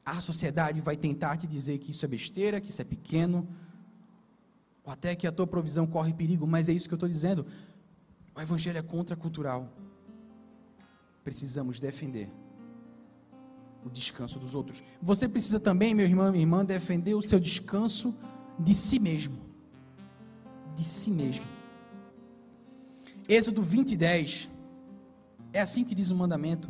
A 0.05 0.21
sociedade 0.21 0.81
vai 0.81 0.97
tentar 0.97 1.37
te 1.37 1.47
dizer 1.47 1.79
que 1.79 1.91
isso 1.91 2.05
é 2.05 2.09
besteira, 2.09 2.61
que 2.61 2.71
isso 2.71 2.81
é 2.81 2.85
pequeno, 2.85 3.49
ou 4.85 4.93
até 4.93 5.15
que 5.17 5.27
a 5.27 5.33
tua 5.33 5.47
provisão 5.47 5.87
corre 5.87 6.15
perigo, 6.15 6.47
mas 6.47 6.69
é 6.69 6.73
isso 6.73 6.89
que 6.89 6.95
eu 6.95 6.97
estou 6.97 7.09
dizendo. 7.09 7.47
O 8.35 8.41
Evangelho 8.41 8.79
é 8.79 8.83
contracultural. 8.83 9.73
Precisamos 11.25 11.81
defender 11.81 12.31
o 13.85 13.91
descanso 13.91 14.39
dos 14.39 14.55
outros. 14.55 14.83
Você 15.01 15.29
precisa 15.29 15.59
também, 15.59 15.95
meu 15.95 16.05
irmão 16.05 16.31
minha 16.31 16.43
irmã, 16.43 16.65
defender 16.65 17.15
o 17.15 17.23
seu 17.23 17.41
descanso 17.41 18.15
de 18.59 18.75
si 18.75 18.99
mesmo. 18.99 19.39
De 20.75 20.85
si 20.85 21.11
mesmo. 21.11 21.45
Êxodo 23.29 23.63
20, 23.63 23.97
10. 23.97 24.51
É 25.53 25.61
assim 25.61 25.85
que 25.85 25.95
diz 25.95 26.11
o 26.11 26.15
mandamento. 26.15 26.69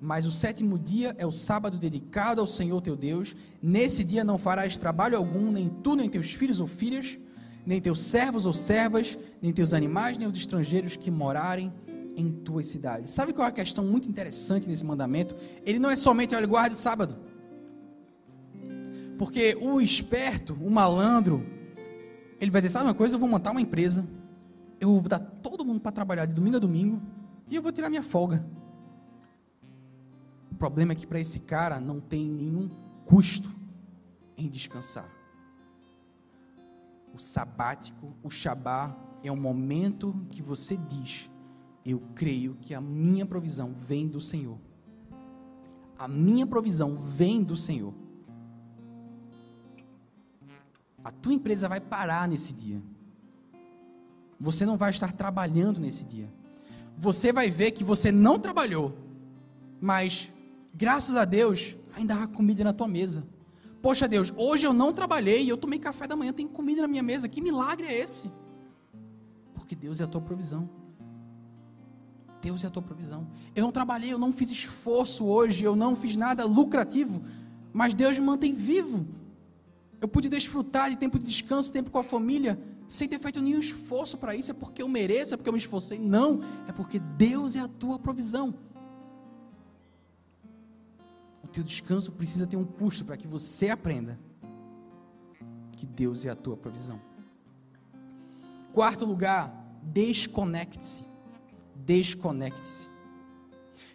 Mas 0.00 0.26
o 0.26 0.32
sétimo 0.32 0.78
dia 0.78 1.14
é 1.18 1.26
o 1.26 1.32
sábado 1.32 1.76
dedicado 1.76 2.40
ao 2.40 2.46
Senhor 2.46 2.80
teu 2.80 2.94
Deus. 2.94 3.34
Nesse 3.60 4.04
dia 4.04 4.22
não 4.22 4.38
farás 4.38 4.76
trabalho 4.76 5.16
algum, 5.16 5.50
nem 5.50 5.68
tu, 5.68 5.96
nem 5.96 6.08
teus 6.08 6.32
filhos 6.32 6.60
ou 6.60 6.66
filhas, 6.66 7.18
nem 7.66 7.80
teus 7.80 8.00
servos 8.02 8.46
ou 8.46 8.52
servas, 8.52 9.18
nem 9.42 9.52
teus 9.52 9.72
animais, 9.72 10.16
nem 10.16 10.28
os 10.28 10.36
estrangeiros 10.36 10.96
que 10.96 11.10
morarem 11.10 11.72
em 12.16 12.30
tuas 12.30 12.66
cidades. 12.66 13.12
Sabe 13.12 13.32
qual 13.32 13.46
é 13.46 13.50
a 13.50 13.52
questão 13.52 13.84
muito 13.84 14.08
interessante 14.08 14.68
nesse 14.68 14.84
mandamento? 14.84 15.34
Ele 15.64 15.78
não 15.78 15.90
é 15.90 15.96
somente, 15.96 16.34
olha, 16.34 16.46
guarde 16.46 16.74
o 16.74 16.78
sábado. 16.78 17.16
Porque 19.18 19.58
o 19.60 19.80
esperto, 19.80 20.54
o 20.54 20.70
malandro, 20.70 21.44
ele 22.40 22.50
vai 22.50 22.60
dizer: 22.60 22.72
sabe 22.72 22.86
uma 22.86 22.94
coisa? 22.94 23.16
Eu 23.16 23.18
vou 23.18 23.28
montar 23.28 23.50
uma 23.50 23.60
empresa, 23.60 24.08
eu 24.80 24.92
vou 24.92 25.00
botar 25.00 25.18
todo 25.18 25.64
mundo 25.64 25.80
para 25.80 25.90
trabalhar 25.90 26.24
de 26.24 26.32
domingo 26.32 26.56
a 26.56 26.60
domingo 26.60 27.02
e 27.50 27.56
eu 27.56 27.60
vou 27.60 27.72
tirar 27.72 27.90
minha 27.90 28.02
folga. 28.02 28.46
O 30.52 30.54
problema 30.54 30.92
é 30.92 30.94
que 30.94 31.06
para 31.06 31.20
esse 31.20 31.40
cara 31.40 31.80
não 31.80 32.00
tem 32.00 32.24
nenhum 32.24 32.70
custo 33.04 33.50
em 34.36 34.48
descansar. 34.48 35.08
O 37.12 37.18
sabático, 37.18 38.14
o 38.22 38.30
shabá, 38.30 38.96
é 39.24 39.32
o 39.32 39.36
momento 39.36 40.14
que 40.28 40.40
você 40.40 40.76
diz: 40.76 41.28
Eu 41.84 42.00
creio 42.14 42.56
que 42.60 42.72
a 42.72 42.80
minha 42.80 43.26
provisão 43.26 43.74
vem 43.74 44.06
do 44.06 44.20
Senhor. 44.20 44.58
A 45.98 46.06
minha 46.06 46.46
provisão 46.46 46.96
vem 46.96 47.42
do 47.42 47.56
Senhor. 47.56 47.92
Tua 51.28 51.34
empresa 51.34 51.68
vai 51.68 51.78
parar 51.78 52.26
nesse 52.26 52.54
dia. 52.54 52.82
Você 54.40 54.64
não 54.64 54.78
vai 54.78 54.88
estar 54.88 55.12
trabalhando 55.12 55.78
nesse 55.78 56.06
dia. 56.06 56.32
Você 56.96 57.32
vai 57.34 57.50
ver 57.50 57.72
que 57.72 57.84
você 57.84 58.10
não 58.10 58.38
trabalhou, 58.38 58.96
mas 59.78 60.32
graças 60.74 61.16
a 61.16 61.26
Deus 61.26 61.76
ainda 61.94 62.14
há 62.14 62.26
comida 62.26 62.64
na 62.64 62.72
tua 62.72 62.88
mesa. 62.88 63.26
Poxa 63.82 64.08
Deus, 64.08 64.32
hoje 64.36 64.66
eu 64.66 64.72
não 64.72 64.90
trabalhei 64.90 65.44
e 65.44 65.50
eu 65.50 65.58
tomei 65.58 65.78
café 65.78 66.06
da 66.06 66.16
manhã, 66.16 66.32
tem 66.32 66.48
comida 66.48 66.80
na 66.80 66.88
minha 66.88 67.02
mesa. 67.02 67.28
Que 67.28 67.42
milagre 67.42 67.86
é 67.86 67.98
esse? 68.00 68.30
Porque 69.54 69.76
Deus 69.76 70.00
é 70.00 70.04
a 70.04 70.06
tua 70.06 70.22
provisão. 70.22 70.66
Deus 72.40 72.64
é 72.64 72.68
a 72.68 72.70
tua 72.70 72.82
provisão. 72.82 73.28
Eu 73.54 73.62
não 73.64 73.70
trabalhei, 73.70 74.10
eu 74.10 74.18
não 74.18 74.32
fiz 74.32 74.50
esforço 74.50 75.26
hoje, 75.26 75.62
eu 75.62 75.76
não 75.76 75.94
fiz 75.94 76.16
nada 76.16 76.46
lucrativo, 76.46 77.20
mas 77.70 77.92
Deus 77.92 78.18
me 78.18 78.24
mantém 78.24 78.54
vivo. 78.54 79.06
Eu 80.00 80.08
pude 80.08 80.28
desfrutar 80.28 80.90
de 80.90 80.96
tempo 80.96 81.18
de 81.18 81.24
descanso, 81.24 81.72
tempo 81.72 81.90
com 81.90 81.98
a 81.98 82.04
família, 82.04 82.58
sem 82.88 83.08
ter 83.08 83.18
feito 83.18 83.40
nenhum 83.40 83.58
esforço 83.58 84.16
para 84.16 84.34
isso. 84.34 84.50
É 84.50 84.54
porque 84.54 84.82
eu 84.82 84.88
mereço, 84.88 85.34
é 85.34 85.36
porque 85.36 85.48
eu 85.48 85.52
me 85.52 85.58
esforcei. 85.58 85.98
Não, 85.98 86.40
é 86.66 86.72
porque 86.72 86.98
Deus 86.98 87.56
é 87.56 87.60
a 87.60 87.68
tua 87.68 87.98
provisão. 87.98 88.54
O 91.42 91.48
teu 91.48 91.64
descanso 91.64 92.12
precisa 92.12 92.46
ter 92.46 92.56
um 92.56 92.64
custo 92.64 93.04
para 93.04 93.16
que 93.16 93.26
você 93.26 93.70
aprenda 93.70 94.18
que 95.72 95.86
Deus 95.86 96.24
é 96.24 96.30
a 96.30 96.36
tua 96.36 96.56
provisão. 96.56 97.00
Quarto 98.72 99.04
lugar, 99.04 99.52
desconecte-se. 99.82 101.04
Desconecte-se. 101.74 102.88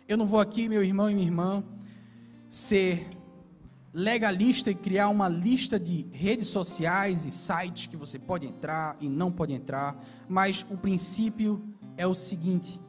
Eu 0.08 0.18
não 0.18 0.26
vou 0.26 0.40
aqui, 0.40 0.68
meu 0.68 0.84
irmão 0.84 1.10
e 1.10 1.14
minha 1.14 1.28
irmã, 1.28 1.64
ser 2.50 3.08
legalista 3.94 4.72
e 4.72 4.76
criar 4.76 5.10
uma 5.10 5.30
lista 5.30 5.80
de 5.80 6.08
redes 6.12 6.48
sociais 6.48 7.26
e 7.26 7.32
sites 7.32 7.86
que 7.86 7.96
você 7.96 8.18
pode 8.18 8.48
entrar 8.48 8.98
e 9.00 9.08
não 9.08 9.32
pode 9.32 9.54
entrar, 9.54 9.96
mas 10.28 10.66
o 10.70 10.76
princípio 10.76 11.64
é 11.96 12.08
o 12.08 12.16
seguinte: 12.16 12.82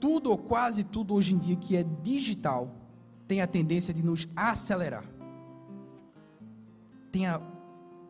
tudo 0.00 0.30
ou 0.30 0.38
quase 0.38 0.82
tudo 0.82 1.14
hoje 1.14 1.34
em 1.34 1.38
dia 1.38 1.54
que 1.54 1.76
é 1.76 1.84
digital 2.02 2.74
tem 3.28 3.40
a 3.40 3.46
tendência 3.46 3.94
de 3.94 4.02
nos 4.02 4.26
acelerar. 4.34 5.04
Tem 7.12 7.26
a, 7.26 7.40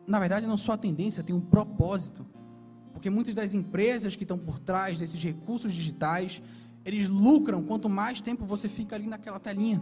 na 0.07 0.19
verdade, 0.19 0.47
não 0.47 0.57
só 0.57 0.71
a 0.71 0.77
tendência, 0.77 1.23
tem 1.23 1.35
um 1.35 1.41
propósito. 1.41 2.25
Porque 2.91 3.09
muitas 3.09 3.33
das 3.35 3.53
empresas 3.53 4.15
que 4.15 4.23
estão 4.23 4.37
por 4.37 4.59
trás 4.59 4.97
desses 4.97 5.23
recursos 5.23 5.73
digitais, 5.73 6.41
eles 6.83 7.07
lucram 7.07 7.63
quanto 7.63 7.87
mais 7.87 8.21
tempo 8.21 8.45
você 8.45 8.67
fica 8.67 8.95
ali 8.95 9.07
naquela 9.07 9.39
telinha 9.39 9.81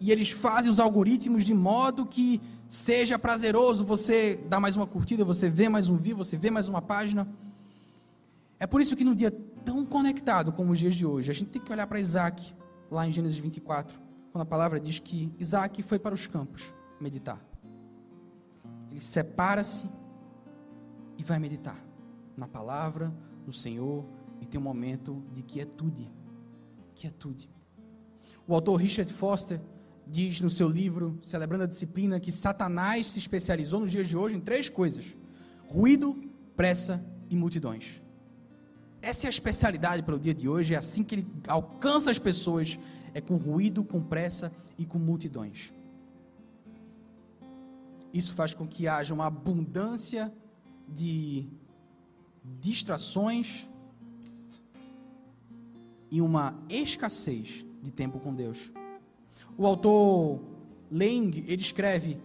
e 0.00 0.10
eles 0.10 0.30
fazem 0.30 0.70
os 0.70 0.80
algoritmos 0.80 1.44
de 1.44 1.52
modo 1.52 2.06
que 2.06 2.40
seja 2.68 3.18
prazeroso 3.18 3.84
você 3.84 4.36
dar 4.48 4.58
mais 4.58 4.74
uma 4.74 4.86
curtida, 4.86 5.24
você 5.24 5.50
vê 5.50 5.68
mais 5.68 5.88
um 5.88 5.96
vídeo, 5.96 6.16
você 6.16 6.38
vê 6.38 6.50
mais 6.50 6.68
uma 6.68 6.80
página. 6.80 7.28
É 8.58 8.66
por 8.66 8.80
isso 8.80 8.96
que 8.96 9.04
no 9.04 9.14
dia 9.14 9.30
tão 9.64 9.84
conectado 9.84 10.52
como 10.52 10.72
os 10.72 10.78
dias 10.78 10.94
de 10.94 11.04
hoje, 11.04 11.30
a 11.30 11.34
gente 11.34 11.50
tem 11.50 11.60
que 11.60 11.70
olhar 11.70 11.86
para 11.86 12.00
Isaac, 12.00 12.54
lá 12.90 13.06
em 13.06 13.12
Gênesis 13.12 13.38
24, 13.38 14.00
quando 14.32 14.42
a 14.42 14.46
palavra 14.46 14.80
diz 14.80 14.98
que 14.98 15.30
Isaac 15.38 15.82
foi 15.82 15.98
para 15.98 16.14
os 16.14 16.26
campos 16.26 16.72
meditar. 16.98 17.38
Ele 18.90 19.00
separa-se 19.00 19.88
e 21.18 21.22
vai 21.22 21.38
meditar 21.38 21.76
na 22.36 22.48
palavra, 22.48 23.12
no 23.46 23.52
Senhor, 23.52 24.06
e 24.40 24.46
tem 24.46 24.58
um 24.58 24.64
momento 24.64 25.22
de 25.32 25.42
quietude. 25.42 26.10
Quietude. 26.94 27.50
O 28.46 28.54
autor 28.54 28.76
Richard 28.76 29.12
Foster 29.12 29.60
diz 30.10 30.40
no 30.40 30.50
seu 30.50 30.68
livro, 30.68 31.18
Celebrando 31.22 31.64
a 31.64 31.66
Disciplina, 31.66 32.18
que 32.18 32.32
Satanás 32.32 33.06
se 33.06 33.18
especializou 33.18 33.80
nos 33.80 33.90
dias 33.90 34.08
de 34.08 34.16
hoje 34.16 34.34
em 34.34 34.40
três 34.40 34.68
coisas: 34.68 35.16
ruído, 35.66 36.20
pressa 36.56 37.04
e 37.30 37.36
multidões. 37.36 38.02
Essa 39.00 39.26
é 39.26 39.28
a 39.28 39.30
especialidade 39.30 40.02
para 40.02 40.14
o 40.14 40.18
dia 40.18 40.34
de 40.34 40.48
hoje, 40.48 40.74
é 40.74 40.76
assim 40.76 41.02
que 41.02 41.14
ele 41.14 41.26
alcança 41.48 42.10
as 42.10 42.18
pessoas, 42.18 42.78
é 43.14 43.20
com 43.20 43.36
ruído, 43.36 43.82
com 43.82 44.02
pressa 44.02 44.52
e 44.76 44.84
com 44.84 44.98
multidões. 44.98 45.72
Isso 48.12 48.34
faz 48.34 48.52
com 48.52 48.66
que 48.66 48.88
haja 48.88 49.14
uma 49.14 49.26
abundância 49.26 50.32
de 50.88 51.48
distrações 52.44 53.68
e 56.10 56.20
uma 56.20 56.60
escassez 56.68 57.64
de 57.80 57.90
tempo 57.92 58.18
com 58.18 58.32
Deus. 58.32 58.72
O 59.60 59.66
autor 59.66 60.40
Leng, 60.90 61.44
ele 61.46 61.60
escreve: 61.60 62.18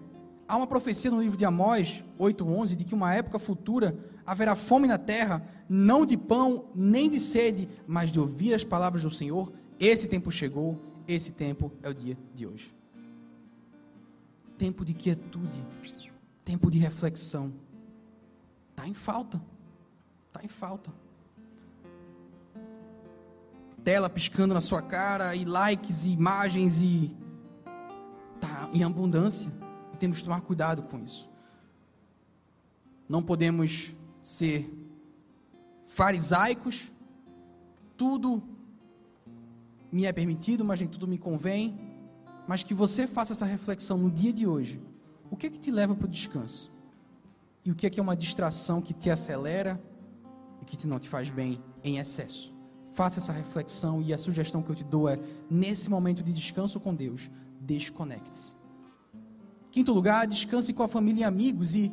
há 0.47 0.55
uma 0.55 0.65
profecia 0.65 1.11
no 1.11 1.19
livro 1.19 1.37
de 1.37 1.43
Amós 1.43 2.01
8:11 2.17 2.77
de 2.77 2.85
que 2.85 2.95
uma 2.95 3.13
época 3.13 3.37
futura 3.37 3.93
haverá 4.25 4.55
fome 4.55 4.87
na 4.87 4.97
terra, 4.97 5.45
não 5.67 6.05
de 6.05 6.15
pão 6.15 6.69
nem 6.73 7.09
de 7.09 7.19
sede, 7.19 7.67
mas 7.85 8.09
de 8.09 8.21
ouvir 8.21 8.53
as 8.53 8.63
palavras 8.63 9.03
do 9.03 9.11
Senhor. 9.11 9.51
Esse 9.77 10.07
tempo 10.07 10.31
chegou, 10.31 10.81
esse 11.05 11.33
tempo 11.33 11.73
é 11.83 11.89
o 11.89 11.93
dia 11.93 12.17
de 12.33 12.47
hoje. 12.47 12.73
Tempo 14.57 14.85
de 14.85 14.93
quietude, 14.93 15.61
tempo 16.45 16.71
de 16.71 16.79
reflexão. 16.79 17.53
Está 18.69 18.87
em 18.87 18.93
falta. 18.93 19.41
Está 20.27 20.41
em 20.41 20.47
falta. 20.47 20.89
Tela 23.83 24.09
piscando 24.09 24.53
na 24.53 24.61
sua 24.61 24.81
cara, 24.81 25.35
e 25.35 25.43
likes, 25.43 26.05
e 26.05 26.11
imagens, 26.11 26.79
e. 26.79 27.24
Em 28.73 28.83
abundância. 28.83 29.51
E 29.93 29.97
temos 29.97 30.17
que 30.17 30.23
tomar 30.23 30.41
cuidado 30.41 30.83
com 30.83 30.99
isso. 30.99 31.29
Não 33.07 33.21
podemos 33.21 33.95
ser 34.21 34.69
farisaicos, 35.85 36.91
tudo 37.95 38.43
me 39.91 40.05
é 40.05 40.11
permitido, 40.11 40.65
mas 40.65 40.79
nem 40.79 40.89
tudo 40.89 41.07
me 41.07 41.17
convém. 41.17 41.79
Mas 42.47 42.63
que 42.63 42.73
você 42.73 43.07
faça 43.07 43.33
essa 43.33 43.45
reflexão 43.45 43.97
no 43.97 44.11
dia 44.11 44.33
de 44.33 44.45
hoje. 44.45 44.81
O 45.31 45.37
que 45.37 45.47
é 45.47 45.49
que 45.49 45.59
te 45.59 45.71
leva 45.71 45.95
para 45.95 46.05
o 46.05 46.09
descanso? 46.09 46.71
E 47.63 47.71
o 47.71 47.75
que 47.75 47.87
é 47.87 47.89
que 47.89 47.99
é 47.99 48.03
uma 48.03 48.15
distração 48.15 48.81
que 48.81 48.93
te 48.93 49.09
acelera 49.09 49.81
e 50.61 50.65
que 50.65 50.85
não 50.85 50.99
te 50.99 51.09
faz 51.09 51.29
bem 51.29 51.59
em 51.83 51.97
excesso? 51.97 52.53
Faça 52.93 53.19
essa 53.19 53.33
reflexão 53.33 54.01
e 54.01 54.13
a 54.13 54.17
sugestão 54.17 54.61
que 54.61 54.69
eu 54.69 54.75
te 54.75 54.83
dou 54.83 55.09
é: 55.09 55.19
nesse 55.49 55.89
momento 55.89 56.21
de 56.21 56.31
descanso 56.31 56.79
com 56.79 56.93
Deus, 56.93 57.29
desconecte-se. 57.65 58.55
Quinto 59.71 59.91
lugar, 59.91 60.25
descanse 60.27 60.71
com 60.73 60.83
a 60.83 60.87
família 60.87 61.21
e 61.21 61.23
amigos. 61.23 61.75
E 61.75 61.91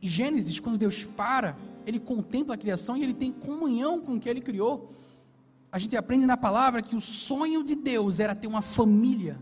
Gênesis, 0.00 0.60
quando 0.60 0.76
Deus 0.76 1.04
para, 1.04 1.56
ele 1.86 1.98
contempla 1.98 2.54
a 2.54 2.58
criação 2.58 2.96
e 2.96 3.02
ele 3.02 3.14
tem 3.14 3.32
comunhão 3.32 4.00
com 4.00 4.14
o 4.14 4.20
que 4.20 4.28
ele 4.28 4.40
criou. 4.40 4.92
A 5.72 5.78
gente 5.78 5.96
aprende 5.96 6.26
na 6.26 6.36
palavra 6.36 6.82
que 6.82 6.96
o 6.96 7.00
sonho 7.00 7.62
de 7.64 7.74
Deus 7.74 8.20
era 8.20 8.34
ter 8.34 8.46
uma 8.46 8.62
família. 8.62 9.40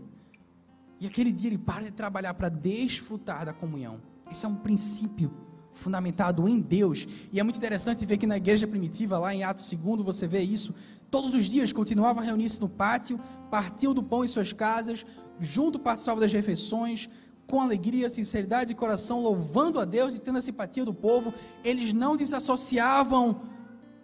E 0.99 1.07
aquele 1.07 1.31
dia 1.31 1.49
ele 1.49 1.57
para 1.57 1.83
de 1.83 1.91
trabalhar 1.91 2.33
para 2.33 2.49
desfrutar 2.49 3.45
da 3.45 3.53
comunhão. 3.53 4.01
Esse 4.31 4.45
é 4.45 4.49
um 4.49 4.55
princípio 4.55 5.31
fundamentado 5.73 6.47
em 6.47 6.59
Deus. 6.59 7.07
E 7.31 7.39
é 7.39 7.43
muito 7.43 7.57
interessante 7.57 8.05
ver 8.05 8.17
que 8.17 8.25
na 8.25 8.37
igreja 8.37 8.65
primitiva, 8.65 9.19
lá 9.19 9.35
em 9.35 9.43
Atos 9.43 9.71
2, 9.71 10.01
você 10.01 10.27
vê 10.27 10.41
isso. 10.41 10.73
Todos 11.15 11.33
os 11.33 11.45
dias 11.45 11.71
continuavam 11.71 12.21
a 12.21 12.25
reunir-se 12.25 12.59
no 12.59 12.67
pátio, 12.67 13.17
partiam 13.49 13.93
do 13.93 14.03
pão 14.03 14.25
em 14.25 14.27
suas 14.27 14.51
casas, 14.51 15.05
junto 15.39 15.79
participavam 15.79 16.19
das 16.19 16.33
refeições, 16.33 17.09
com 17.47 17.61
alegria, 17.61 18.09
sinceridade 18.09 18.67
de 18.67 18.75
coração, 18.75 19.21
louvando 19.21 19.79
a 19.79 19.85
Deus 19.85 20.17
e 20.17 20.19
tendo 20.19 20.39
a 20.39 20.41
simpatia 20.41 20.83
do 20.83 20.93
povo. 20.93 21.33
Eles 21.63 21.93
não 21.93 22.17
desassociavam 22.17 23.43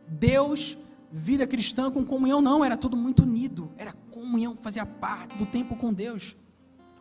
Deus, 0.07 0.77
vida 1.11 1.45
cristã, 1.45 1.91
com 1.91 2.05
comunhão, 2.05 2.41
não. 2.41 2.63
Era 2.63 2.77
tudo 2.77 2.95
muito 2.95 3.23
unido. 3.23 3.73
Era 3.77 3.91
comunhão, 3.91 4.55
fazia 4.55 4.85
parte 4.85 5.37
do 5.37 5.45
tempo 5.45 5.75
com 5.75 5.91
Deus. 5.91 6.37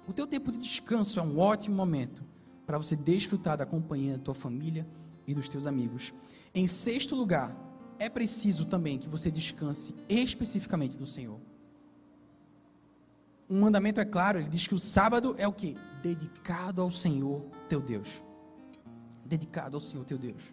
O 0.09 0.13
teu 0.13 0.27
tempo 0.27 0.51
de 0.51 0.59
descanso 0.59 1.21
é 1.21 1.23
um 1.23 1.39
ótimo 1.39 1.77
momento 1.77 2.25
para 2.67 2.79
você 2.79 2.97
desfrutar 2.97 3.57
da 3.57 3.65
companhia 3.65 4.19
da 4.19 4.25
tua 4.25 4.35
família 4.35 4.89
e 5.25 5.33
dos 5.33 5.47
teus 5.47 5.67
amigos. 5.67 6.13
Em 6.53 6.67
sexto 6.67 7.15
lugar, 7.15 7.70
é 8.01 8.09
preciso 8.09 8.65
também 8.65 8.99
que 8.99 9.09
você 9.09 9.31
descanse 9.31 9.95
especificamente 10.09 10.99
do 10.99 11.07
Senhor. 11.07 11.39
Um 13.49 13.61
mandamento 13.61 14.01
é 14.01 14.05
claro, 14.05 14.41
ele 14.41 14.49
diz 14.49 14.67
que 14.67 14.75
o 14.75 14.79
sábado 14.81 15.37
é 15.39 15.47
o 15.47 15.53
que? 15.53 15.77
Dedicado 16.03 16.83
ao 16.83 16.91
Senhor 16.91 17.45
teu 17.69 17.81
Deus. 17.81 18.25
Dedicado 19.25 19.77
ao 19.77 19.81
Senhor 19.81 20.05
teu 20.05 20.19
Deus. 20.19 20.53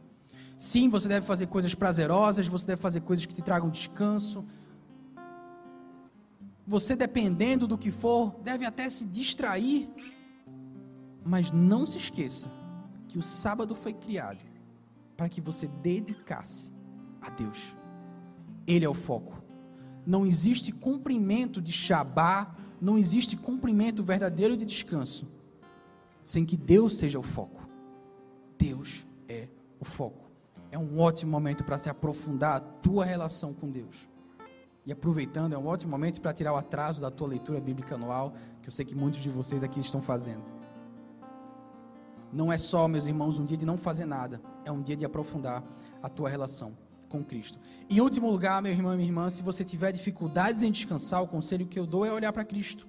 Sim, 0.56 0.89
você 0.89 1.08
deve 1.08 1.26
fazer 1.26 1.48
coisas 1.48 1.74
prazerosas, 1.74 2.48
você 2.48 2.68
deve 2.68 2.82
fazer 2.82 3.02
coisas 3.02 3.26
que 3.26 3.34
te 3.34 3.41
tragam 3.41 3.72
descanso. 3.72 4.45
Você, 6.68 6.95
dependendo 6.95 7.66
do 7.66 7.78
que 7.78 7.89
for, 7.89 8.36
deve 8.43 8.64
até 8.64 8.88
se 8.89 9.06
distrair 9.06 9.89
mas 11.28 11.52
não 11.52 11.86
se 11.86 11.98
esqueça 11.98 12.48
que 13.10 13.20
o 13.20 13.24
sábado 13.24 13.76
foi 13.76 13.91
criado 13.91 14.45
para 15.18 15.28
que 15.28 15.41
você 15.41 15.68
dedicasse 15.68 16.72
a 17.28 17.30
Deus. 17.30 17.75
Ele 18.65 18.86
é 18.86 18.89
o 18.89 18.93
foco. 18.93 19.41
Não 20.05 20.25
existe 20.25 20.71
cumprimento 20.71 21.61
de 21.61 21.71
Shabá, 21.71 22.55
não 22.82 22.97
existe 22.97 23.36
cumprimento 23.36 24.03
verdadeiro 24.03 24.55
de 24.55 24.65
descanso 24.65 25.28
sem 26.23 26.45
que 26.45 26.57
Deus 26.57 26.97
seja 26.97 27.17
o 27.17 27.23
foco. 27.23 27.61
Deus 28.57 29.07
é 29.30 29.47
o 29.80 29.86
foco. 29.86 30.30
É 30.69 30.78
um 30.78 30.99
ótimo 30.99 31.32
momento 31.32 31.63
para 31.63 31.78
se 31.78 31.89
aprofundar 31.89 32.57
a 32.57 32.59
tua 32.59 33.05
relação 33.05 33.53
com 33.53 33.69
Deus. 33.69 34.09
E 34.86 34.91
aproveitando, 34.91 35.53
é 35.53 35.57
um 35.57 35.67
ótimo 35.67 35.91
momento 35.91 36.19
para 36.19 36.34
tirar 36.34 36.51
o 36.51 36.57
atraso 36.57 36.99
da 36.99 37.09
tua 37.09 37.28
leitura 37.28 37.61
bíblica 37.61 37.95
anual, 37.95 38.34
que 38.61 38.67
eu 38.67 38.73
sei 38.73 38.84
que 38.84 38.93
muitos 38.93 39.21
de 39.21 39.30
vocês 39.30 39.63
aqui 39.63 39.80
estão 39.80 40.01
fazendo 40.01 40.57
não 42.32 42.51
é 42.51 42.57
só, 42.57 42.88
meus 42.88 43.07
irmãos, 43.07 43.39
um 43.39 43.45
dia 43.45 43.57
de 43.57 43.65
não 43.65 43.78
fazer 43.78 44.05
nada, 44.05 44.41
é 44.65 44.71
um 44.71 44.82
dia 44.82 44.95
de 44.95 45.05
aprofundar 45.05 45.63
a 46.01 46.09
tua 46.09 46.30
relação 46.30 46.78
com 47.08 47.24
Cristo. 47.24 47.60
Em 47.89 48.01
último 48.01 48.30
lugar, 48.30 48.62
meu 48.62 48.72
irmão 48.72 48.93
e 48.93 48.97
minha 48.97 49.08
irmã, 49.08 49.30
se 49.30 49.41
você 49.41 49.64
tiver 49.64 49.91
dificuldades 49.91 50.64
em 50.64 50.72
descansar, 50.72 51.22
o 51.22 51.28
conselho 51.28 51.66
que 51.66 51.80
eu 51.80 51.86
dou 51.86 52.05
é 52.05 52.12
olhar 52.12 52.34
para 52.34 52.43
Cristo. 52.43 52.88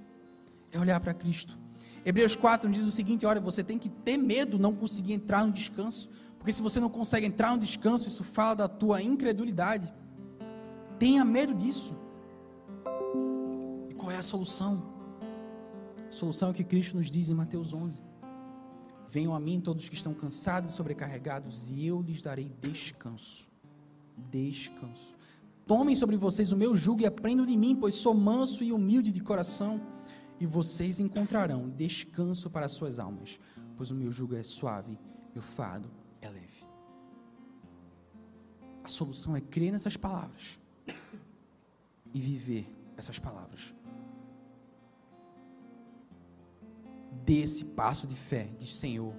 É 0.72 0.78
olhar 0.78 0.98
para 1.00 1.14
Cristo. 1.14 1.58
Hebreus 2.04 2.36
4 2.36 2.70
diz 2.70 2.82
o 2.82 2.90
seguinte: 2.90 3.26
olha, 3.26 3.40
você 3.40 3.62
tem 3.62 3.78
que 3.78 3.88
ter 3.88 4.16
medo 4.16 4.58
não 4.58 4.74
conseguir 4.74 5.12
entrar 5.12 5.44
no 5.44 5.52
descanso, 5.52 6.08
porque 6.38 6.52
se 6.52 6.62
você 6.62 6.80
não 6.80 6.88
consegue 6.88 7.26
entrar 7.26 7.52
no 7.52 7.58
descanso, 7.58 8.08
isso 8.08 8.24
fala 8.24 8.54
da 8.54 8.68
tua 8.68 9.02
incredulidade. 9.02 9.92
Tenha 10.98 11.24
medo 11.24 11.54
disso. 11.54 11.94
E 13.88 13.94
qual 13.94 14.10
é 14.10 14.16
a 14.16 14.22
solução? 14.22 14.82
A 16.08 16.10
solução 16.10 16.48
é 16.48 16.50
o 16.52 16.54
que 16.54 16.64
Cristo 16.64 16.96
nos 16.96 17.10
diz 17.10 17.28
em 17.28 17.34
Mateus 17.34 17.72
11. 17.72 18.02
Venham 19.08 19.34
a 19.34 19.40
mim 19.40 19.60
todos 19.60 19.88
que 19.88 19.94
estão 19.94 20.12
cansados 20.12 20.72
e 20.72 20.76
sobrecarregados, 20.76 21.70
e 21.70 21.86
eu 21.86 22.02
lhes 22.02 22.20
darei 22.20 22.50
descanso. 22.60 23.48
Descanso. 24.30 25.16
Tomem 25.66 25.94
sobre 25.94 26.16
vocês 26.16 26.52
o 26.52 26.56
meu 26.56 26.74
jugo 26.74 27.02
e 27.02 27.06
aprendam 27.06 27.44
de 27.44 27.56
mim, 27.56 27.76
pois 27.76 27.94
sou 27.94 28.14
manso 28.14 28.64
e 28.64 28.72
humilde 28.72 29.12
de 29.12 29.20
coração, 29.20 29.80
e 30.40 30.46
vocês 30.46 30.98
encontrarão 30.98 31.68
descanso 31.68 32.48
para 32.48 32.66
as 32.66 32.72
suas 32.72 32.98
almas, 32.98 33.38
pois 33.76 33.90
o 33.90 33.94
meu 33.94 34.10
jugo 34.10 34.34
é 34.34 34.42
suave 34.42 34.98
e 35.34 35.38
o 35.38 35.42
fado 35.42 35.90
é 36.20 36.28
leve. 36.28 36.64
A 38.82 38.88
solução 38.88 39.36
é 39.36 39.40
crer 39.40 39.72
nessas 39.72 39.96
palavras 39.96 40.58
e 42.14 42.18
viver 42.18 42.66
essas 42.96 43.18
palavras. 43.18 43.74
dê 47.28 47.40
esse 47.40 47.62
passo 47.62 48.06
de 48.06 48.14
fé, 48.14 48.48
diz 48.58 48.74
Senhor, 48.74 49.14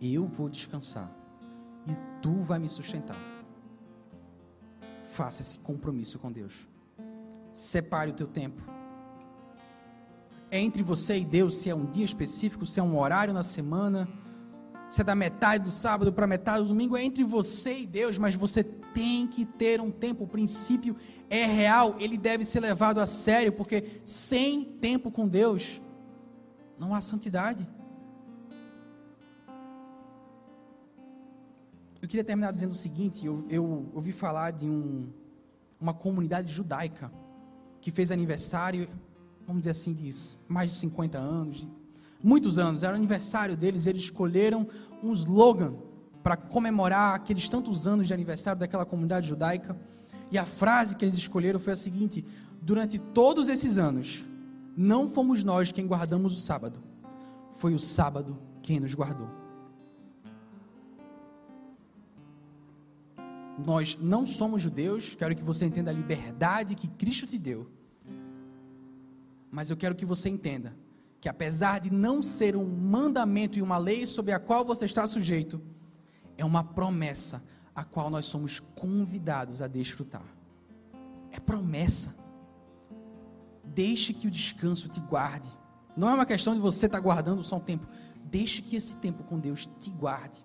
eu 0.00 0.26
vou 0.26 0.48
descansar 0.48 1.08
e 1.86 2.20
tu 2.20 2.42
vai 2.42 2.58
me 2.58 2.68
sustentar. 2.68 3.16
Faça 5.08 5.42
esse 5.42 5.58
compromisso 5.58 6.18
com 6.18 6.30
Deus. 6.30 6.68
Separe 7.52 8.10
o 8.10 8.14
teu 8.14 8.26
tempo. 8.26 8.62
É 10.50 10.58
entre 10.58 10.82
você 10.82 11.18
e 11.18 11.24
Deus, 11.24 11.56
se 11.56 11.68
é 11.68 11.74
um 11.74 11.84
dia 11.84 12.04
específico, 12.04 12.64
se 12.64 12.80
é 12.80 12.82
um 12.82 12.98
horário 12.98 13.34
na 13.34 13.42
semana, 13.42 14.08
se 14.88 15.02
é 15.02 15.04
da 15.04 15.14
metade 15.14 15.64
do 15.64 15.70
sábado 15.70 16.12
para 16.12 16.26
metade 16.26 16.62
do 16.62 16.68
domingo, 16.68 16.96
é 16.96 17.04
entre 17.04 17.22
você 17.22 17.80
e 17.80 17.86
Deus, 17.86 18.16
mas 18.16 18.34
você 18.34 18.64
tem 18.64 19.26
que 19.26 19.44
ter 19.44 19.80
um 19.80 19.90
tempo. 19.90 20.24
O 20.24 20.28
princípio 20.28 20.96
é 21.28 21.44
real, 21.44 21.96
ele 21.98 22.16
deve 22.16 22.44
ser 22.44 22.60
levado 22.60 22.98
a 23.00 23.06
sério, 23.06 23.52
porque 23.52 24.00
sem 24.04 24.64
tempo 24.64 25.10
com 25.10 25.28
Deus, 25.28 25.82
não 26.78 26.94
há 26.94 27.00
santidade. 27.00 27.68
Eu 32.08 32.10
queria 32.10 32.24
terminar 32.24 32.52
dizendo 32.52 32.70
o 32.70 32.74
seguinte: 32.74 33.26
eu, 33.26 33.44
eu 33.50 33.90
ouvi 33.92 34.12
falar 34.12 34.50
de 34.50 34.64
um, 34.64 35.10
uma 35.78 35.92
comunidade 35.92 36.50
judaica 36.50 37.12
que 37.82 37.90
fez 37.90 38.10
aniversário 38.10 38.88
vamos 39.46 39.60
dizer 39.60 39.72
assim, 39.72 39.92
de 39.92 40.10
mais 40.48 40.70
de 40.70 40.76
50 40.76 41.18
anos, 41.18 41.68
muitos 42.22 42.58
anos, 42.58 42.82
era 42.82 42.92
o 42.92 42.96
aniversário 42.96 43.56
deles, 43.56 43.86
eles 43.86 44.04
escolheram 44.04 44.66
um 45.02 45.12
slogan 45.12 45.74
para 46.22 46.34
comemorar 46.34 47.14
aqueles 47.14 47.46
tantos 47.46 47.86
anos 47.86 48.06
de 48.06 48.14
aniversário 48.14 48.58
daquela 48.58 48.86
comunidade 48.86 49.28
judaica. 49.28 49.76
E 50.30 50.38
a 50.38 50.46
frase 50.46 50.96
que 50.96 51.04
eles 51.04 51.14
escolheram 51.14 51.60
foi 51.60 51.74
a 51.74 51.76
seguinte: 51.76 52.24
durante 52.62 52.98
todos 52.98 53.48
esses 53.48 53.76
anos, 53.76 54.24
não 54.74 55.10
fomos 55.10 55.44
nós 55.44 55.72
quem 55.72 55.86
guardamos 55.86 56.32
o 56.32 56.40
sábado, 56.40 56.82
foi 57.50 57.74
o 57.74 57.78
sábado 57.78 58.38
quem 58.62 58.80
nos 58.80 58.94
guardou. 58.94 59.37
Nós 63.66 63.96
não 64.00 64.26
somos 64.26 64.62
judeus, 64.62 65.14
quero 65.14 65.34
que 65.34 65.42
você 65.42 65.64
entenda 65.66 65.90
a 65.90 65.94
liberdade 65.94 66.74
que 66.74 66.88
Cristo 66.88 67.26
te 67.26 67.38
deu. 67.38 67.70
Mas 69.50 69.70
eu 69.70 69.76
quero 69.76 69.94
que 69.94 70.04
você 70.04 70.28
entenda 70.28 70.76
que 71.20 71.28
apesar 71.28 71.80
de 71.80 71.90
não 71.92 72.22
ser 72.22 72.54
um 72.54 72.66
mandamento 72.66 73.58
e 73.58 73.62
uma 73.62 73.76
lei 73.76 74.06
sobre 74.06 74.32
a 74.32 74.38
qual 74.38 74.64
você 74.64 74.84
está 74.84 75.06
sujeito, 75.06 75.60
é 76.36 76.44
uma 76.44 76.62
promessa 76.62 77.42
a 77.74 77.82
qual 77.84 78.08
nós 78.10 78.26
somos 78.26 78.60
convidados 78.60 79.60
a 79.60 79.66
desfrutar. 79.66 80.24
É 81.32 81.40
promessa. 81.40 82.16
Deixe 83.64 84.12
que 84.12 84.28
o 84.28 84.30
descanso 84.30 84.88
te 84.88 85.00
guarde. 85.00 85.48
Não 85.96 86.08
é 86.08 86.14
uma 86.14 86.26
questão 86.26 86.54
de 86.54 86.60
você 86.60 86.86
estar 86.86 87.00
guardando 87.00 87.42
só 87.42 87.56
um 87.56 87.60
tempo. 87.60 87.86
Deixe 88.24 88.62
que 88.62 88.76
esse 88.76 88.96
tempo 88.96 89.24
com 89.24 89.38
Deus 89.38 89.68
te 89.80 89.90
guarde. 89.90 90.44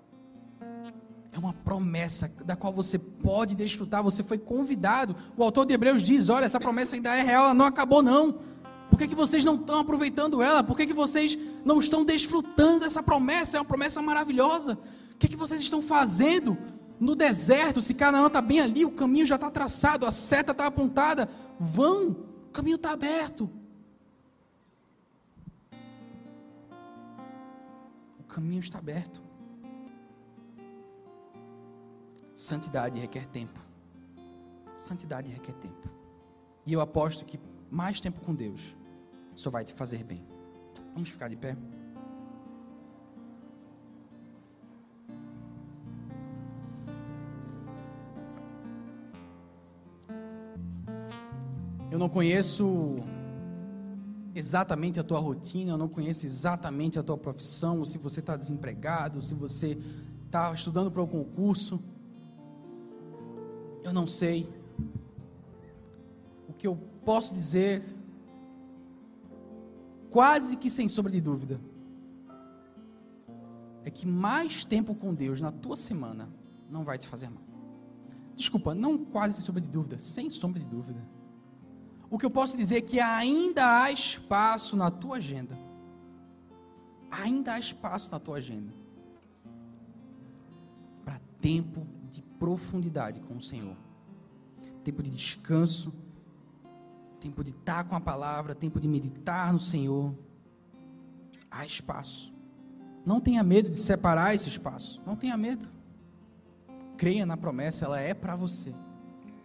É 1.34 1.40
uma 1.40 1.52
promessa 1.52 2.32
da 2.46 2.56
qual 2.56 2.72
você 2.72 3.00
pode 3.00 3.56
desfrutar. 3.56 4.04
Você 4.04 4.24
foi 4.24 4.38
convidado. 4.38 5.16
O 5.36 5.44
autor 5.44 5.66
de 5.66 5.74
Hebreus 5.74 6.04
diz: 6.04 6.30
Olha, 6.30 6.46
essa 6.46 6.60
promessa 6.60 6.96
ainda 6.96 7.14
é 7.16 7.24
real, 7.24 7.46
ela 7.46 7.54
não 7.56 7.66
acabou, 7.66 8.04
não. 8.04 8.40
Por 8.88 9.00
que, 9.00 9.08
que 9.08 9.16
vocês 9.16 9.44
não 9.44 9.56
estão 9.56 9.80
aproveitando 9.80 10.44
ela? 10.44 10.64
Por 10.64 10.78
que, 10.78 10.86
que 10.86 10.94
vocês 10.94 11.36
não 11.66 11.80
estão 11.80 12.06
desfrutando 12.06 12.82
dessa 12.82 13.02
promessa? 13.02 13.58
É 13.58 13.60
uma 13.60 13.66
promessa 13.66 14.00
maravilhosa. 14.00 14.78
O 15.14 15.18
que, 15.18 15.28
que 15.28 15.36
vocês 15.36 15.60
estão 15.60 15.82
fazendo 15.82 16.56
no 17.00 17.16
deserto? 17.16 17.82
Se 17.82 17.96
Canaã 17.96 18.28
está 18.28 18.40
bem 18.40 18.60
ali, 18.62 18.86
o 18.86 18.92
caminho 18.92 19.26
já 19.26 19.34
está 19.34 19.50
traçado, 19.50 20.06
a 20.06 20.12
seta 20.12 20.52
está 20.52 20.68
apontada. 20.68 21.28
Vão, 21.60 22.12
o 22.12 22.52
caminho 22.54 22.76
está 22.76 22.92
aberto. 22.92 23.50
O 28.20 28.24
caminho 28.28 28.60
está 28.60 28.78
aberto. 28.78 29.23
Santidade 32.34 33.00
requer 33.00 33.28
tempo. 33.28 33.60
Santidade 34.74 35.32
requer 35.32 35.54
tempo. 35.54 35.90
E 36.66 36.74
eu 36.74 36.82
aposto 36.82 37.26
que 37.26 37.40
mais 37.70 38.00
tempo 38.00 38.22
com 38.22 38.34
Deus 38.34 38.76
só 39.36 39.50
vai 39.50 39.64
te 39.64 39.74
fazer 39.74 40.04
bem. 40.04 40.26
Vamos 40.94 41.10
ficar 41.10 41.28
de 41.28 41.36
pé? 41.36 41.56
Eu 51.92 52.00
não 52.00 52.10
conheço 52.10 53.04
exatamente 54.34 55.00
a 55.00 55.04
tua 55.04 55.20
rotina, 55.20 55.74
eu 55.74 55.78
não 55.78 55.88
conheço 55.88 56.26
exatamente 56.26 56.98
a 56.98 57.04
tua 57.04 57.16
profissão, 57.16 57.86
se 57.86 58.00
você 58.00 58.20
está 58.20 58.36
desempregado, 58.36 59.22
se 59.22 59.36
você 59.36 59.78
está 60.26 60.52
estudando 60.52 60.90
para 60.90 61.04
o 61.04 61.08
concurso. 61.08 61.80
Eu 63.84 63.94
não 63.94 64.08
sei. 64.08 64.50
O 66.48 66.54
que 66.54 66.66
eu 66.66 66.76
posso 67.06 67.34
dizer, 67.34 67.84
quase 70.10 70.58
que 70.58 70.70
sem 70.70 70.88
sombra 70.88 71.12
de 71.12 71.20
dúvida, 71.20 71.60
é 73.84 73.92
que 73.92 74.08
mais 74.08 74.64
tempo 74.64 74.96
com 74.96 75.14
Deus 75.14 75.42
na 75.42 75.52
tua 75.52 75.76
semana 75.76 76.30
não 76.70 76.84
vai 76.84 76.98
te 76.98 77.08
fazer 77.08 77.30
mal. 77.30 77.44
Desculpa, 78.36 78.74
não 78.74 78.98
quase 78.98 79.36
sem 79.36 79.44
sombra 79.44 79.62
de 79.62 79.70
dúvida, 79.70 80.00
sem 80.00 80.30
sombra 80.30 80.60
de 80.60 80.66
dúvida. 80.66 81.06
O 82.10 82.18
que 82.18 82.26
eu 82.26 82.32
posso 82.32 82.56
dizer 82.56 82.78
é 82.78 82.82
que 82.82 83.00
ainda 83.00 83.84
há 83.84 83.92
espaço 83.92 84.78
na 84.78 84.90
tua 84.90 85.18
agenda. 85.18 85.58
Ainda 87.12 87.54
há 87.54 87.60
espaço 87.60 88.12
na 88.12 88.20
tua 88.20 88.38
agenda 88.38 88.74
para 91.04 91.20
tempo 91.38 91.86
profundidade 92.44 93.22
com 93.22 93.38
o 93.38 93.42
Senhor. 93.42 93.78
Tempo 94.84 95.02
de 95.02 95.10
descanso, 95.10 95.94
tempo 97.18 97.42
de 97.42 97.52
estar 97.52 97.86
com 97.86 97.96
a 97.96 98.02
palavra, 98.02 98.54
tempo 98.54 98.82
de 98.82 98.88
meditar 98.88 99.54
no 99.54 99.62
Senhor. 99.62 100.14
Há 101.50 101.66
espaço. 101.66 102.34
Não 103.06 103.22
tenha 103.22 103.42
medo 103.44 103.70
de 103.70 103.80
separar 103.80 104.36
esse 104.36 104.50
espaço. 104.50 105.02
Não 105.06 105.16
tenha 105.16 105.38
medo. 105.38 105.70
Creia 106.98 107.26
na 107.26 107.38
promessa, 107.38 107.86
ela 107.86 107.98
é 107.98 108.14
para 108.14 108.36
você. 108.36 108.76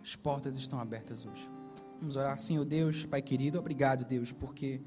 As 0.02 0.16
portas 0.16 0.58
estão 0.58 0.80
abertas 0.80 1.24
hoje. 1.24 1.48
Vamos 2.00 2.16
orar, 2.16 2.36
Senhor 2.40 2.64
Deus, 2.64 3.06
Pai 3.06 3.22
querido, 3.22 3.60
obrigado, 3.60 4.04
Deus, 4.04 4.32
porque 4.32 4.80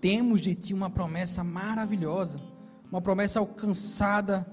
temos 0.00 0.40
de 0.40 0.54
Ti 0.54 0.74
uma 0.74 0.90
promessa 0.90 1.42
maravilhosa, 1.42 2.38
uma 2.88 3.02
promessa 3.02 3.40
alcançada 3.40 4.46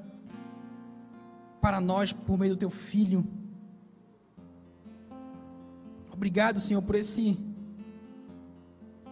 para 1.62 1.80
nós 1.80 2.14
por 2.14 2.38
meio 2.38 2.53
do 2.55 2.60
Teu 2.60 2.70
Filho. 2.70 3.26
Obrigado, 6.12 6.60
Senhor, 6.60 6.82
por 6.82 6.95
esse 6.95 7.39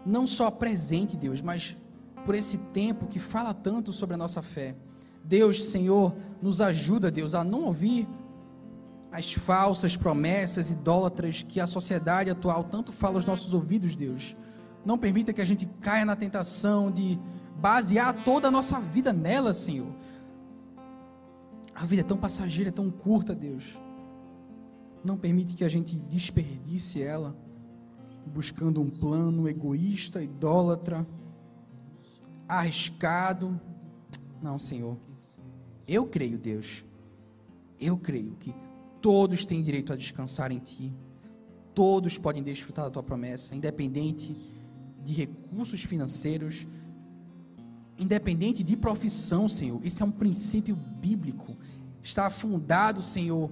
não 0.06 0.26
só 0.26 0.50
presente, 0.50 1.18
Deus, 1.18 1.42
mas 1.42 1.78
por 2.26 2.36
esse 2.36 2.58
tempo 2.74 3.08
que 3.08 3.20
fala 3.20 3.54
tanto 3.54 3.92
sobre 3.92 4.16
a 4.16 4.18
nossa 4.18 4.42
fé. 4.42 4.76
Deus, 5.24 5.66
Senhor, 5.66 6.16
nos 6.42 6.62
ajuda, 6.62 7.12
Deus, 7.12 7.34
a 7.34 7.44
não 7.44 7.66
ouvir 7.66 8.08
as 9.12 9.34
falsas 9.34 9.98
promessas 9.98 10.70
idólatras 10.70 11.42
que 11.42 11.60
a 11.60 11.68
sociedade 11.68 12.30
atual 12.30 12.64
tanto 12.64 12.92
fala 12.92 13.16
aos 13.16 13.26
nossos 13.26 13.54
ouvidos, 13.54 13.96
Deus. 13.96 14.36
Não 14.86 14.98
permita 14.98 15.34
que 15.34 15.42
a 15.42 15.46
gente 15.46 15.66
caia 15.82 16.06
na 16.06 16.16
tentação 16.16 16.92
de 16.92 17.20
basear 17.56 18.14
toda 18.24 18.48
a 18.48 18.52
nossa 18.52 18.80
vida 18.80 19.12
nela, 19.12 19.54
Senhor. 19.54 19.92
A 21.78 21.86
vida 21.86 22.02
é 22.02 22.04
tão 22.04 22.18
passageira, 22.18 22.70
é 22.70 22.72
tão 22.72 22.90
curta, 22.90 23.36
Deus. 23.36 23.80
Não 25.04 25.16
permite 25.16 25.56
que 25.56 25.64
a 25.64 25.70
gente 25.70 25.96
desperdice 25.96 27.02
ela 27.02 27.38
buscando 28.26 28.82
um 28.82 28.90
plano 28.90 29.48
egoísta, 29.48 30.22
idólatra, 30.22 31.08
arriscado. 32.48 33.62
Não, 34.42 34.58
Senhor. 34.58 34.98
Eu 35.88 36.08
creio, 36.08 36.38
Deus. 36.38 36.84
Eu 37.80 37.98
creio 37.98 38.36
que 38.36 38.54
Todos 39.02 39.46
têm 39.46 39.62
direito 39.62 39.94
a 39.94 39.96
descansar 39.96 40.52
em 40.52 40.60
Ti. 40.60 40.94
Todos 41.74 42.18
podem 42.18 42.42
desfrutar 42.42 42.86
da 42.86 42.92
Tua 42.92 43.04
promessa, 43.04 43.56
independente 43.56 44.36
de 45.04 45.14
recursos 45.14 45.84
financeiros, 45.84 46.68
independente 47.98 48.64
de 48.64 48.78
profissão, 48.78 49.48
Senhor. 49.50 49.80
Esse 49.84 50.02
é 50.02 50.06
um 50.06 50.12
princípio 50.12 50.76
bíblico. 50.76 51.56
Está 52.02 52.30
fundado, 52.30 53.02
Senhor, 53.02 53.52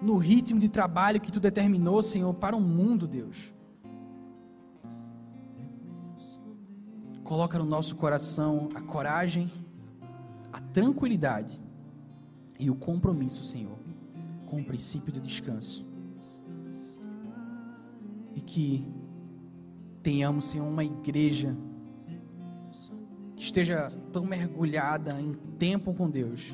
no 0.00 0.16
ritmo 0.16 0.58
de 0.58 0.68
trabalho 0.68 1.20
que 1.20 1.32
Tu 1.32 1.40
determinou, 1.40 2.02
Senhor, 2.02 2.32
para 2.34 2.56
o 2.56 2.60
mundo, 2.60 3.06
Deus. 3.06 3.52
Coloca 7.24 7.58
no 7.58 7.64
nosso 7.64 7.96
coração 7.96 8.68
a 8.74 8.80
coragem, 8.80 9.50
a 10.52 10.60
tranquilidade 10.60 11.60
e 12.58 12.70
o 12.70 12.74
compromisso, 12.74 13.44
Senhor 13.44 13.80
com 14.50 14.60
o 14.60 14.64
princípio 14.64 15.12
do 15.12 15.20
descanso. 15.20 15.86
E 18.34 18.40
que 18.40 18.84
tenhamos, 20.02 20.46
Senhor, 20.46 20.66
uma 20.66 20.82
igreja 20.82 21.56
que 23.40 23.46
esteja 23.46 23.90
tão 24.12 24.26
mergulhada 24.26 25.18
em 25.18 25.32
tempo 25.58 25.94
com 25.94 26.10
Deus, 26.10 26.52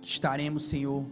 que 0.00 0.08
estaremos, 0.08 0.64
Senhor, 0.64 1.04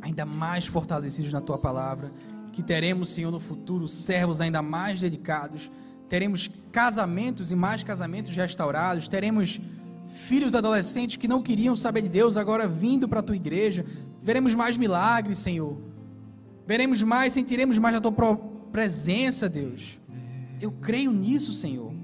ainda 0.00 0.24
mais 0.24 0.66
fortalecidos 0.66 1.30
na 1.30 1.42
tua 1.42 1.58
palavra, 1.58 2.10
que 2.54 2.62
teremos, 2.62 3.10
Senhor, 3.10 3.30
no 3.30 3.38
futuro 3.38 3.86
servos 3.86 4.40
ainda 4.40 4.62
mais 4.62 4.98
dedicados, 4.98 5.70
teremos 6.08 6.50
casamentos 6.72 7.50
e 7.52 7.54
mais 7.54 7.82
casamentos 7.82 8.34
restaurados, 8.34 9.08
teremos 9.08 9.60
filhos 10.08 10.54
adolescentes 10.54 11.16
que 11.16 11.28
não 11.28 11.42
queriam 11.42 11.76
saber 11.76 12.00
de 12.00 12.08
Deus, 12.08 12.38
agora 12.38 12.66
vindo 12.66 13.06
para 13.06 13.20
a 13.20 13.22
tua 13.22 13.36
igreja. 13.36 13.84
Veremos 14.22 14.54
mais 14.54 14.78
milagres, 14.78 15.36
Senhor. 15.36 15.76
Veremos 16.66 17.02
mais, 17.02 17.34
sentiremos 17.34 17.78
mais 17.78 17.94
a 17.94 18.00
tua 18.00 18.36
presença, 18.72 19.50
Deus. 19.50 20.00
Eu 20.58 20.72
creio 20.72 21.12
nisso, 21.12 21.52
Senhor. 21.52 21.95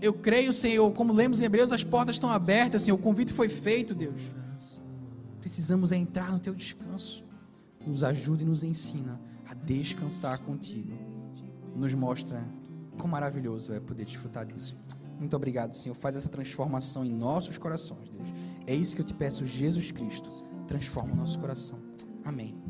Eu 0.00 0.14
creio, 0.14 0.52
Senhor, 0.52 0.90
como 0.92 1.12
lemos 1.12 1.40
em 1.40 1.44
Hebreus, 1.44 1.72
as 1.72 1.84
portas 1.84 2.16
estão 2.16 2.30
abertas, 2.30 2.82
Senhor. 2.82 2.96
O 2.96 3.02
convite 3.02 3.32
foi 3.32 3.48
feito, 3.48 3.94
Deus. 3.94 4.20
Precisamos 5.40 5.92
entrar 5.92 6.32
no 6.32 6.38
teu 6.38 6.54
descanso. 6.54 7.24
Nos 7.86 8.02
ajude 8.04 8.44
e 8.44 8.46
nos 8.46 8.62
ensina 8.62 9.20
a 9.48 9.54
descansar 9.54 10.38
contigo. 10.40 10.92
nos 11.76 11.94
mostra 11.94 12.44
quão 12.98 13.08
maravilhoso 13.08 13.72
é 13.72 13.80
poder 13.80 14.04
desfrutar 14.04 14.44
disso. 14.44 14.76
Muito 15.18 15.36
obrigado, 15.36 15.74
Senhor. 15.74 15.94
Faz 15.94 16.16
essa 16.16 16.28
transformação 16.28 17.04
em 17.04 17.10
nossos 17.10 17.58
corações, 17.58 18.08
Deus. 18.08 18.32
É 18.66 18.74
isso 18.74 18.94
que 18.94 19.02
eu 19.02 19.06
te 19.06 19.14
peço, 19.14 19.44
Jesus 19.44 19.90
Cristo. 19.90 20.28
Transforma 20.66 21.12
o 21.12 21.16
nosso 21.16 21.38
coração. 21.38 21.78
Amém. 22.24 22.69